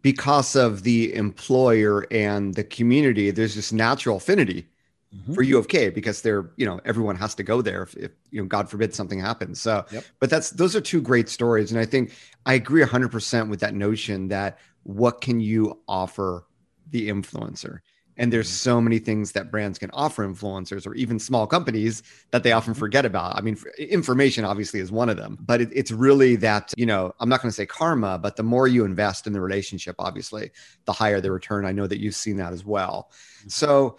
because 0.00 0.56
of 0.56 0.84
the 0.84 1.14
employer 1.14 2.06
and 2.10 2.54
the 2.54 2.64
community, 2.64 3.30
there's 3.30 3.54
this 3.54 3.74
natural 3.74 4.16
affinity 4.16 4.68
mm-hmm. 5.14 5.34
for 5.34 5.42
U 5.42 5.58
of 5.58 5.68
K 5.68 5.90
because 5.90 6.22
they're, 6.22 6.50
you 6.56 6.66
know, 6.66 6.80
everyone 6.84 7.16
has 7.16 7.34
to 7.36 7.42
go 7.42 7.62
there 7.62 7.82
if, 7.82 7.96
if 7.96 8.12
you 8.30 8.40
know, 8.40 8.48
God 8.48 8.68
forbid 8.68 8.94
something 8.94 9.20
happens. 9.20 9.60
So, 9.60 9.84
yep. 9.90 10.04
but 10.20 10.30
that's, 10.30 10.50
those 10.50 10.74
are 10.76 10.80
two 10.80 11.00
great 11.00 11.28
stories. 11.28 11.70
And 11.70 11.80
I 11.80 11.84
think 11.84 12.12
I 12.44 12.54
agree 12.54 12.82
100% 12.82 13.48
with 13.48 13.60
that 13.60 13.74
notion 13.74 14.28
that 14.28 14.58
what 14.82 15.20
can 15.20 15.40
you 15.40 15.80
offer 15.88 16.46
the 16.90 17.08
influencer? 17.08 17.80
And 18.18 18.32
there's 18.32 18.48
mm-hmm. 18.48 18.70
so 18.70 18.80
many 18.80 18.98
things 18.98 19.32
that 19.32 19.50
brands 19.50 19.78
can 19.78 19.90
offer 19.90 20.26
influencers 20.26 20.86
or 20.86 20.94
even 20.94 21.18
small 21.18 21.46
companies 21.46 22.02
that 22.30 22.42
they 22.42 22.52
often 22.52 22.72
mm-hmm. 22.72 22.80
forget 22.80 23.04
about. 23.04 23.36
I 23.36 23.40
mean, 23.42 23.58
information 23.78 24.44
obviously 24.44 24.80
is 24.80 24.90
one 24.90 25.08
of 25.08 25.16
them, 25.16 25.36
but 25.40 25.60
it, 25.60 25.68
it's 25.72 25.90
really 25.90 26.36
that, 26.36 26.72
you 26.76 26.86
know, 26.86 27.12
I'm 27.20 27.28
not 27.28 27.42
going 27.42 27.50
to 27.50 27.54
say 27.54 27.66
karma, 27.66 28.18
but 28.18 28.36
the 28.36 28.42
more 28.42 28.68
you 28.68 28.84
invest 28.84 29.26
in 29.26 29.32
the 29.32 29.40
relationship, 29.40 29.96
obviously, 29.98 30.50
the 30.86 30.92
higher 30.92 31.20
the 31.20 31.30
return. 31.30 31.66
I 31.66 31.72
know 31.72 31.86
that 31.86 32.00
you've 32.00 32.14
seen 32.14 32.36
that 32.36 32.52
as 32.52 32.64
well. 32.64 33.10
Mm-hmm. 33.40 33.48
So, 33.50 33.98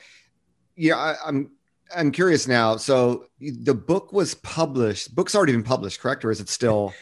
yeah, 0.78 0.96
I, 0.96 1.16
I'm 1.26 1.52
I'm 1.96 2.12
curious 2.12 2.48
now. 2.48 2.78
So 2.78 3.26
the 3.40 3.74
book 3.74 4.14
was 4.14 4.36
published. 4.36 5.16
Book's 5.16 5.36
already 5.36 5.54
been 5.54 5.64
published, 5.64 6.00
correct? 6.00 6.24
Or 6.24 6.32
is 6.32 6.40
it 6.40 6.50
still? 6.50 6.94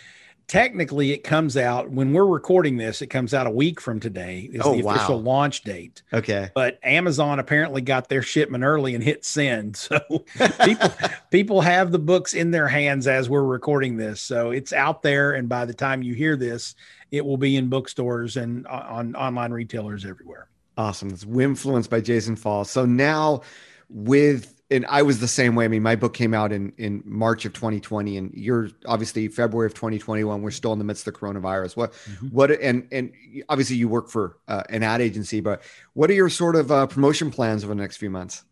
Technically, 0.48 1.12
it 1.12 1.24
comes 1.24 1.58
out 1.58 1.90
when 1.90 2.14
we're 2.14 2.28
recording 2.28 2.78
this. 2.78 3.02
It 3.02 3.08
comes 3.08 3.34
out 3.34 3.48
a 3.48 3.52
week 3.52 3.82
from 3.82 4.00
today. 4.00 4.48
Is 4.54 4.62
oh, 4.64 4.76
the 4.76 4.88
official 4.88 5.24
wow. 5.24 5.32
launch 5.32 5.64
date. 5.64 6.04
Okay. 6.14 6.52
But 6.54 6.78
Amazon 6.84 7.40
apparently 7.40 7.82
got 7.82 8.10
their 8.10 8.22
shipment 8.22 8.64
early 8.64 8.94
and 8.94 9.04
hit 9.04 9.26
send. 9.26 9.76
So 9.96 10.26
people 10.64 10.90
people 11.32 11.62
have 11.62 11.92
the 11.92 12.00
books 12.00 12.34
in 12.36 12.52
their 12.52 12.68
hands 12.68 13.08
as 13.08 13.28
we're 13.28 13.44
recording 13.44 13.98
this. 13.98 14.22
So 14.22 14.52
it's 14.52 14.72
out 14.72 15.02
there, 15.02 15.34
and 15.34 15.50
by 15.50 15.66
the 15.66 15.74
time 15.74 16.04
you 16.04 16.14
hear 16.14 16.36
this, 16.36 16.76
it 17.12 17.26
will 17.26 17.38
be 17.38 17.56
in 17.56 17.70
bookstores 17.70 18.38
and 18.38 18.68
on 18.68 19.16
online 19.16 19.52
retailers 19.52 20.06
everywhere. 20.06 20.48
Awesome. 20.78 21.10
It's 21.10 21.24
influenced 21.24 21.90
by 21.90 22.02
Jason 22.02 22.36
Falls. 22.36 22.70
So 22.70 22.86
now 22.86 23.42
with 23.90 24.56
and 24.72 24.86
I 24.88 25.04
was 25.04 25.20
the 25.20 25.28
same 25.28 25.54
way. 25.54 25.66
I 25.66 25.68
mean, 25.68 25.84
my 25.84 25.96
book 25.96 26.14
came 26.14 26.34
out 26.34 26.52
in 26.52 26.74
in 26.78 27.04
March 27.06 27.46
of 27.46 27.54
2020, 27.54 28.18
and 28.18 28.34
you're 28.34 28.70
obviously 28.88 29.28
February 29.28 29.68
of 29.68 29.76
2021. 29.76 30.42
We're 30.42 30.52
still 30.52 30.74
in 30.74 30.80
the 30.80 30.86
midst 30.86 31.08
of 31.08 31.14
the 31.14 31.20
coronavirus. 31.20 31.78
What, 31.78 31.94
mm-hmm. 31.94 32.28
what, 32.28 32.52
and 32.52 32.88
and 32.92 33.14
obviously 33.48 33.76
you 33.76 33.88
work 33.88 34.10
for 34.10 34.38
uh, 34.48 34.64
an 34.70 34.82
ad 34.82 35.02
agency, 35.02 35.40
but 35.40 35.62
what 35.94 36.10
are 36.10 36.14
your 36.14 36.30
sort 36.30 36.56
of 36.56 36.72
uh, 36.72 36.88
promotion 36.88 37.30
plans 37.30 37.64
over 37.64 37.76
the 37.76 37.82
next 37.82 37.98
few 37.98 38.10
months? 38.10 38.44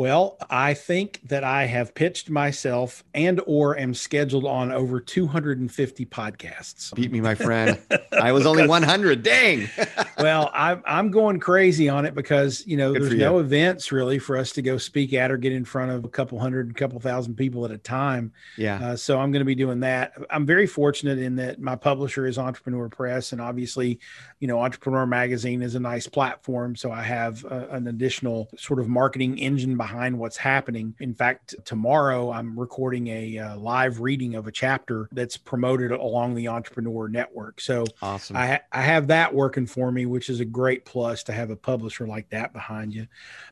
Well, 0.00 0.38
I 0.48 0.72
think 0.72 1.20
that 1.24 1.44
I 1.44 1.66
have 1.66 1.94
pitched 1.94 2.30
myself 2.30 3.04
and 3.12 3.38
or 3.46 3.78
am 3.78 3.92
scheduled 3.92 4.46
on 4.46 4.72
over 4.72 4.98
250 4.98 6.06
podcasts. 6.06 6.94
Beat 6.94 7.12
me, 7.12 7.20
my 7.20 7.34
friend. 7.34 7.78
I 8.10 8.32
was 8.32 8.46
only 8.46 8.66
100. 8.66 9.22
Dang. 9.22 9.68
well, 10.18 10.50
I'm 10.54 10.82
I'm 10.86 11.10
going 11.10 11.38
crazy 11.38 11.90
on 11.90 12.06
it 12.06 12.14
because 12.14 12.66
you 12.66 12.78
know 12.78 12.94
Good 12.94 13.02
there's 13.02 13.14
no 13.14 13.40
events 13.40 13.92
really 13.92 14.18
for 14.18 14.38
us 14.38 14.52
to 14.52 14.62
go 14.62 14.78
speak 14.78 15.12
at 15.12 15.30
or 15.30 15.36
get 15.36 15.52
in 15.52 15.66
front 15.66 15.90
of 15.90 16.06
a 16.06 16.08
couple 16.08 16.38
hundred, 16.38 16.70
a 16.70 16.72
couple 16.72 16.98
thousand 16.98 17.34
people 17.34 17.66
at 17.66 17.70
a 17.70 17.76
time. 17.76 18.32
Yeah. 18.56 18.82
Uh, 18.82 18.96
so 18.96 19.20
I'm 19.20 19.30
going 19.32 19.42
to 19.42 19.44
be 19.44 19.54
doing 19.54 19.80
that. 19.80 20.14
I'm 20.30 20.46
very 20.46 20.66
fortunate 20.66 21.18
in 21.18 21.36
that 21.36 21.60
my 21.60 21.76
publisher 21.76 22.24
is 22.24 22.38
Entrepreneur 22.38 22.88
Press, 22.88 23.32
and 23.32 23.40
obviously, 23.42 24.00
you 24.38 24.48
know, 24.48 24.62
Entrepreneur 24.62 25.04
Magazine 25.04 25.60
is 25.60 25.74
a 25.74 25.80
nice 25.80 26.06
platform. 26.06 26.74
So 26.74 26.90
I 26.90 27.02
have 27.02 27.44
uh, 27.44 27.66
an 27.68 27.86
additional 27.86 28.48
sort 28.56 28.80
of 28.80 28.88
marketing 28.88 29.36
engine 29.36 29.76
behind 29.76 29.89
behind 29.90 30.16
what's 30.16 30.36
happening. 30.36 30.94
In 31.00 31.12
fact, 31.12 31.56
tomorrow 31.64 32.30
I'm 32.30 32.58
recording 32.58 33.08
a 33.08 33.38
uh, 33.38 33.56
live 33.56 33.98
reading 33.98 34.36
of 34.36 34.46
a 34.46 34.52
chapter 34.52 35.08
that's 35.10 35.36
promoted 35.36 35.90
along 35.90 36.36
the 36.36 36.46
Entrepreneur 36.46 37.08
Network. 37.08 37.60
So 37.60 37.84
awesome. 38.00 38.36
I, 38.36 38.46
ha- 38.46 38.60
I 38.70 38.82
have 38.82 39.08
that 39.08 39.34
working 39.34 39.66
for 39.66 39.90
me, 39.90 40.06
which 40.06 40.30
is 40.30 40.38
a 40.38 40.44
great 40.44 40.84
plus 40.84 41.24
to 41.24 41.32
have 41.32 41.50
a 41.50 41.56
publisher 41.56 42.06
like 42.06 42.30
that 42.30 42.52
behind 42.52 42.94
you. 42.94 43.08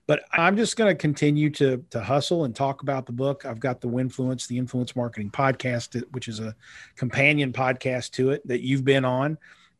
But 0.06 0.22
I'm 0.32 0.56
just 0.56 0.76
going 0.76 0.90
to 0.90 0.96
continue 0.96 1.50
to 1.50 1.84
to 1.90 2.00
hustle 2.00 2.44
and 2.44 2.54
talk 2.54 2.82
about 2.82 3.06
the 3.06 3.12
book. 3.12 3.44
I've 3.44 3.60
got 3.60 3.80
the 3.80 3.88
Winfluence, 3.88 4.46
the 4.46 4.58
Influence 4.58 4.94
Marketing 4.94 5.30
Podcast, 5.30 6.00
which 6.12 6.28
is 6.28 6.38
a 6.38 6.54
companion 6.94 7.52
podcast 7.52 8.12
to 8.12 8.30
it 8.30 8.46
that 8.46 8.60
you've 8.60 8.84
been 8.84 9.04
on 9.04 9.38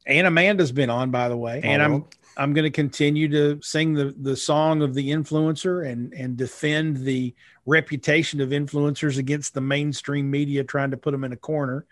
and 0.09 0.27
Amanda's 0.27 0.73
been 0.73 0.91
on, 0.91 1.11
by 1.11 1.29
the 1.29 1.37
way. 1.37 1.61
And 1.63 1.83
I'm 1.83 2.07
I'm 2.39 2.53
going 2.53 2.65
to 2.65 2.71
continue 2.71 3.29
to 3.29 3.61
sing 3.63 3.95
the 3.95 4.15
the 4.19 4.37
song 4.37 4.83
of 4.83 4.95
the 4.95 5.11
influencer 5.11 5.91
and 5.91 6.13
and 6.15 6.37
defend 6.37 6.99
the 6.99 7.35
reputation 7.67 8.41
of 8.41 8.51
influencers 8.51 9.19
against 9.19 9.55
the 9.55 9.61
mainstream 9.61 10.31
media 10.31 10.65
trying 10.65 10.91
to 10.93 10.97
put 10.97 11.11
them 11.11 11.25
in 11.25 11.33
a 11.33 11.37
corner. 11.37 11.85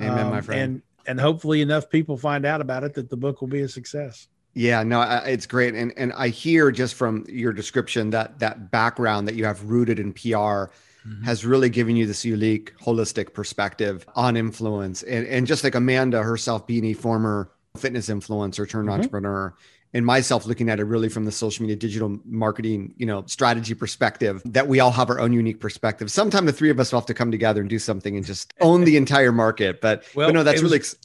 Amen, 0.00 0.26
um, 0.26 0.30
my 0.30 0.40
friend. 0.40 0.60
And 0.60 0.82
and 1.08 1.20
hopefully 1.20 1.62
enough 1.62 1.88
people 1.88 2.16
find 2.16 2.44
out 2.44 2.60
about 2.60 2.84
it 2.84 2.94
that 2.94 3.08
the 3.08 3.16
book 3.16 3.40
will 3.40 3.48
be 3.48 3.62
a 3.62 3.68
success. 3.68 4.28
Yeah, 4.54 4.82
no, 4.82 5.02
it's 5.24 5.46
great, 5.46 5.74
and 5.74 5.92
and 5.96 6.12
I 6.14 6.28
hear 6.28 6.70
just 6.70 6.94
from 6.94 7.24
your 7.28 7.52
description 7.52 8.10
that 8.10 8.38
that 8.38 8.70
background 8.70 9.28
that 9.28 9.34
you 9.34 9.44
have 9.44 9.62
rooted 9.64 9.98
in 9.98 10.12
PR 10.12 10.28
mm-hmm. 10.28 11.22
has 11.24 11.44
really 11.44 11.68
given 11.68 11.94
you 11.94 12.06
this 12.06 12.24
unique, 12.24 12.72
holistic 12.78 13.34
perspective 13.34 14.06
on 14.14 14.36
influence, 14.36 15.02
and 15.02 15.26
and 15.26 15.46
just 15.46 15.62
like 15.62 15.74
Amanda 15.74 16.22
herself 16.22 16.66
being 16.66 16.86
a 16.86 16.94
former 16.94 17.50
fitness 17.76 18.08
influencer 18.08 18.68
turned 18.68 18.88
mm-hmm. 18.88 18.94
entrepreneur 18.94 19.54
and 19.96 20.04
myself 20.04 20.44
looking 20.44 20.68
at 20.68 20.78
it 20.78 20.84
really 20.84 21.08
from 21.08 21.24
the 21.24 21.32
social 21.32 21.62
media 21.62 21.74
digital 21.74 22.20
marketing 22.26 22.92
you 22.98 23.06
know 23.06 23.24
strategy 23.26 23.74
perspective 23.74 24.42
that 24.44 24.68
we 24.68 24.78
all 24.78 24.90
have 24.90 25.08
our 25.08 25.18
own 25.18 25.32
unique 25.32 25.58
perspective 25.58 26.10
sometime 26.10 26.44
the 26.44 26.52
three 26.52 26.68
of 26.68 26.78
us 26.78 26.92
will 26.92 27.00
have 27.00 27.06
to 27.06 27.14
come 27.14 27.30
together 27.30 27.62
and 27.62 27.70
do 27.70 27.78
something 27.78 28.14
and 28.14 28.26
just 28.26 28.52
own 28.60 28.84
the 28.84 28.96
entire 28.96 29.32
market 29.32 29.80
but 29.80 30.04
well 30.14 30.28
but 30.28 30.34
no 30.34 30.44
that's 30.44 30.60
really 30.60 30.78
was, 30.78 30.96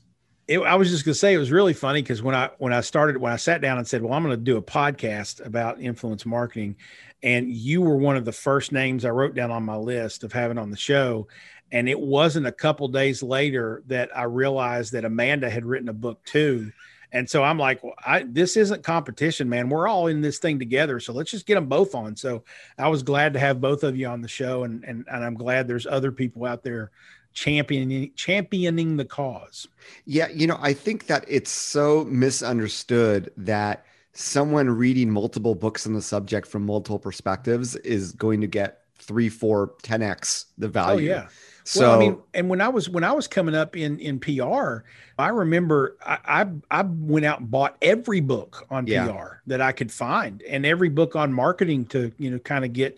it, 0.47 0.59
I 0.59 0.75
was 0.75 0.89
just 0.89 1.05
going 1.05 1.13
to 1.13 1.19
say 1.19 1.33
it 1.33 1.37
was 1.37 1.51
really 1.51 1.73
funny 1.73 2.01
because 2.01 2.21
when 2.21 2.35
I 2.35 2.49
when 2.57 2.73
I 2.73 2.81
started 2.81 3.15
when 3.15 3.31
I 3.31 3.37
sat 3.37 3.61
down 3.61 3.77
and 3.77 3.87
said, 3.87 4.01
"Well, 4.01 4.11
I'm 4.11 4.23
going 4.23 4.37
to 4.37 4.43
do 4.43 4.57
a 4.57 4.61
podcast 4.61 5.45
about 5.45 5.79
influence 5.79 6.25
marketing," 6.25 6.75
and 7.23 7.49
you 7.49 7.81
were 7.81 7.95
one 7.95 8.17
of 8.17 8.25
the 8.25 8.33
first 8.33 8.73
names 8.73 9.05
I 9.05 9.11
wrote 9.11 9.33
down 9.33 9.49
on 9.49 9.63
my 9.63 9.77
list 9.77 10.25
of 10.25 10.33
having 10.33 10.57
on 10.57 10.69
the 10.69 10.75
show, 10.75 11.29
and 11.71 11.87
it 11.87 11.97
wasn't 11.97 12.47
a 12.47 12.51
couple 12.51 12.89
days 12.89 13.23
later 13.23 13.81
that 13.87 14.09
I 14.13 14.23
realized 14.23 14.91
that 14.91 15.05
Amanda 15.05 15.49
had 15.49 15.65
written 15.65 15.87
a 15.87 15.93
book 15.93 16.21
too. 16.25 16.73
And 17.11 17.29
so 17.29 17.43
I'm 17.43 17.57
like, 17.57 17.83
well, 17.83 17.93
I, 18.05 18.23
this 18.23 18.55
isn't 18.55 18.83
competition, 18.83 19.49
man. 19.49 19.69
We're 19.69 19.87
all 19.87 20.07
in 20.07 20.21
this 20.21 20.39
thing 20.39 20.59
together. 20.59 20.99
So 20.99 21.13
let's 21.13 21.31
just 21.31 21.45
get 21.45 21.55
them 21.55 21.67
both 21.67 21.93
on. 21.93 22.15
So 22.15 22.43
I 22.77 22.87
was 22.87 23.03
glad 23.03 23.33
to 23.33 23.39
have 23.39 23.59
both 23.59 23.83
of 23.83 23.97
you 23.97 24.07
on 24.07 24.21
the 24.21 24.27
show. 24.27 24.63
And, 24.63 24.83
and, 24.83 25.05
and 25.11 25.23
I'm 25.23 25.35
glad 25.35 25.67
there's 25.67 25.85
other 25.85 26.11
people 26.11 26.45
out 26.45 26.63
there 26.63 26.91
championing, 27.33 28.11
championing 28.15 28.97
the 28.97 29.05
cause. 29.05 29.67
Yeah. 30.05 30.29
You 30.29 30.47
know, 30.47 30.57
I 30.61 30.73
think 30.73 31.07
that 31.07 31.25
it's 31.27 31.51
so 31.51 32.05
misunderstood 32.05 33.31
that 33.37 33.85
someone 34.13 34.69
reading 34.69 35.09
multiple 35.09 35.55
books 35.55 35.85
on 35.85 35.93
the 35.93 36.01
subject 36.01 36.47
from 36.47 36.65
multiple 36.65 36.99
perspectives 36.99 37.75
is 37.77 38.11
going 38.13 38.41
to 38.41 38.47
get 38.47 38.81
three, 38.97 39.29
four, 39.29 39.73
10X 39.83 40.45
the 40.57 40.67
oh, 40.67 40.69
value. 40.69 41.11
Oh, 41.11 41.15
yeah. 41.15 41.27
So 41.63 41.81
well, 41.81 41.95
I 41.95 41.99
mean, 41.99 42.17
and 42.33 42.49
when 42.49 42.61
I 42.61 42.69
was 42.69 42.89
when 42.89 43.03
I 43.03 43.11
was 43.11 43.27
coming 43.27 43.55
up 43.55 43.75
in 43.75 43.99
in 43.99 44.19
PR, 44.19 44.83
I 45.17 45.29
remember 45.29 45.97
I 46.05 46.17
I, 46.25 46.79
I 46.79 46.81
went 46.83 47.25
out 47.25 47.39
and 47.39 47.51
bought 47.51 47.77
every 47.81 48.19
book 48.19 48.65
on 48.69 48.87
yeah. 48.87 49.07
PR 49.07 49.41
that 49.47 49.61
I 49.61 49.71
could 49.71 49.91
find, 49.91 50.41
and 50.43 50.65
every 50.65 50.89
book 50.89 51.15
on 51.15 51.33
marketing 51.33 51.85
to 51.87 52.11
you 52.17 52.31
know 52.31 52.39
kind 52.39 52.65
of 52.65 52.73
get 52.73 52.97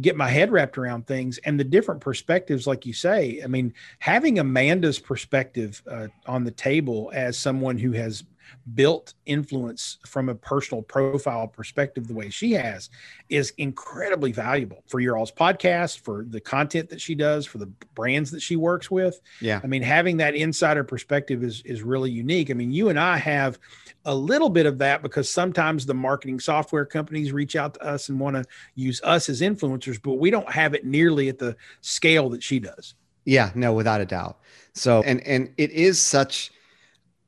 get 0.00 0.16
my 0.16 0.28
head 0.28 0.50
wrapped 0.50 0.76
around 0.76 1.06
things 1.06 1.38
and 1.38 1.58
the 1.58 1.64
different 1.64 2.00
perspectives 2.00 2.66
like 2.66 2.84
you 2.84 2.92
say 2.92 3.40
i 3.44 3.46
mean 3.46 3.72
having 4.00 4.40
amanda's 4.40 4.98
perspective 4.98 5.80
uh, 5.88 6.08
on 6.26 6.42
the 6.42 6.50
table 6.50 7.12
as 7.14 7.38
someone 7.38 7.78
who 7.78 7.92
has 7.92 8.24
built 8.74 9.14
influence 9.26 9.98
from 10.06 10.28
a 10.28 10.34
personal 10.34 10.82
profile 10.82 11.46
perspective 11.46 12.08
the 12.08 12.14
way 12.14 12.30
she 12.30 12.52
has 12.52 12.90
is 13.28 13.52
incredibly 13.58 14.32
valuable 14.32 14.82
for 14.86 15.00
your 15.00 15.16
all's 15.16 15.32
podcast 15.32 16.00
for 16.00 16.24
the 16.28 16.40
content 16.40 16.88
that 16.88 17.00
she 17.00 17.14
does 17.14 17.46
for 17.46 17.58
the 17.58 17.66
brands 17.94 18.30
that 18.30 18.40
she 18.40 18.56
works 18.56 18.90
with. 18.90 19.20
Yeah. 19.40 19.60
I 19.62 19.66
mean 19.66 19.82
having 19.82 20.16
that 20.18 20.34
insider 20.34 20.84
perspective 20.84 21.42
is 21.42 21.62
is 21.64 21.82
really 21.82 22.10
unique. 22.10 22.50
I 22.50 22.54
mean 22.54 22.70
you 22.70 22.88
and 22.88 22.98
i 22.98 23.16
have 23.16 23.58
a 24.06 24.14
little 24.14 24.50
bit 24.50 24.66
of 24.66 24.78
that 24.78 25.02
because 25.02 25.30
sometimes 25.30 25.86
the 25.86 25.94
marketing 25.94 26.38
software 26.38 26.84
companies 26.84 27.32
reach 27.32 27.56
out 27.56 27.74
to 27.74 27.82
us 27.82 28.08
and 28.08 28.20
want 28.20 28.36
to 28.36 28.44
use 28.74 29.00
us 29.02 29.28
as 29.28 29.40
influencers 29.40 30.00
but 30.02 30.14
we 30.14 30.30
don't 30.30 30.50
have 30.50 30.74
it 30.74 30.84
nearly 30.84 31.28
at 31.28 31.38
the 31.38 31.56
scale 31.80 32.28
that 32.30 32.42
she 32.42 32.58
does. 32.58 32.94
Yeah 33.24 33.50
no 33.54 33.72
without 33.72 34.00
a 34.00 34.06
doubt. 34.06 34.38
So 34.74 35.02
and 35.02 35.20
and 35.26 35.52
it 35.56 35.70
is 35.70 36.00
such 36.00 36.50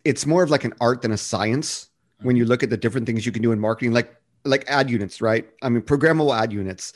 it's 0.07 0.25
more 0.25 0.45
of 0.45 0.51
like 0.51 0.63
an 0.63 0.73
art 0.81 1.03
than 1.03 1.11
a 1.11 1.17
science 1.17 1.91
when 2.23 2.37
you 2.37 2.45
look 2.45 2.63
at 2.63 2.71
the 2.71 2.77
different 2.77 3.07
things 3.07 3.27
you 3.27 3.33
can 3.33 3.43
do 3.43 3.51
in 3.51 3.59
marketing, 3.59 3.93
like 3.93 4.15
like 4.45 4.65
ad 4.69 4.89
units, 4.89 5.21
right? 5.21 5.45
I 5.63 5.69
mean, 5.69 5.83
programmable 5.83 6.35
ad 6.35 6.53
units. 6.53 6.93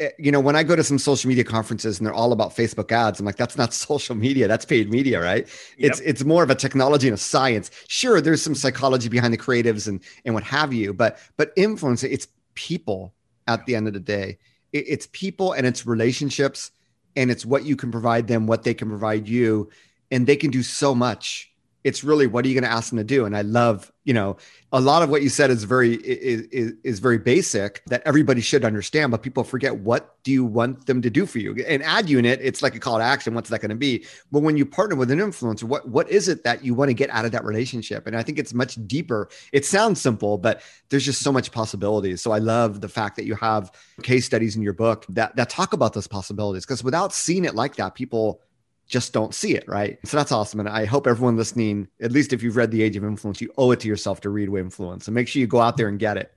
Eh, 0.00 0.10
you 0.18 0.32
know, 0.32 0.40
when 0.40 0.56
I 0.56 0.64
go 0.64 0.74
to 0.74 0.82
some 0.82 0.98
social 0.98 1.28
media 1.28 1.44
conferences 1.44 1.98
and 1.98 2.06
they're 2.06 2.12
all 2.12 2.32
about 2.32 2.50
Facebook 2.50 2.90
ads, 2.90 3.20
I'm 3.20 3.26
like, 3.26 3.36
that's 3.36 3.56
not 3.56 3.72
social 3.88 4.16
media, 4.16 4.48
that's 4.48 4.64
paid 4.64 4.90
media, 4.90 5.22
right? 5.22 5.46
Yep. 5.78 5.90
It's 5.90 6.00
it's 6.00 6.24
more 6.24 6.42
of 6.42 6.50
a 6.50 6.56
technology 6.56 7.06
and 7.06 7.14
a 7.14 7.18
science. 7.18 7.70
Sure, 7.86 8.20
there's 8.20 8.42
some 8.42 8.56
psychology 8.56 9.08
behind 9.08 9.32
the 9.32 9.38
creatives 9.38 9.86
and 9.86 10.02
and 10.24 10.34
what 10.34 10.42
have 10.42 10.72
you, 10.72 10.92
but 10.92 11.18
but 11.36 11.52
influence, 11.56 12.02
it's 12.02 12.26
people 12.54 13.14
at 13.46 13.64
the 13.66 13.76
end 13.76 13.86
of 13.86 13.94
the 13.94 14.00
day. 14.00 14.38
It, 14.72 14.84
it's 14.88 15.06
people 15.12 15.52
and 15.52 15.64
it's 15.64 15.86
relationships 15.86 16.72
and 17.14 17.30
it's 17.30 17.46
what 17.46 17.64
you 17.64 17.76
can 17.76 17.92
provide 17.92 18.26
them, 18.26 18.48
what 18.48 18.64
they 18.64 18.74
can 18.74 18.88
provide 18.88 19.28
you, 19.28 19.70
and 20.10 20.26
they 20.26 20.36
can 20.36 20.50
do 20.50 20.64
so 20.64 20.92
much 20.92 21.51
it's 21.84 22.04
really 22.04 22.26
what 22.26 22.44
are 22.44 22.48
you 22.48 22.54
going 22.54 22.68
to 22.68 22.70
ask 22.70 22.90
them 22.90 22.98
to 22.98 23.04
do? 23.04 23.24
And 23.24 23.36
i 23.36 23.42
love 23.42 23.92
you 24.04 24.12
know 24.12 24.36
a 24.72 24.80
lot 24.80 25.02
of 25.02 25.10
what 25.10 25.22
you 25.22 25.28
said 25.28 25.50
is 25.50 25.64
very 25.64 25.94
is, 25.94 26.72
is 26.82 26.98
very 26.98 27.18
basic 27.18 27.82
that 27.86 28.02
everybody 28.04 28.40
should 28.40 28.64
understand 28.64 29.10
but 29.10 29.22
people 29.22 29.44
forget 29.44 29.76
what 29.76 30.16
do 30.24 30.32
you 30.32 30.44
want 30.44 30.86
them 30.86 31.02
to 31.02 31.10
do 31.10 31.26
for 31.26 31.38
you. 31.38 31.54
An 31.66 31.82
ad 31.82 32.08
unit 32.08 32.40
it's 32.42 32.62
like 32.62 32.74
a 32.74 32.80
call 32.80 32.98
to 32.98 33.04
action 33.04 33.34
what's 33.34 33.50
that 33.50 33.60
going 33.60 33.70
to 33.70 33.76
be? 33.76 34.04
But 34.30 34.40
when 34.40 34.56
you 34.56 34.66
partner 34.66 34.96
with 34.96 35.10
an 35.10 35.18
influencer 35.18 35.64
what 35.64 35.88
what 35.88 36.08
is 36.10 36.28
it 36.28 36.44
that 36.44 36.64
you 36.64 36.74
want 36.74 36.88
to 36.88 36.94
get 36.94 37.10
out 37.10 37.24
of 37.24 37.32
that 37.32 37.44
relationship? 37.44 38.06
And 38.06 38.16
i 38.16 38.22
think 38.22 38.38
it's 38.38 38.54
much 38.54 38.76
deeper. 38.86 39.28
It 39.52 39.64
sounds 39.64 40.00
simple 40.00 40.38
but 40.38 40.62
there's 40.88 41.04
just 41.04 41.22
so 41.22 41.32
much 41.32 41.52
possibilities 41.52 42.22
so 42.22 42.32
i 42.32 42.38
love 42.38 42.80
the 42.80 42.88
fact 42.88 43.16
that 43.16 43.24
you 43.24 43.34
have 43.36 43.70
case 44.02 44.26
studies 44.26 44.56
in 44.56 44.62
your 44.62 44.72
book 44.72 45.06
that 45.08 45.34
that 45.36 45.48
talk 45.48 45.72
about 45.72 45.92
those 45.92 46.06
possibilities 46.06 46.64
because 46.64 46.82
without 46.82 47.12
seeing 47.12 47.44
it 47.44 47.54
like 47.54 47.76
that 47.76 47.94
people 47.94 48.40
just 48.86 49.12
don't 49.12 49.34
see 49.34 49.54
it, 49.54 49.64
right? 49.66 49.98
So 50.04 50.16
that's 50.16 50.32
awesome. 50.32 50.60
And 50.60 50.68
I 50.68 50.84
hope 50.84 51.06
everyone 51.06 51.36
listening, 51.36 51.88
at 52.00 52.12
least 52.12 52.32
if 52.32 52.42
you've 52.42 52.56
read 52.56 52.70
The 52.70 52.82
Age 52.82 52.96
of 52.96 53.04
Influence, 53.04 53.40
you 53.40 53.52
owe 53.56 53.70
it 53.70 53.80
to 53.80 53.88
yourself 53.88 54.20
to 54.22 54.30
read 54.30 54.48
Winfluence. 54.48 55.06
And 55.06 55.14
make 55.14 55.28
sure 55.28 55.40
you 55.40 55.46
go 55.46 55.60
out 55.60 55.76
there 55.76 55.88
and 55.88 55.98
get 55.98 56.16
it. 56.16 56.32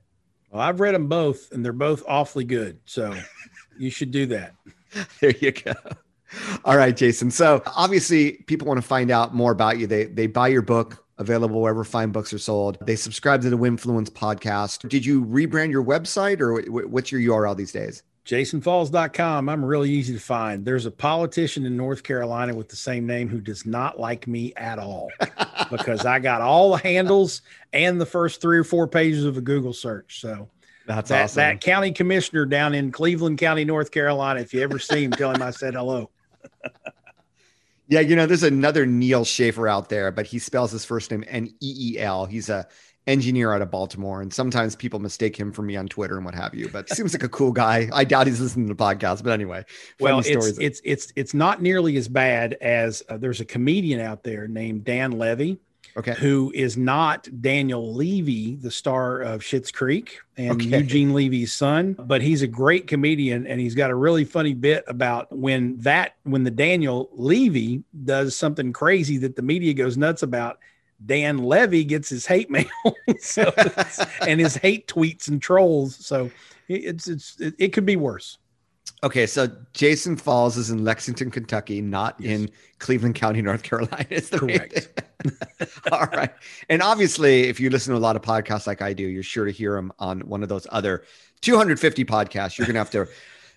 Well, 0.52 0.62
I've 0.62 0.80
read 0.80 0.96
them 0.96 1.08
both 1.08 1.52
and 1.52 1.66
they're 1.66 1.74
both 1.74 2.04
awfully 2.08 2.46
good. 2.46 2.80
So 2.86 3.14
you 3.78 3.90
should 3.90 4.12
do 4.12 4.26
that. 4.28 4.56
there 5.20 5.34
you 5.42 5.52
go. 5.52 5.74
All 6.64 6.78
right, 6.78 6.96
Jason. 6.96 7.32
So 7.32 7.62
obviously 7.76 8.44
people 8.48 8.68
want 8.68 8.78
to 8.78 8.88
find 8.88 9.12
out 9.12 9.34
more 9.34 9.52
about 9.52 9.80
you. 9.80 9.88
They 9.88 10.06
they 10.06 10.28
buy 10.28 10.48
your 10.48 10.62
book 10.62 11.04
available 11.18 11.62
wherever 11.62 11.84
fine 11.84 12.12
books 12.12 12.34
are 12.34 12.40
sold. 12.40 12.78
They 12.82 12.96
subscribe 12.96 13.42
to 13.44 13.50
the 13.50 13.58
Winfluence 13.58 14.10
podcast. 14.10 14.88
Did 14.90 15.06
you 15.06 15.26
rebrand 15.26 15.72
your 15.72 15.84
website 15.84 16.42
or 16.42 16.62
what's 16.88 17.12
your 17.12 17.22
URL 17.22 17.56
these 17.56 17.72
days? 17.72 18.04
jasonfalls.com. 18.26 19.48
I'm 19.48 19.64
really 19.64 19.92
easy 19.92 20.14
to 20.14 20.20
find. 20.20 20.66
There's 20.66 20.86
a 20.86 20.92
politician 20.92 21.66
in 21.66 21.78
North 21.78 22.04
Carolina 22.04 22.56
with 22.56 22.70
the 22.70 22.76
same 22.76 23.06
name 23.06 23.30
who 23.30 23.40
does 23.40 23.66
not 23.66 24.00
like 24.00 24.28
me 24.28 24.52
at 24.58 24.80
all 24.80 25.12
because 25.72 26.06
I 26.06 26.20
got 26.20 26.42
all 26.42 26.72
the 26.72 26.78
handles 26.78 27.44
and 27.72 28.02
the 28.02 28.06
first 28.06 28.42
three 28.42 28.58
or 28.58 28.64
four 28.64 28.88
pages 28.88 29.26
of 29.26 29.38
a 29.38 29.42
Google 29.42 29.74
search. 29.74 30.22
So 30.22 30.50
that's 30.88 31.10
that, 31.10 31.24
awesome. 31.26 31.36
That 31.36 31.62
county 31.62 31.92
commissioner 31.92 32.46
down 32.46 32.74
in 32.74 32.92
Cleveland 32.92 33.38
County, 33.38 33.64
North 33.64 33.92
Carolina, 33.92 34.40
if 34.40 34.54
you 34.54 34.62
ever 34.62 34.80
see 34.80 35.04
him, 35.04 35.12
tell 35.12 35.32
him 35.32 35.42
I 35.42 35.52
said 35.52 35.76
hello. 35.76 36.10
yeah, 37.88 38.00
you 38.00 38.16
know, 38.16 38.26
there's 38.26 38.44
another 38.44 38.88
Neil 38.88 39.24
Schaffer 39.24 39.68
out 39.68 39.90
there, 39.90 40.12
but 40.12 40.26
he 40.26 40.40
spells 40.40 40.72
his 40.72 40.84
first 40.84 41.12
name 41.12 41.24
N 41.28 41.48
E 41.62 41.94
E 41.94 42.00
L. 42.00 42.26
He's 42.26 42.50
a 42.50 42.68
engineer 43.08 43.54
out 43.54 43.62
of 43.62 43.70
Baltimore, 43.70 44.22
and 44.22 44.34
sometimes 44.34 44.76
people 44.76 45.00
mistake 45.00 45.36
him 45.36 45.52
for 45.52 45.62
me 45.62 45.76
on 45.76 45.88
Twitter 45.88 46.16
and 46.16 46.26
what 46.26 46.36
have 46.36 46.54
you. 46.56 46.70
But 46.70 46.90
seems 46.90 47.14
like 47.14 47.24
a 47.24 47.30
cool 47.30 47.52
guy. 47.52 47.90
I 47.94 48.04
doubt 48.04 48.28
he's 48.28 48.42
listening 48.42 48.68
to 48.68 48.74
the 48.74 48.84
podcast, 48.84 49.24
but 49.24 49.32
anyway. 49.32 49.66
Well, 50.00 50.20
it's 50.20 50.30
stories. 50.30 50.58
it's 50.60 50.82
it's 50.84 51.14
it's 51.16 51.34
not 51.34 51.62
nearly 51.62 51.98
as 51.98 52.08
bad 52.08 52.54
as 52.62 53.04
uh, 53.10 53.18
there's 53.18 53.42
a 53.42 53.46
comedian 53.46 54.00
out 54.00 54.24
there 54.24 54.48
named 54.48 54.86
Dan 54.86 55.12
Levy. 55.12 55.60
Okay. 55.98 56.14
Who 56.16 56.52
is 56.54 56.76
not 56.76 57.30
Daniel 57.42 57.94
Levy, 57.94 58.56
the 58.56 58.72
star 58.72 59.22
of 59.22 59.40
Schitt's 59.40 59.72
Creek 59.72 60.20
and 60.36 60.62
okay. 60.62 60.80
Eugene 60.80 61.14
Levy's 61.14 61.54
son, 61.54 61.94
but 61.94 62.22
he's 62.22 62.42
a 62.42 62.48
great 62.48 62.88
comedian 62.88 63.48
and 63.48 63.62
he's 63.62 63.76
got 63.76 63.92
a 63.92 63.96
really 63.96 64.26
funny 64.26 64.54
bit 64.54 64.84
about 64.88 65.32
when 65.32 65.78
that 65.78 66.16
when 66.24 66.44
the 66.44 66.52
Daniel 66.52 67.10
Levy 67.14 67.82
does 68.04 68.36
something 68.36 68.74
crazy 68.74 69.18
that 69.20 69.38
the 69.38 69.42
media 69.42 69.74
goes 69.74 69.96
nuts 69.96 70.22
about 70.22 70.60
Dan 71.04 71.40
Levy 71.40 71.84
gets 71.84 72.10
his 72.10 72.26
hate 72.26 72.50
mail 72.50 72.66
so 73.20 73.54
and 74.22 74.40
his 74.40 74.56
hate 74.56 74.88
tweets 74.88 75.28
and 75.28 75.42
trolls. 75.42 75.96
So 76.06 76.32
it's 76.68 77.08
it's 77.08 77.40
it, 77.40 77.56
it, 77.58 77.74
could 77.74 77.86
be 77.86 77.96
worse. 77.96 78.38
Okay, 79.04 79.26
so 79.26 79.48
Jason 79.74 80.16
Falls 80.16 80.58
is 80.58 80.72
in 80.72 80.84
Lexington, 80.84 81.30
Kentucky, 81.30 81.82
not 81.82 82.16
yes. 82.20 82.40
in 82.40 82.50
Cleveland 82.80 83.16
County, 83.16 83.42
North 83.42 83.62
Carolina. 83.62 84.06
Is 84.10 84.30
the 84.30 84.40
correct? 84.40 85.04
All 85.92 86.08
right, 86.08 86.34
and 86.70 86.82
obviously, 86.82 87.42
if 87.44 87.60
you 87.60 87.70
listen 87.70 87.94
to 87.94 87.98
a 87.98 88.02
lot 88.02 88.16
of 88.16 88.22
podcasts 88.22 88.66
like 88.66 88.82
I 88.82 88.94
do, 88.94 89.04
you're 89.04 89.22
sure 89.22 89.46
to 89.46 89.52
hear 89.52 89.76
him 89.76 89.92
on 90.00 90.22
one 90.22 90.44
of 90.44 90.50
those 90.50 90.66
other 90.72 91.04
250 91.42 92.06
podcasts. 92.06 92.58
You're 92.58 92.68
gonna 92.68 92.80
have 92.80 92.92
to 92.92 93.08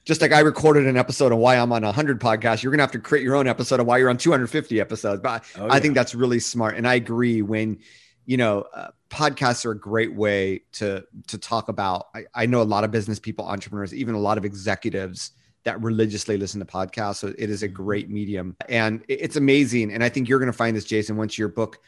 just 0.09 0.22
like 0.22 0.32
I 0.32 0.40
recorded 0.40 0.86
an 0.86 0.96
episode 0.96 1.32
of 1.32 1.38
why 1.38 1.56
I'm 1.56 1.70
on 1.70 1.82
100 1.82 2.18
podcasts, 2.18 2.62
you're 2.62 2.70
going 2.70 2.78
to 2.78 2.82
have 2.84 2.92
to 2.92 2.98
create 2.98 3.22
your 3.22 3.36
own 3.36 3.46
episode 3.46 3.78
of 3.78 3.84
why 3.84 3.98
you're 3.98 4.09
on 4.09 4.16
250 4.16 4.80
episodes. 4.80 5.20
But 5.20 5.44
oh, 5.59 5.66
yeah. 5.66 5.72
I 5.74 5.80
think 5.80 5.94
that's 5.94 6.14
really 6.14 6.40
smart. 6.40 6.78
And 6.78 6.88
I 6.88 6.94
agree 6.94 7.42
when, 7.42 7.78
you 8.24 8.38
know, 8.38 8.64
uh, 8.74 8.88
podcasts 9.11 9.66
are 9.66 9.72
a 9.72 9.78
great 9.78 10.14
way 10.14 10.62
to 10.72 11.04
to 11.26 11.36
talk 11.36 11.68
about. 11.68 12.06
I, 12.14 12.24
I 12.34 12.46
know 12.46 12.62
a 12.62 12.64
lot 12.64 12.84
of 12.84 12.90
business 12.90 13.18
people, 13.18 13.44
entrepreneurs, 13.46 13.92
even 13.92 14.14
a 14.14 14.18
lot 14.18 14.38
of 14.38 14.46
executives 14.46 15.32
that 15.64 15.78
religiously 15.82 16.38
listen 16.38 16.59
to 16.59 16.66
podcasts. 16.66 17.16
So 17.16 17.34
it 17.36 17.50
is 17.50 17.62
a 17.62 17.68
great 17.68 18.09
medium 18.09 18.56
and 18.66 19.04
it's 19.09 19.36
amazing. 19.36 19.92
And 19.92 20.02
I 20.02 20.09
think 20.09 20.26
you're 20.26 20.38
going 20.38 20.50
to 20.50 20.56
find 20.56 20.74
this, 20.74 20.86
Jason, 20.86 21.18
once 21.18 21.36
your 21.36 21.48
book 21.48 21.80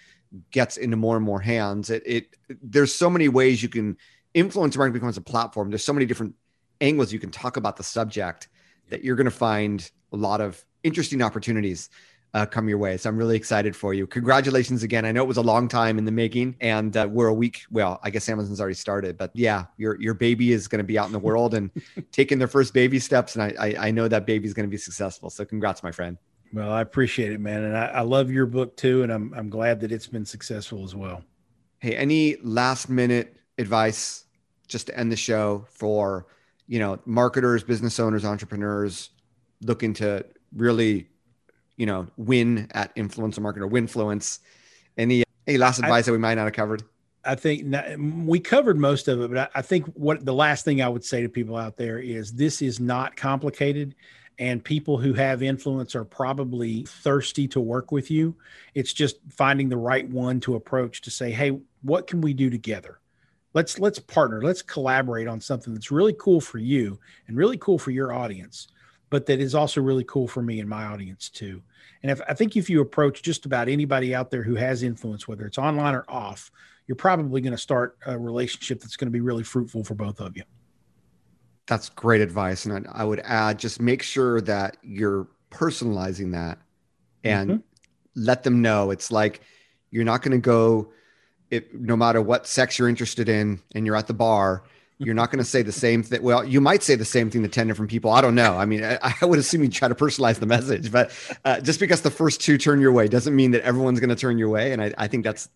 gets 0.51 0.77
into 0.77 0.99
more 0.99 1.17
and 1.17 1.25
more 1.25 1.41
hands. 1.41 1.89
It, 1.89 2.03
it 2.05 2.37
there's 2.63 2.95
so 2.95 3.09
many 3.09 3.29
ways 3.29 3.63
you 3.63 3.71
can 3.71 3.97
influence 4.35 4.77
marketing 4.77 5.01
becomes 5.01 5.17
a 5.17 5.23
platform. 5.23 5.71
There's 5.71 5.85
so 5.85 5.95
many 5.95 6.05
different 6.05 6.35
angles 6.81 7.13
you 7.13 7.19
can 7.19 7.31
talk 7.31 7.57
about 7.57 7.77
the 7.77 7.83
subject 7.83 8.49
that 8.89 9.05
you're 9.05 9.17
going 9.17 9.27
to 9.27 9.31
find 9.31 9.91
a 10.13 10.17
lot 10.17 10.41
of 10.41 10.65
interesting 10.83 11.23
opportunities 11.23 11.91
uh, 12.33 12.47
come 12.47 12.69
your 12.69 12.79
way. 12.79 12.97
So 12.97 13.09
I'm 13.09 13.17
really 13.17 13.37
excited 13.37 13.75
for 13.75 13.93
you. 13.93 14.07
Congratulations 14.07 14.83
again. 14.83 15.05
I 15.05 15.13
know 15.13 15.23
it 15.23 15.29
was 15.29 15.37
a 15.37 15.43
long 15.43 15.69
time 15.69 15.99
in 15.99 16.05
the 16.05 16.13
making, 16.13 16.57
and 16.61 16.97
uh, 16.97 17.09
we're 17.11 17.27
a 17.27 17.35
week. 17.35 17.63
Well, 17.71 17.99
I 18.03 18.11
guess 18.11 18.29
Amazon's 18.29 18.61
already 18.61 18.75
started, 18.75 19.19
but 19.19 19.31
yeah, 19.35 19.65
your 19.77 20.01
your 20.01 20.15
baby 20.15 20.53
is 20.53 20.69
going 20.69 20.79
to 20.79 20.85
be 20.85 20.99
out 20.99 21.07
in 21.07 21.13
the 21.13 21.19
world 21.19 21.55
and 21.55 21.71
taking 22.13 22.39
their 22.39 22.49
first 22.49 22.73
baby 22.73 22.99
steps, 22.99 23.37
and 23.37 23.43
I 23.43 23.55
I, 23.59 23.89
I 23.89 23.91
know 23.91 24.07
that 24.09 24.27
baby's 24.27 24.55
going 24.55 24.67
to 24.67 24.71
be 24.71 24.77
successful. 24.77 25.31
So 25.31 25.45
congrats, 25.45 25.83
my 25.83 25.91
friend. 25.91 26.17
Well, 26.53 26.71
I 26.71 26.83
appreciate 26.83 27.33
it, 27.33 27.41
man, 27.41 27.65
and 27.65 27.77
I, 27.77 27.87
I 27.87 28.01
love 28.01 28.31
your 28.31 28.47
book 28.47 28.77
too, 28.77 29.03
and 29.03 29.13
I'm 29.13 29.35
I'm 29.35 29.51
glad 29.51 29.81
that 29.81 29.91
it's 29.91 30.07
been 30.07 30.25
successful 30.25 30.85
as 30.85 30.95
well. 30.95 31.25
Hey, 31.81 31.97
any 31.97 32.37
last 32.43 32.89
minute 32.89 33.37
advice 33.59 34.25
just 34.69 34.87
to 34.87 34.97
end 34.97 35.11
the 35.11 35.17
show 35.17 35.67
for 35.69 36.27
you 36.71 36.79
know, 36.79 37.01
marketers, 37.05 37.65
business 37.65 37.99
owners, 37.99 38.25
entrepreneurs 38.25 39.11
looking 39.61 39.93
to 39.93 40.25
really, 40.55 41.09
you 41.77 41.85
know, 41.85 42.07
win 42.17 42.69
at 42.71 42.95
influencer 42.95 43.41
marketing 43.41 43.69
or 43.69 43.77
influence. 43.77 44.39
Any 44.97 45.25
any 45.49 45.59
last 45.59 45.81
advice 45.81 46.05
I, 46.05 46.07
that 46.07 46.13
we 46.13 46.19
might 46.19 46.35
not 46.35 46.45
have 46.45 46.53
covered? 46.53 46.85
I 47.25 47.35
think 47.35 47.75
we 47.99 48.39
covered 48.39 48.79
most 48.79 49.09
of 49.09 49.21
it, 49.21 49.33
but 49.33 49.51
I 49.53 49.63
think 49.63 49.87
what 49.95 50.25
the 50.25 50.33
last 50.33 50.65
thing 50.65 50.81
I 50.81 50.89
would 50.89 51.05
say 51.05 51.23
to 51.23 51.29
people 51.29 51.57
out 51.57 51.77
there 51.77 51.99
is 51.99 52.35
this 52.35 52.63
is 52.63 52.79
not 52.79 53.17
complicated 53.17 53.97
and 54.39 54.63
people 54.63 54.97
who 54.97 55.13
have 55.15 55.43
influence 55.43 55.97
are 55.97 56.05
probably 56.05 56.85
thirsty 56.85 57.49
to 57.49 57.61
work 57.61 57.91
with 57.91 58.13
you. 58.13 58.37
It's 58.75 58.93
just 58.93 59.17
finding 59.29 59.69
the 59.69 59.77
right 59.77 60.09
one 60.09 60.39
to 60.41 60.55
approach 60.55 61.01
to 61.01 61.11
say, 61.11 61.33
"Hey, 61.33 61.59
what 61.83 62.07
can 62.07 62.21
we 62.21 62.33
do 62.33 62.49
together?" 62.49 63.01
Let's 63.53 63.79
let's 63.79 63.99
partner 63.99 64.43
let's 64.43 64.63
collaborate 64.63 65.27
on 65.27 65.41
something 65.41 65.75
that's 65.75 65.91
really 65.91 66.15
cool 66.19 66.41
for 66.41 66.59
you 66.59 66.99
and 67.27 67.37
really 67.37 67.59
cool 67.59 67.79
for 67.79 67.91
your 67.91 68.13
audience 68.13 68.69
but 69.11 69.27
that 69.27 69.41
is 69.41 69.57
also 69.57 69.81
really 69.81 70.05
cool 70.05 70.29
for 70.29 70.41
me 70.41 70.61
and 70.61 70.69
my 70.69 70.85
audience 70.85 71.29
too. 71.29 71.61
And 72.03 72.13
if 72.13 72.21
i 72.29 72.35
think 72.35 72.57
if 72.57 72.71
you 72.71 72.81
approach 72.81 73.23
just 73.23 73.47
about 73.47 73.69
anybody 73.69 74.15
out 74.15 74.31
there 74.31 74.43
who 74.43 74.55
has 74.55 74.83
influence 74.83 75.27
whether 75.27 75.47
it's 75.47 75.59
online 75.59 75.95
or 75.95 76.05
off 76.09 76.51
you're 76.87 76.97
probably 76.97 77.41
going 77.41 77.53
to 77.53 77.59
start 77.59 77.97
a 78.07 78.19
relationship 78.19 78.81
that's 78.81 78.97
going 78.97 79.07
to 79.07 79.13
be 79.13 79.21
really 79.21 79.45
fruitful 79.45 79.85
for 79.85 79.95
both 79.95 80.21
of 80.21 80.37
you. 80.37 80.43
That's 81.67 81.89
great 81.89 82.21
advice 82.21 82.65
and 82.65 82.87
i 82.93 83.05
would 83.05 83.21
add 83.21 83.59
just 83.59 83.81
make 83.81 84.03
sure 84.03 84.41
that 84.43 84.77
you're 84.83 85.29
personalizing 85.51 86.33
that 86.33 86.59
and 87.25 87.51
mm-hmm. 87.51 87.61
let 88.15 88.43
them 88.43 88.63
know. 88.63 88.91
It's 88.91 89.13
like 89.13 89.41
you're 89.91 90.05
not 90.05 90.23
going 90.23 90.33
to 90.33 90.39
go 90.39 90.93
it, 91.51 91.75
no 91.75 91.97
matter 91.97 92.21
what 92.21 92.47
sex 92.47 92.79
you're 92.79 92.89
interested 92.89 93.29
in 93.29 93.61
and 93.75 93.87
you're 93.87 93.97
at 93.97 94.07
the 94.07 94.15
bar, 94.15 94.65
you're 94.99 95.15
not 95.15 95.31
going 95.31 95.39
to 95.39 95.49
say 95.49 95.63
the 95.63 95.73
same 95.73 96.03
thing. 96.03 96.23
Well, 96.23 96.45
you 96.45 96.61
might 96.61 96.83
say 96.83 96.95
the 96.95 97.07
same 97.07 97.31
thing 97.31 97.43
to 97.43 97.49
10 97.49 97.67
different 97.67 97.91
people. 97.91 98.11
I 98.11 98.21
don't 98.21 98.35
know. 98.35 98.59
I 98.59 98.67
mean, 98.67 98.85
I, 98.85 98.99
I 99.21 99.25
would 99.25 99.39
assume 99.39 99.63
you 99.63 99.71
try 99.71 99.89
to 99.89 99.95
personalize 99.95 100.39
the 100.39 100.47
message, 100.47 100.93
but 100.93 101.11
uh, 101.45 101.61
just 101.61 101.81
because 101.81 102.03
the 102.03 102.11
first 102.11 102.41
two 102.41 102.59
turn 102.59 102.81
your 102.81 102.93
way 102.93 103.09
doesn't 103.09 103.35
mean 103.35 103.53
that 103.53 103.63
everyone's 103.63 103.99
going 103.99 104.11
to 104.11 104.17
turn 104.17 104.37
your 104.37 104.51
way. 104.51 104.73
And 104.73 104.83
I, 104.83 104.93
I 104.99 105.09
think 105.09 105.25
that's, 105.25 105.49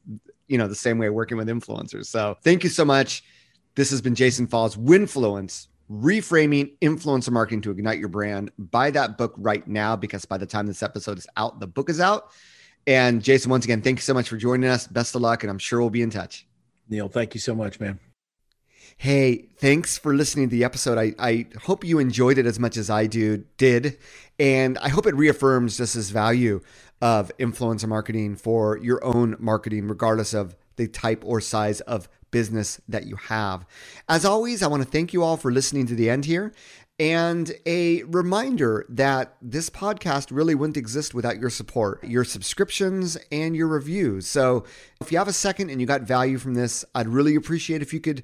you 0.49 0.57
know, 0.57 0.67
the 0.67 0.75
same 0.75 0.99
way 0.99 1.11
working 1.11 1.37
with 1.37 1.49
influencers. 1.49 2.07
So 2.07 2.39
thank 2.43 2.65
you 2.65 2.71
so 2.71 2.85
much. 2.85 3.23
This 3.75 3.91
has 3.91 4.01
been 4.01 4.15
Jason 4.15 4.47
Falls, 4.47 4.77
Winfluence, 4.77 5.67
reframing 5.91 6.73
influencer 6.81 7.31
marketing 7.31 7.61
to 7.63 7.71
ignite 7.71 7.99
your 7.99 8.09
brand. 8.09 8.51
Buy 8.59 8.91
that 8.93 9.19
book 9.19 9.35
right 9.37 9.67
now 9.69 9.95
because 9.95 10.25
by 10.25 10.39
the 10.39 10.47
time 10.47 10.67
this 10.67 10.83
episode 10.83 11.19
is 11.19 11.27
out, 11.37 11.61
the 11.61 11.67
book 11.67 11.91
is 11.91 12.01
out. 12.01 12.31
And 12.87 13.23
Jason, 13.23 13.51
once 13.51 13.65
again, 13.65 13.81
thank 13.81 13.99
you 13.99 14.03
so 14.03 14.15
much 14.15 14.29
for 14.29 14.37
joining 14.37 14.69
us. 14.69 14.87
Best 14.87 15.15
of 15.15 15.23
luck, 15.23 15.43
and 15.43 15.51
I'm 15.51 15.59
sure 15.59 15.81
we'll 15.81 15.91
be 15.91 16.03
in 16.03 16.11
touch. 16.11 16.47
Neal, 16.89 17.09
thank 17.09 17.35
you 17.35 17.41
so 17.41 17.55
much, 17.55 17.81
man. 17.81 17.99
Hey, 18.97 19.49
thanks 19.59 19.99
for 19.99 20.15
listening 20.15 20.49
to 20.49 20.57
the 20.57 20.65
episode. 20.65 20.99
I, 20.99 21.15
I 21.19 21.47
hope 21.63 21.85
you 21.85 21.99
enjoyed 21.99 22.39
it 22.39 22.47
as 22.47 22.61
much 22.61 22.77
as 22.77 22.91
I 22.91 23.07
do 23.07 23.45
did. 23.57 23.99
And 24.39 24.79
I 24.79 24.89
hope 24.89 25.07
it 25.07 25.17
reaffirms 25.17 25.79
just 25.79 25.95
this 25.95 26.11
value 26.11 26.61
of 27.01 27.33
influencer 27.39 27.89
marketing 27.89 28.37
for 28.37 28.79
your 28.79 29.05
own 29.05 29.37
marketing, 29.39 29.89
regardless 29.89 30.33
of 30.33 30.55
the 30.77 30.87
type 30.87 31.23
or 31.25 31.41
size 31.41 31.81
of 31.83 32.09
business 32.31 32.81
that 32.89 33.07
you 33.07 33.17
have. 33.17 33.67
As 34.09 34.25
always, 34.25 34.63
I 34.63 34.67
want 34.67 34.83
to 34.83 34.89
thank 34.89 35.13
you 35.13 35.23
all 35.23 35.37
for 35.37 35.53
listening 35.53 35.87
to 35.87 35.95
the 35.95 36.11
end 36.11 36.25
here. 36.25 36.53
And 36.99 37.53
a 37.67 38.05
reminder 38.05 38.87
that 38.89 39.37
this 39.43 39.69
podcast 39.69 40.29
really 40.31 40.55
wouldn't 40.55 40.77
exist 40.77 41.13
without 41.13 41.41
your 41.41 41.51
support, 41.51 42.05
your 42.05 42.23
subscriptions, 42.23 43.17
and 43.33 43.57
your 43.57 43.67
reviews. 43.67 44.29
So 44.29 44.65
if 45.01 45.11
you 45.11 45.19
have 45.19 45.27
a 45.27 45.33
second 45.33 45.71
and 45.71 45.81
you 45.81 45.89
got 45.89 46.03
value 46.03 46.39
from 46.39 46.55
this, 46.55 46.85
I'd 46.95 47.09
really 47.09 47.35
appreciate 47.35 47.83
if 47.83 47.93
you 47.93 48.01
could 48.01 48.23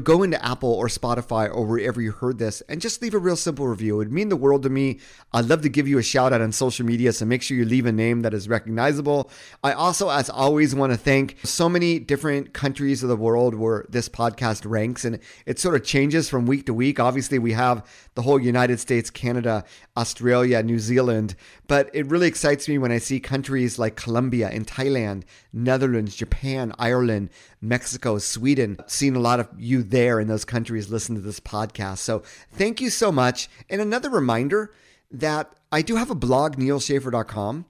go 0.00 0.22
into 0.22 0.44
Apple 0.44 0.72
or 0.72 0.88
Spotify 0.88 1.48
or 1.52 1.66
wherever 1.66 2.00
you 2.00 2.12
heard 2.12 2.38
this 2.38 2.60
and 2.62 2.80
just 2.80 3.00
leave 3.02 3.14
a 3.14 3.18
real 3.18 3.36
simple 3.36 3.66
review. 3.66 3.94
It 3.94 3.98
would 3.98 4.12
mean 4.12 4.28
the 4.28 4.36
world 4.36 4.62
to 4.64 4.70
me. 4.70 4.98
I'd 5.32 5.46
love 5.46 5.62
to 5.62 5.68
give 5.68 5.86
you 5.86 5.98
a 5.98 6.02
shout 6.02 6.32
out 6.32 6.40
on 6.40 6.52
social 6.52 6.84
media, 6.84 7.12
so 7.12 7.24
make 7.24 7.42
sure 7.42 7.56
you 7.56 7.64
leave 7.64 7.86
a 7.86 7.92
name 7.92 8.22
that 8.22 8.34
is 8.34 8.48
recognizable. 8.48 9.30
I 9.62 9.72
also, 9.72 10.10
as 10.10 10.28
always, 10.28 10.74
want 10.74 10.92
to 10.92 10.98
thank 10.98 11.36
so 11.44 11.68
many 11.68 11.98
different 11.98 12.52
countries 12.52 13.02
of 13.02 13.08
the 13.08 13.16
world 13.16 13.54
where 13.54 13.86
this 13.88 14.08
podcast 14.08 14.68
ranks, 14.68 15.04
and 15.04 15.18
it 15.46 15.58
sort 15.58 15.74
of 15.74 15.84
changes 15.84 16.28
from 16.28 16.46
week 16.46 16.66
to 16.66 16.74
week. 16.74 16.98
Obviously, 16.98 17.38
we 17.38 17.52
have 17.52 17.86
the 18.14 18.22
whole 18.22 18.40
United 18.40 18.80
States, 18.80 19.10
Canada, 19.10 19.64
Australia, 19.96 20.62
New 20.62 20.78
Zealand, 20.78 21.34
but 21.68 21.90
it 21.94 22.06
really 22.06 22.26
excites 22.26 22.68
me 22.68 22.78
when 22.78 22.92
I 22.92 22.98
see 22.98 23.20
countries 23.20 23.78
like 23.78 23.96
Colombia 23.96 24.48
and 24.48 24.66
Thailand, 24.66 25.22
Netherlands, 25.52 26.16
Japan, 26.16 26.72
Ireland, 26.78 27.30
Mexico, 27.60 28.18
Sweden, 28.18 28.78
seeing 28.86 29.14
a 29.14 29.20
lot 29.20 29.40
of 29.40 29.48
you 29.58 29.82
there 29.90 30.20
in 30.20 30.28
those 30.28 30.44
countries 30.44 30.90
listen 30.90 31.14
to 31.14 31.20
this 31.20 31.40
podcast. 31.40 31.98
So 31.98 32.22
thank 32.52 32.80
you 32.80 32.90
so 32.90 33.12
much. 33.12 33.48
And 33.68 33.80
another 33.80 34.10
reminder 34.10 34.72
that 35.10 35.52
I 35.72 35.82
do 35.82 35.96
have 35.96 36.10
a 36.10 36.14
blog, 36.14 36.56
nealschaffer.com, 36.56 37.66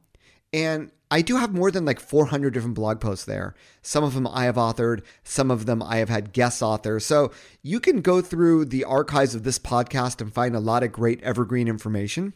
and 0.52 0.90
I 1.10 1.22
do 1.22 1.36
have 1.36 1.52
more 1.52 1.70
than 1.70 1.84
like 1.84 1.98
400 1.98 2.54
different 2.54 2.76
blog 2.76 3.00
posts 3.00 3.24
there. 3.24 3.54
Some 3.82 4.04
of 4.04 4.14
them 4.14 4.28
I 4.28 4.44
have 4.44 4.54
authored, 4.54 5.02
some 5.24 5.50
of 5.50 5.66
them 5.66 5.82
I 5.82 5.96
have 5.96 6.08
had 6.08 6.32
guest 6.32 6.62
authors. 6.62 7.04
So 7.04 7.32
you 7.62 7.80
can 7.80 8.00
go 8.00 8.20
through 8.20 8.66
the 8.66 8.84
archives 8.84 9.34
of 9.34 9.42
this 9.42 9.58
podcast 9.58 10.20
and 10.20 10.32
find 10.32 10.54
a 10.54 10.60
lot 10.60 10.84
of 10.84 10.92
great 10.92 11.20
evergreen 11.22 11.66
information. 11.66 12.34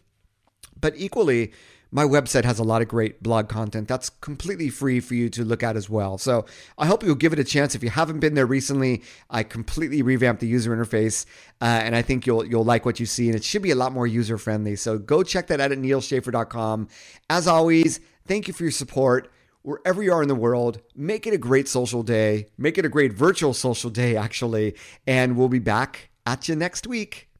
But 0.80 0.94
equally, 0.96 1.52
my 1.94 2.02
website 2.02 2.44
has 2.44 2.58
a 2.58 2.64
lot 2.64 2.82
of 2.82 2.88
great 2.88 3.22
blog 3.22 3.48
content 3.48 3.86
that's 3.86 4.10
completely 4.10 4.68
free 4.68 4.98
for 4.98 5.14
you 5.14 5.30
to 5.30 5.44
look 5.44 5.62
at 5.62 5.76
as 5.76 5.88
well. 5.88 6.18
So 6.18 6.44
I 6.76 6.86
hope 6.86 7.04
you'll 7.04 7.14
give 7.14 7.32
it 7.32 7.38
a 7.38 7.44
chance. 7.44 7.76
If 7.76 7.84
you 7.84 7.90
haven't 7.90 8.18
been 8.18 8.34
there 8.34 8.46
recently, 8.46 9.04
I 9.30 9.44
completely 9.44 10.02
revamped 10.02 10.40
the 10.40 10.48
user 10.48 10.76
interface, 10.76 11.24
uh, 11.60 11.66
and 11.66 11.94
I 11.94 12.02
think 12.02 12.26
you'll 12.26 12.44
you'll 12.44 12.64
like 12.64 12.84
what 12.84 12.98
you 12.98 13.06
see, 13.06 13.28
and 13.28 13.36
it 13.36 13.44
should 13.44 13.62
be 13.62 13.70
a 13.70 13.76
lot 13.76 13.92
more 13.92 14.08
user 14.08 14.36
friendly. 14.38 14.74
So 14.74 14.98
go 14.98 15.22
check 15.22 15.46
that 15.46 15.60
out 15.60 15.70
at 15.70 15.78
nealschaffer.com. 15.78 16.88
As 17.30 17.46
always, 17.46 18.00
thank 18.26 18.48
you 18.48 18.54
for 18.54 18.64
your 18.64 18.72
support. 18.72 19.30
wherever 19.62 20.02
you 20.02 20.12
are 20.12 20.20
in 20.20 20.28
the 20.28 20.34
world. 20.34 20.80
Make 20.94 21.26
it 21.26 21.32
a 21.32 21.38
great 21.38 21.68
social 21.68 22.02
day. 22.02 22.48
Make 22.58 22.76
it 22.76 22.84
a 22.84 22.88
great 22.90 23.14
virtual 23.14 23.54
social 23.54 23.88
day, 23.88 24.14
actually. 24.14 24.74
And 25.06 25.36
we'll 25.38 25.48
be 25.48 25.58
back 25.58 26.10
at 26.26 26.48
you 26.48 26.56
next 26.56 26.86
week. 26.86 27.30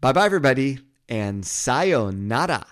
Bye 0.00 0.12
bye, 0.12 0.26
everybody, 0.26 0.78
and 1.08 1.44
sayonara. 1.44 2.64